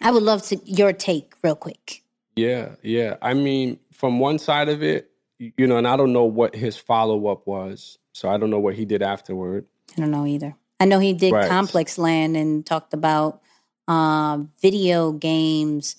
I 0.00 0.10
would 0.10 0.22
love 0.22 0.42
to 0.48 0.60
your 0.64 0.92
take 0.92 1.32
real 1.42 1.56
quick. 1.56 2.02
Yeah, 2.36 2.70
yeah. 2.82 3.16
I 3.22 3.32
mean, 3.32 3.78
from 3.92 4.18
one 4.18 4.38
side 4.38 4.68
of 4.68 4.82
it, 4.82 5.10
you 5.38 5.66
know, 5.66 5.76
and 5.76 5.86
I 5.88 5.96
don't 5.96 6.12
know 6.12 6.24
what 6.24 6.54
his 6.54 6.76
follow 6.76 7.26
up 7.28 7.46
was, 7.46 7.98
so 8.12 8.28
I 8.28 8.36
don't 8.38 8.50
know 8.50 8.60
what 8.60 8.74
he 8.74 8.84
did 8.84 9.02
afterward. 9.02 9.66
I 9.96 10.00
don't 10.00 10.10
know 10.10 10.26
either. 10.26 10.56
I 10.80 10.84
know 10.86 10.98
he 10.98 11.12
did 11.12 11.32
Right. 11.32 11.48
Complex 11.48 11.98
Land 11.98 12.36
and 12.36 12.64
talked 12.66 12.94
about 12.94 13.40
uh, 13.88 14.38
video 14.60 15.12
games 15.12 15.96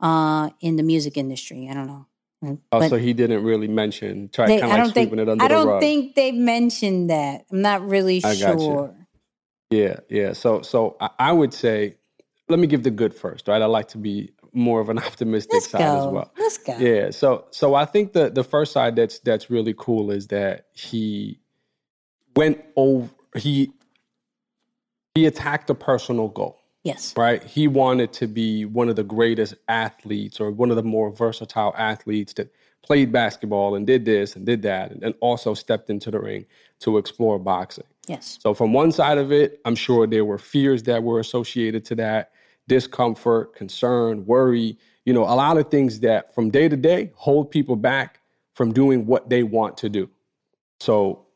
uh, 0.00 0.50
in 0.60 0.76
the 0.76 0.82
music 0.82 1.16
industry. 1.16 1.68
I 1.70 1.74
don't 1.74 1.86
know. 1.86 2.06
Mm, 2.44 2.58
Oh, 2.72 2.80
But 2.80 2.90
so 2.90 2.96
he 2.96 3.12
didn't 3.12 3.44
really 3.44 3.68
mention, 3.68 4.28
try 4.32 4.46
kind 4.48 4.64
I 4.64 4.66
of 4.66 4.70
like 4.70 4.78
don't 4.78 4.94
think 4.94 5.12
it 5.20 5.28
under 5.28 5.44
I 5.44 5.48
the 5.48 5.54
don't 5.54 5.80
think 5.80 6.14
they 6.14 6.32
mentioned 6.32 7.10
that. 7.10 7.46
I'm 7.50 7.62
not 7.62 7.88
really 7.88 8.20
I 8.24 8.34
sure. 8.34 8.94
Yeah, 9.70 10.00
yeah. 10.08 10.32
So, 10.34 10.62
so 10.62 10.96
I, 11.00 11.10
I 11.18 11.32
would 11.32 11.54
say, 11.54 11.96
let 12.48 12.58
me 12.58 12.66
give 12.66 12.82
the 12.82 12.90
good 12.90 13.14
first, 13.14 13.48
right? 13.48 13.62
I 13.62 13.66
like 13.66 13.88
to 13.88 13.98
be 13.98 14.32
more 14.52 14.80
of 14.80 14.88
an 14.88 14.98
optimistic 14.98 15.54
Let's 15.54 15.70
side 15.70 15.78
go. 15.80 15.98
as 16.08 16.12
well. 16.12 16.32
Let's 16.38 16.58
go. 16.58 16.76
Yeah. 16.78 17.10
So 17.10 17.46
so 17.50 17.74
I 17.74 17.84
think 17.84 18.12
the 18.12 18.30
the 18.30 18.44
first 18.44 18.72
side 18.72 18.96
that's 18.96 19.18
that's 19.20 19.50
really 19.50 19.74
cool 19.76 20.10
is 20.10 20.28
that 20.28 20.66
he 20.72 21.40
went 22.36 22.62
over 22.76 23.10
he 23.36 23.72
he 25.14 25.26
attacked 25.26 25.68
a 25.70 25.74
personal 25.74 26.28
goal, 26.28 26.58
Yes. 26.84 27.14
right? 27.16 27.42
He 27.42 27.68
wanted 27.68 28.12
to 28.14 28.26
be 28.26 28.64
one 28.64 28.88
of 28.88 28.96
the 28.96 29.04
greatest 29.04 29.54
athletes 29.68 30.40
or 30.40 30.50
one 30.50 30.70
of 30.70 30.76
the 30.76 30.82
more 30.82 31.10
versatile 31.10 31.74
athletes 31.76 32.32
that 32.34 32.50
played 32.82 33.12
basketball 33.12 33.74
and 33.74 33.86
did 33.86 34.04
this 34.06 34.34
and 34.34 34.46
did 34.46 34.62
that 34.62 34.90
and, 34.90 35.02
and 35.04 35.14
also 35.20 35.54
stepped 35.54 35.90
into 35.90 36.10
the 36.10 36.18
ring 36.18 36.46
to 36.80 36.96
explore 36.98 37.38
boxing. 37.38 37.84
Yes. 38.08 38.38
So 38.40 38.54
from 38.54 38.72
one 38.72 38.90
side 38.90 39.18
of 39.18 39.30
it, 39.30 39.60
I'm 39.64 39.76
sure 39.76 40.06
there 40.06 40.24
were 40.24 40.38
fears 40.38 40.82
that 40.84 41.02
were 41.02 41.20
associated 41.20 41.84
to 41.86 41.94
that, 41.96 42.32
discomfort, 42.72 43.54
concern, 43.54 44.24
worry, 44.24 44.78
you 45.04 45.12
know, 45.12 45.24
a 45.24 45.36
lot 45.36 45.58
of 45.58 45.70
things 45.70 46.00
that 46.00 46.34
from 46.34 46.48
day 46.48 46.70
to 46.70 46.76
day 46.76 47.10
hold 47.16 47.50
people 47.50 47.76
back 47.76 48.20
from 48.54 48.72
doing 48.72 49.04
what 49.04 49.28
they 49.28 49.42
want 49.42 49.76
to 49.76 49.90
do. 49.90 50.08
So 50.80 51.26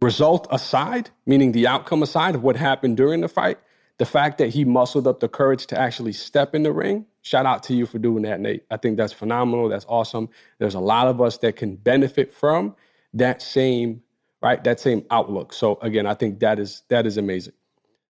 result 0.00 0.46
aside, 0.52 1.10
meaning 1.26 1.50
the 1.50 1.66
outcome 1.66 2.00
aside 2.00 2.36
of 2.36 2.44
what 2.44 2.54
happened 2.54 2.96
during 2.96 3.22
the 3.22 3.28
fight, 3.28 3.58
the 3.98 4.06
fact 4.06 4.38
that 4.38 4.50
he 4.50 4.64
muscled 4.64 5.08
up 5.08 5.18
the 5.18 5.28
courage 5.28 5.66
to 5.66 5.76
actually 5.76 6.12
step 6.12 6.54
in 6.54 6.62
the 6.62 6.70
ring, 6.70 7.06
shout 7.22 7.44
out 7.44 7.64
to 7.64 7.74
you 7.74 7.84
for 7.84 7.98
doing 7.98 8.22
that, 8.22 8.38
Nate. 8.38 8.62
I 8.70 8.76
think 8.76 8.98
that's 8.98 9.12
phenomenal. 9.12 9.68
That's 9.68 9.86
awesome. 9.88 10.28
There's 10.58 10.74
a 10.74 10.80
lot 10.80 11.08
of 11.08 11.20
us 11.20 11.38
that 11.38 11.56
can 11.56 11.74
benefit 11.74 12.32
from 12.32 12.76
that 13.14 13.42
same, 13.42 14.02
right? 14.40 14.62
That 14.62 14.78
same 14.78 15.04
outlook. 15.10 15.52
So 15.52 15.76
again, 15.82 16.06
I 16.06 16.14
think 16.14 16.38
that 16.38 16.60
is 16.60 16.82
that 16.88 17.04
is 17.04 17.16
amazing. 17.16 17.54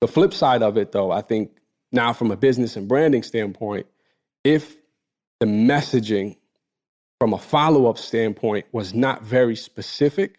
The 0.00 0.08
flip 0.08 0.34
side 0.34 0.64
of 0.64 0.76
it 0.76 0.90
though, 0.90 1.12
I 1.12 1.20
think 1.22 1.52
now 1.96 2.12
from 2.12 2.30
a 2.30 2.36
business 2.36 2.76
and 2.76 2.86
branding 2.86 3.24
standpoint, 3.24 3.86
if 4.44 4.76
the 5.40 5.46
messaging 5.46 6.36
from 7.18 7.32
a 7.32 7.38
follow-up 7.38 7.98
standpoint 7.98 8.66
was 8.70 8.94
not 8.94 9.24
very 9.24 9.56
specific, 9.56 10.36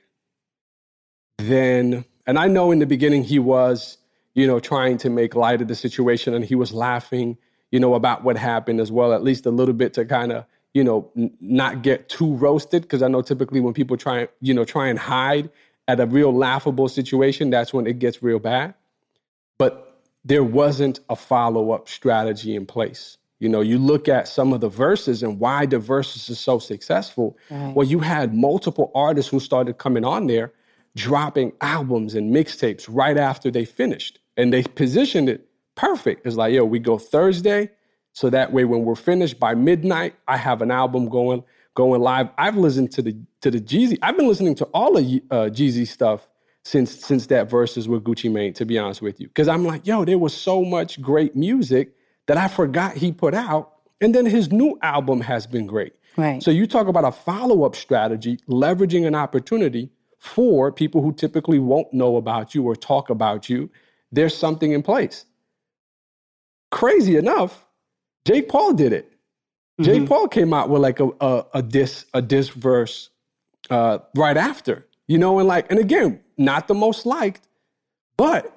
then 1.38 2.06
and 2.26 2.38
I 2.38 2.48
know 2.48 2.72
in 2.72 2.80
the 2.80 2.86
beginning 2.86 3.24
he 3.24 3.40
was, 3.40 3.98
you 4.36 4.46
know, 4.46 4.60
trying 4.60 4.98
to 5.00 5.10
make 5.10 5.34
light 5.34 5.62
of 5.62 5.68
the 5.68 5.76
situation 5.76 6.34
and 6.34 6.44
he 6.44 6.56
was 6.56 6.74
laughing, 6.74 7.38
you 7.72 7.80
know, 7.80 7.96
about 7.96 8.24
what 8.24 8.38
happened 8.38 8.82
as 8.82 8.92
well, 8.92 9.14
at 9.14 9.24
least 9.24 9.46
a 9.46 9.52
little 9.52 9.74
bit 9.74 9.94
to 9.94 10.06
kind 10.06 10.32
of, 10.32 10.46
you 10.74 10.84
know, 10.84 11.10
n- 11.18 11.36
not 11.40 11.82
get 11.82 12.10
too 12.10 12.34
roasted 12.36 12.82
because 12.84 13.02
I 13.02 13.08
know 13.08 13.22
typically 13.22 13.62
when 13.62 13.74
people 13.74 13.96
try, 13.98 14.28
you 14.42 14.54
know, 14.54 14.66
try 14.66 14.88
and 14.88 15.00
hide 15.00 15.50
at 15.88 16.02
a 16.02 16.06
real 16.06 16.34
laughable 16.36 16.90
situation, 16.90 17.50
that's 17.50 17.74
when 17.74 17.88
it 17.88 17.98
gets 18.00 18.22
real 18.22 18.40
bad. 18.40 18.74
But 19.58 19.87
there 20.28 20.44
wasn't 20.44 21.00
a 21.10 21.16
follow-up 21.16 21.88
strategy 21.88 22.56
in 22.56 22.66
place. 22.66 23.18
You 23.40 23.50
know, 23.50 23.62
you 23.62 23.78
look 23.78 24.10
at 24.10 24.28
some 24.28 24.52
of 24.52 24.62
the 24.62 24.70
Verzuz 24.70 25.24
and 25.24 25.40
why 25.40 25.66
the 25.66 25.78
Verzuz 25.78 26.30
are 26.30 26.36
so 26.36 26.60
successful. 26.60 27.38
Right. 27.50 27.74
Well, 27.76 27.88
you 27.88 28.00
had 28.00 28.34
multiple 28.34 28.92
artists 28.94 29.32
who 29.32 29.40
started 29.40 29.78
coming 29.78 30.04
on 30.04 30.28
there 30.28 30.52
dropping 30.96 31.54
albums 31.62 32.16
and 32.16 32.36
mixtapes 32.36 32.88
right 32.90 33.18
after 33.18 33.52
they 33.52 33.64
finished. 33.64 34.20
And 34.36 34.52
they 34.52 34.64
positioned 34.64 35.30
it 35.30 35.48
perfect. 35.76 36.26
It's 36.26 36.36
like, 36.36 36.54
yo, 36.54 36.66
we 36.66 36.80
go 36.80 36.98
Thursday. 36.98 37.70
So 38.12 38.30
that 38.32 38.52
way 38.52 38.66
when 38.66 38.84
we're 38.84 38.96
finished 38.96 39.40
by 39.40 39.54
midnight, 39.54 40.16
I 40.28 40.38
have 40.38 40.62
an 40.62 40.72
album 40.72 41.08
going 41.08 41.44
going 41.76 42.02
live. 42.02 42.30
I've 42.38 42.58
listened 42.58 42.92
to 42.94 43.04
the 43.04 43.16
to 43.42 43.52
the 43.52 43.62
Jeezy. 43.62 44.00
I've 44.02 44.18
been 44.18 44.28
listening 44.28 44.56
to 44.56 44.66
all 44.74 44.98
of 44.98 45.06
uh, 45.06 45.50
Jeezy 45.54 45.88
stuff 45.88 46.28
since 46.68 46.92
since 47.06 47.28
that 47.28 47.50
Verzuz 47.50 47.88
with 47.88 48.04
Gucci 48.04 48.32
Mane, 48.32 48.54
to 48.54 48.66
be 48.66 48.78
honest 48.78 49.02
with 49.02 49.20
you. 49.22 49.28
Because 49.28 49.48
I'm 49.48 49.64
like, 49.64 49.88
yo, 49.88 50.04
there 50.04 50.18
was 50.18 50.36
so 50.36 50.64
much 50.66 51.02
great 51.02 51.36
music 51.36 51.96
that 52.28 52.38
I 52.38 52.48
forgot 52.48 52.98
he 52.98 53.12
put 53.12 53.34
out. 53.34 53.74
And 54.02 54.14
then 54.14 54.26
his 54.26 54.52
new 54.52 54.78
album 54.82 55.22
has 55.22 55.48
been 55.48 55.66
great. 55.66 55.94
Right. 56.18 56.44
So 56.44 56.52
you 56.52 56.68
talk 56.68 56.88
about 56.88 57.06
a 57.06 57.12
follow-up 57.12 57.76
strategy, 57.76 58.40
leveraging 58.48 59.08
an 59.08 59.16
opportunity 59.16 59.90
for 60.20 60.72
people 60.72 61.02
who 61.02 61.14
typically 61.14 61.60
won't 61.60 61.94
know 61.94 62.18
about 62.18 62.54
you 62.54 62.64
or 62.64 62.76
talk 62.76 63.10
about 63.10 63.50
you. 63.50 63.70
There's 64.12 64.36
something 64.36 64.72
in 64.72 64.84
place. 64.84 65.26
Crazy 66.72 67.16
enough, 67.16 67.66
Jake 68.26 68.50
Paul 68.50 68.74
did 68.74 68.94
it. 68.94 69.14
Jake 69.80 70.08
Paul 70.08 70.28
came 70.28 70.54
out 70.54 70.70
with 70.70 70.82
like 70.82 71.00
a 71.00 71.10
a, 71.22 71.46
a 71.54 71.62
diss 71.62 72.06
a 72.14 72.22
diss 72.22 72.50
verse 72.50 73.10
uh, 73.70 74.00
right 74.16 74.36
after, 74.36 74.87
you 75.08 75.18
know, 75.18 75.40
and 75.40 75.48
like 75.48 75.70
and 75.72 75.80
again, 75.80 76.20
not 76.38 76.68
the 76.68 76.74
most 76.74 77.06
liked, 77.06 77.48
but 78.18 78.54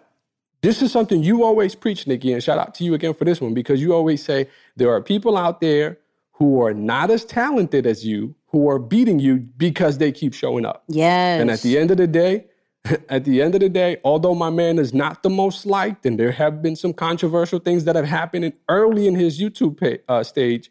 this 0.63 0.83
is 0.83 0.93
something 0.93 1.23
you 1.23 1.43
always 1.45 1.75
preach, 1.75 2.07
Nicky, 2.07 2.33
and 2.33 2.43
shout 2.43 2.59
out 2.59 2.75
to 2.77 2.85
you 2.85 2.95
again 2.95 3.15
for 3.15 3.25
this 3.25 3.41
one 3.41 3.55
because 3.55 3.81
you 3.81 3.95
always 3.95 4.23
say 4.23 4.49
there 4.77 4.91
are 4.91 5.01
people 5.03 5.37
out 5.37 5.61
there 5.61 5.99
who 6.33 6.63
are 6.63 6.75
not 6.75 7.11
as 7.11 7.25
talented 7.25 7.87
as 7.87 8.05
you 8.05 8.35
who 8.49 8.69
are 8.69 8.79
beating 8.79 9.19
you 9.19 9.37
because 9.39 9.99
they 9.99 10.11
keep 10.13 10.35
showing 10.35 10.65
up. 10.67 10.83
Yes. 10.89 11.41
And 11.41 11.51
at 11.51 11.63
the 11.63 11.79
end 11.79 11.91
of 11.91 11.97
the 11.99 12.07
day, 12.07 12.47
at 13.09 13.25
the 13.25 13.41
end 13.41 13.55
of 13.55 13.61
the 13.61 13.69
day, 13.69 13.99
although 14.05 14.35
my 14.35 14.51
man 14.51 14.79
is 14.79 14.93
not 14.93 15.23
the 15.23 15.31
most 15.31 15.65
liked, 15.67 16.05
and 16.05 16.19
there 16.19 16.33
have 16.33 16.61
been 16.63 16.77
some 16.77 16.93
controversial 16.93 17.59
things 17.59 17.85
that 17.85 17.95
have 17.97 18.07
happened 18.07 18.45
in, 18.47 18.53
early 18.69 19.07
in 19.07 19.15
his 19.15 19.41
YouTube 19.41 19.79
pay, 19.79 19.99
uh, 20.09 20.23
stage, 20.25 20.71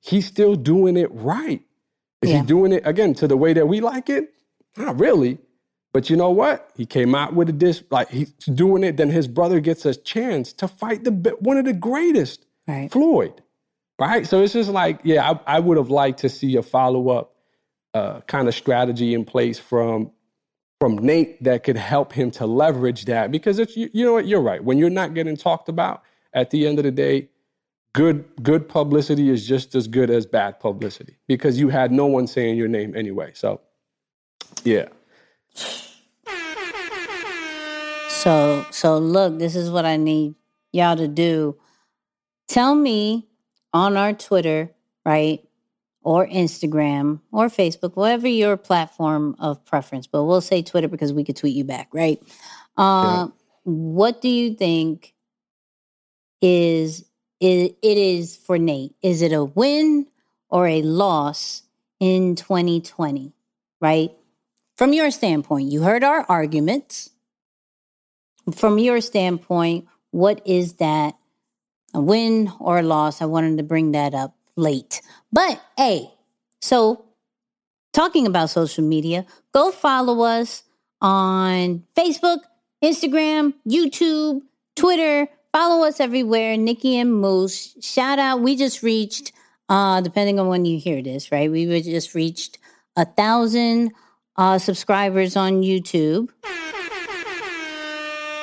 he's 0.00 0.26
still 0.26 0.54
doing 0.54 0.96
it 0.96 1.08
right. 1.12 1.62
Is 2.22 2.30
Yeah. 2.30 2.40
he 2.40 2.46
doing 2.46 2.72
it 2.72 2.82
again 2.86 3.14
to 3.14 3.26
the 3.26 3.36
way 3.36 3.52
that 3.52 3.66
we 3.66 3.80
like 3.80 4.08
it? 4.08 4.32
Not 4.76 4.98
really. 4.98 5.38
But 5.92 6.10
you 6.10 6.16
know 6.16 6.30
what? 6.30 6.70
He 6.76 6.86
came 6.86 7.14
out 7.14 7.34
with 7.34 7.48
a 7.48 7.52
diss 7.52 7.82
like 7.90 8.10
he's 8.10 8.30
doing 8.32 8.84
it. 8.84 8.96
Then 8.96 9.10
his 9.10 9.26
brother 9.26 9.58
gets 9.60 9.86
a 9.86 9.94
chance 9.94 10.52
to 10.54 10.68
fight 10.68 11.04
the 11.04 11.36
one 11.40 11.56
of 11.56 11.64
the 11.64 11.72
greatest, 11.72 12.44
Right. 12.66 12.92
Floyd. 12.92 13.42
Right. 13.98 14.26
So 14.26 14.42
it's 14.42 14.52
just 14.52 14.70
like, 14.70 15.00
yeah, 15.02 15.30
I, 15.30 15.56
I 15.56 15.60
would 15.60 15.76
have 15.78 15.90
liked 15.90 16.20
to 16.20 16.28
see 16.28 16.54
a 16.56 16.62
follow 16.62 17.08
up 17.08 17.34
uh, 17.94 18.20
kind 18.22 18.46
of 18.46 18.54
strategy 18.54 19.14
in 19.14 19.24
place 19.24 19.58
from 19.58 20.12
from 20.80 20.98
Nate 20.98 21.42
that 21.42 21.64
could 21.64 21.76
help 21.76 22.12
him 22.12 22.30
to 22.32 22.46
leverage 22.46 23.06
that 23.06 23.32
because 23.32 23.58
it's 23.58 23.76
you, 23.76 23.90
you 23.92 24.04
know 24.04 24.12
what 24.12 24.26
you're 24.28 24.40
right 24.40 24.62
when 24.62 24.78
you're 24.78 24.90
not 24.90 25.14
getting 25.14 25.36
talked 25.36 25.68
about 25.68 26.02
at 26.32 26.50
the 26.50 26.66
end 26.66 26.78
of 26.78 26.84
the 26.84 26.92
day 26.92 27.28
good 27.94 28.24
good 28.42 28.68
publicity 28.68 29.30
is 29.30 29.48
just 29.48 29.74
as 29.74 29.88
good 29.88 30.10
as 30.10 30.26
bad 30.26 30.60
publicity 30.60 31.16
because 31.26 31.58
you 31.58 31.70
had 31.70 31.90
no 31.90 32.06
one 32.06 32.26
saying 32.28 32.56
your 32.56 32.68
name 32.68 32.94
anyway 32.94 33.32
so 33.34 33.60
yeah 34.64 34.86
So 38.18 38.66
so 38.70 38.98
look, 38.98 39.38
this 39.38 39.54
is 39.54 39.70
what 39.70 39.84
I 39.84 39.96
need 39.96 40.34
y'all 40.72 40.96
to 40.96 41.06
do. 41.06 41.56
Tell 42.48 42.74
me 42.74 43.28
on 43.72 43.96
our 43.96 44.12
Twitter, 44.12 44.72
right? 45.04 45.40
Or 46.02 46.26
Instagram 46.26 47.20
or 47.30 47.46
Facebook, 47.46 47.94
whatever 47.94 48.26
your 48.26 48.56
platform 48.56 49.36
of 49.38 49.64
preference, 49.64 50.08
but 50.08 50.24
we'll 50.24 50.40
say 50.40 50.62
Twitter 50.62 50.88
because 50.88 51.12
we 51.12 51.22
could 51.22 51.36
tweet 51.36 51.54
you 51.54 51.62
back, 51.62 51.88
right? 51.92 52.20
Um, 52.76 53.32
What 53.62 54.20
do 54.20 54.28
you 54.28 54.54
think 54.54 55.14
is 56.40 57.04
it, 57.40 57.78
it 57.82 57.98
is 57.98 58.36
for 58.36 58.58
Nate? 58.58 58.96
Is 59.00 59.22
it 59.22 59.32
a 59.32 59.44
win 59.44 60.08
or 60.48 60.66
a 60.66 60.82
loss 60.82 61.62
in 62.00 62.34
2020? 62.34 63.32
Right? 63.80 64.17
From 64.78 64.92
your 64.92 65.10
standpoint, 65.10 65.72
you 65.72 65.82
heard 65.82 66.04
our 66.04 66.24
arguments 66.28 67.10
from 68.54 68.78
your 68.78 69.00
standpoint, 69.00 69.88
what 70.12 70.40
is 70.46 70.74
that 70.74 71.16
a 71.92 72.00
win 72.00 72.52
or 72.60 72.78
a 72.78 72.82
loss? 72.82 73.20
I 73.20 73.26
wanted 73.26 73.56
to 73.56 73.64
bring 73.64 73.90
that 73.92 74.14
up 74.14 74.36
late. 74.54 75.02
But 75.32 75.60
hey, 75.76 76.14
so 76.60 77.04
talking 77.92 78.24
about 78.24 78.50
social 78.50 78.84
media, 78.84 79.26
go 79.52 79.72
follow 79.72 80.22
us 80.22 80.62
on 81.00 81.82
Facebook, 81.96 82.38
Instagram, 82.82 83.54
YouTube, 83.66 84.42
Twitter. 84.76 85.28
Follow 85.52 85.86
us 85.86 85.98
everywhere, 85.98 86.56
Nicky 86.56 86.96
and 86.96 87.12
Moose. 87.12 87.74
Shout 87.84 88.20
out. 88.20 88.42
We 88.42 88.54
just 88.54 88.84
reached, 88.84 89.32
uh, 89.68 90.02
depending 90.02 90.38
on 90.38 90.46
when 90.46 90.64
you 90.64 90.78
hear 90.78 91.02
this, 91.02 91.32
right? 91.32 91.50
We 91.50 91.82
just 91.82 92.14
reached 92.14 92.58
a 92.96 93.04
thousand 93.04 93.90
uh, 94.38 94.58
subscribers 94.58 95.36
on 95.36 95.62
YouTube 95.62 96.30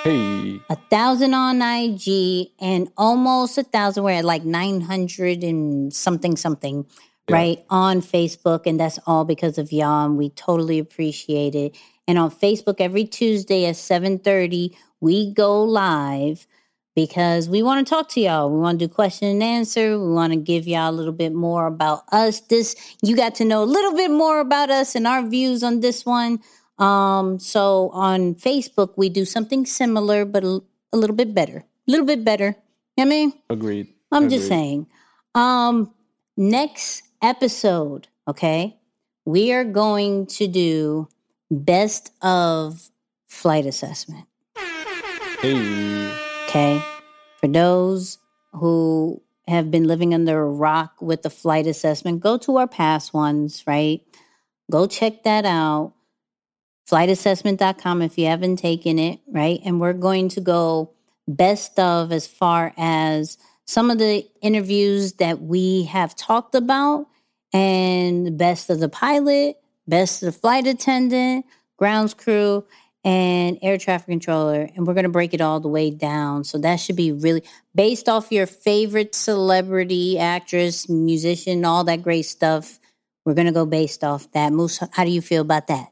hey 0.04 0.46
a 0.70 0.76
thousand 0.90 1.34
on 1.34 1.62
IG 1.62 2.50
and 2.60 2.90
almost 2.98 3.58
a 3.58 3.64
thousand. 3.64 4.04
We're 4.04 4.12
at 4.12 4.26
like 4.26 4.44
900 4.44 5.44
and 5.44 5.94
something, 5.94 6.36
something, 6.36 6.86
right? 7.30 7.64
On 7.70 8.02
Facebook. 8.02 8.66
And 8.66 8.80
that's 8.80 9.00
all 9.06 9.26
because 9.26 9.58
of 9.58 9.72
y'all. 9.72 10.06
And 10.06 10.18
we 10.18 10.30
totally 10.30 10.80
appreciate 10.80 11.56
it. 11.56 11.76
And 12.08 12.18
on 12.18 12.32
Facebook, 12.32 12.76
every 12.80 13.06
Tuesday 13.06 13.66
at 13.66 13.76
7.30, 13.76 14.76
we 15.02 15.34
go 15.34 15.64
live 15.64 16.48
because 16.96 17.50
we 17.50 17.62
want 17.62 17.86
to 17.86 17.90
talk 17.90 18.10
to 18.10 18.22
y'all. 18.22 18.50
We 18.50 18.60
want 18.60 18.80
to 18.80 18.88
do 18.88 18.94
question 18.94 19.28
and 19.28 19.44
answer. 19.44 20.00
We 20.00 20.14
want 20.14 20.32
to 20.34 20.40
give 20.40 20.66
y'all 20.66 20.90
a 20.90 20.92
little 20.96 21.14
bit 21.14 21.34
more 21.34 21.68
about 21.68 22.04
us. 22.12 22.40
This, 22.40 22.76
you 23.04 23.16
got 23.16 23.36
to 23.36 23.46
know 23.46 23.64
a 23.64 23.66
little 23.66 23.94
bit 23.94 24.10
more 24.10 24.40
about 24.40 24.70
us 24.70 24.96
and 24.96 25.06
our 25.06 25.22
views 25.22 25.62
on 25.62 25.82
this 25.82 26.06
one. 26.06 26.40
Um, 26.80 27.38
so 27.38 27.90
on 27.90 28.36
Facebook, 28.36 28.94
we 28.96 29.10
do 29.10 29.26
something 29.26 29.66
similar, 29.66 30.26
but 30.26 30.44
a, 30.44 30.62
a 30.94 30.98
little 30.98 31.16
bit 31.16 31.36
better. 31.36 31.66
A 31.88 31.92
little 31.92 32.06
bit 32.06 32.24
better. 32.24 32.56
You 32.98 33.06
know 33.06 33.10
what 33.10 33.16
I 33.16 33.18
mean? 33.18 33.34
agreed 33.50 33.88
I'm 34.12 34.30
just 34.30 34.48
saying. 34.48 34.88
Um, 35.36 35.94
next 36.38 37.04
episode, 37.22 38.08
okay, 38.26 38.78
we 39.26 39.52
are 39.52 39.66
going 39.66 40.28
to 40.28 40.48
do 40.48 41.10
best 41.52 42.14
of 42.22 42.90
flight 43.28 43.66
assessment. 43.66 44.28
hey 45.42 46.25
Okay. 46.56 46.82
For 47.41 47.49
those 47.49 48.18
who 48.53 49.22
have 49.45 49.72
been 49.72 49.84
living 49.84 50.14
under 50.14 50.41
a 50.41 50.49
rock 50.49 50.94
with 51.02 51.22
the 51.22 51.30
flight 51.30 51.68
assessment, 51.68 52.22
go 52.22 52.38
to 52.38 52.56
our 52.56 52.68
past 52.68 53.14
ones, 53.14 53.61
right? 53.68 54.02
Go 54.72 54.88
check 54.88 55.23
that 55.23 55.44
out. 55.44 55.91
Flightassessment.com 56.90 58.02
if 58.02 58.18
you 58.18 58.27
haven't 58.27 58.56
taken 58.56 58.99
it, 58.99 59.19
right? 59.27 59.60
And 59.65 59.82
we're 59.82 59.91
going 59.91 60.30
to 60.30 60.40
go 60.40 60.91
best 61.27 61.77
of 61.77 62.14
as 62.14 62.26
far 62.26 62.73
as 62.77 63.38
some 63.65 63.91
of 63.91 63.98
the 63.98 64.26
interviews 64.41 65.14
that 65.14 65.41
we 65.41 65.84
have 65.84 66.15
talked 66.15 66.56
about 66.56 67.06
and 67.52 68.38
best 68.38 68.69
of 68.69 68.80
the 68.80 68.88
pilot, 68.88 69.57
best 69.90 70.23
of 70.23 70.27
the 70.27 70.40
flight 70.40 70.68
attendant, 70.68 71.45
grounds 71.76 72.14
crew, 72.14 72.64
and 73.06 73.57
air 73.61 73.77
traffic 73.77 74.07
controller. 74.07 74.69
And 74.76 74.86
we're 74.86 74.95
going 74.95 75.03
to 75.03 75.10
break 75.10 75.34
it 75.34 75.40
all 75.40 75.61
the 75.61 75.69
way 75.69 75.91
down. 75.91 76.44
So 76.44 76.57
that 76.57 76.77
should 76.77 76.98
be 76.98 77.14
really 77.14 77.44
based 77.73 78.10
off 78.10 78.32
your 78.32 78.48
favorite 78.48 79.15
celebrity, 79.15 80.19
actress, 80.19 80.90
musician, 80.90 81.64
all 81.64 81.86
that 81.86 82.03
great 82.03 82.23
stuff. 82.23 82.80
We're 83.26 83.36
going 83.36 83.48
to 83.48 83.53
go 83.53 83.65
based 83.65 84.03
off 84.03 84.30
that. 84.34 84.52
Moose, 84.52 84.84
how 84.91 85.06
do 85.06 85.11
you 85.11 85.22
feel 85.22 85.41
about 85.41 85.68
that? 85.68 85.91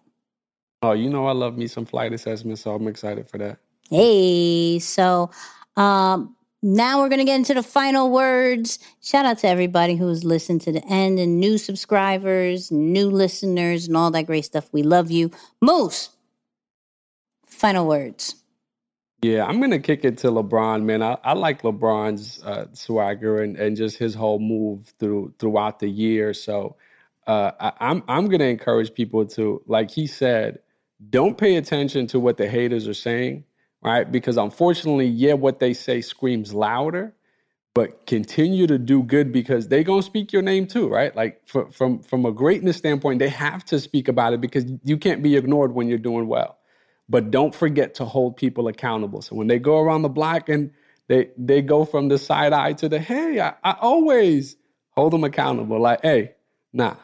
oh 0.86 0.92
you 0.92 1.10
know 1.10 1.28
i 1.28 1.32
love 1.32 1.58
me 1.58 1.66
some 1.66 1.86
flight 1.86 2.12
assessment 2.12 2.60
so 2.60 2.76
i'm 2.76 2.90
excited 2.90 3.26
for 3.26 3.38
that 3.38 3.58
Hey, 3.90 4.80
so 4.80 5.30
um, 5.76 6.36
now 6.64 7.00
we're 7.00 7.10
going 7.10 7.20
to 7.20 7.26
get 7.26 7.36
into 7.36 7.54
the 7.54 7.62
final 7.62 8.10
words. 8.10 8.80
Shout 9.04 9.26
out 9.26 9.38
to 9.40 9.48
everybody 9.48 9.96
who's 9.96 10.24
listened 10.24 10.62
to 10.62 10.72
the 10.72 10.84
end 10.88 11.20
and 11.20 11.40
new 11.40 11.58
subscribers, 11.58 12.72
new 12.72 13.10
listeners, 13.10 13.88
and 13.88 13.96
all 13.98 14.10
that 14.10 14.26
great 14.26 14.46
stuff. 14.46 14.68
We 14.72 14.82
love 14.82 15.12
you. 15.12 15.30
Moose, 15.62 16.10
final 17.64 17.88
words. 17.88 18.36
Yeah, 19.22 19.46
I'm 19.46 19.62
gonna 19.62 19.80
kick 19.80 20.04
it 20.04 20.18
to 20.18 20.28
LeBron, 20.28 20.84
man. 20.84 21.02
I, 21.02 21.18
I 21.24 21.32
like 21.32 21.62
LeBron's 21.62 22.44
uh, 22.44 22.66
swagger 22.74 23.42
and, 23.42 23.56
and 23.56 23.78
just 23.78 23.98
his 23.98 24.14
whole 24.14 24.38
move 24.38 24.94
through 25.00 25.34
throughout 25.40 25.80
the 25.80 25.88
year. 25.88 26.34
So 26.34 26.76
uh, 27.26 27.52
I, 27.58 27.72
I'm 27.80 28.04
I'm 28.10 28.28
gonna 28.28 28.44
encourage 28.58 28.94
people 28.94 29.26
to, 29.28 29.64
like 29.66 29.92
he 29.92 30.08
said, 30.08 30.60
don't 31.10 31.38
pay 31.38 31.56
attention 31.56 32.06
to 32.08 32.20
what 32.20 32.36
the 32.36 32.50
haters 32.50 32.86
are 32.86 32.94
saying, 32.94 33.46
right? 33.82 34.12
Because 34.12 34.36
unfortunately, 34.36 35.08
yeah, 35.08 35.34
what 35.34 35.60
they 35.60 35.74
say 35.74 36.02
screams 36.02 36.54
louder, 36.54 37.14
but 37.74 38.06
continue 38.08 38.68
to 38.68 38.78
do 38.78 39.04
good 39.04 39.32
because 39.32 39.70
they 39.70 39.86
gonna 39.86 40.04
speak 40.04 40.34
your 40.34 40.42
name 40.42 40.68
too, 40.68 40.90
right? 40.90 41.16
Like 41.16 41.48
for, 41.48 41.72
from 41.72 42.04
from 42.04 42.26
a 42.26 42.34
greatness 42.34 42.76
standpoint, 42.76 43.20
they 43.20 43.30
have 43.30 43.64
to 43.68 43.80
speak 43.80 44.10
about 44.10 44.34
it 44.34 44.42
because 44.42 44.66
you 44.84 44.98
can't 44.98 45.24
be 45.24 45.38
ignored 45.38 45.74
when 45.74 45.88
you're 45.88 45.98
doing 45.98 46.28
well 46.28 46.58
but 47.10 47.32
don't 47.32 47.54
forget 47.54 47.96
to 47.96 48.06
hold 48.06 48.38
people 48.38 48.68
accountable. 48.68 49.22
So 49.22 49.36
when 49.36 49.48
they 49.48 49.60
go 49.60 49.80
around 49.80 50.04
the 50.04 50.10
block 50.10 50.50
and 50.50 50.72
they 51.08 51.30
they 51.38 51.62
go 51.62 51.86
from 51.86 52.08
the 52.10 52.18
side 52.18 52.54
eye 52.54 52.74
to 52.74 52.90
the 52.90 53.00
hey, 53.00 53.40
I, 53.40 53.54
I 53.64 53.76
always 53.82 54.56
hold 54.92 55.14
them 55.14 55.24
accountable. 55.24 55.80
Like, 55.82 56.02
hey, 56.02 56.34
nah, 56.74 56.96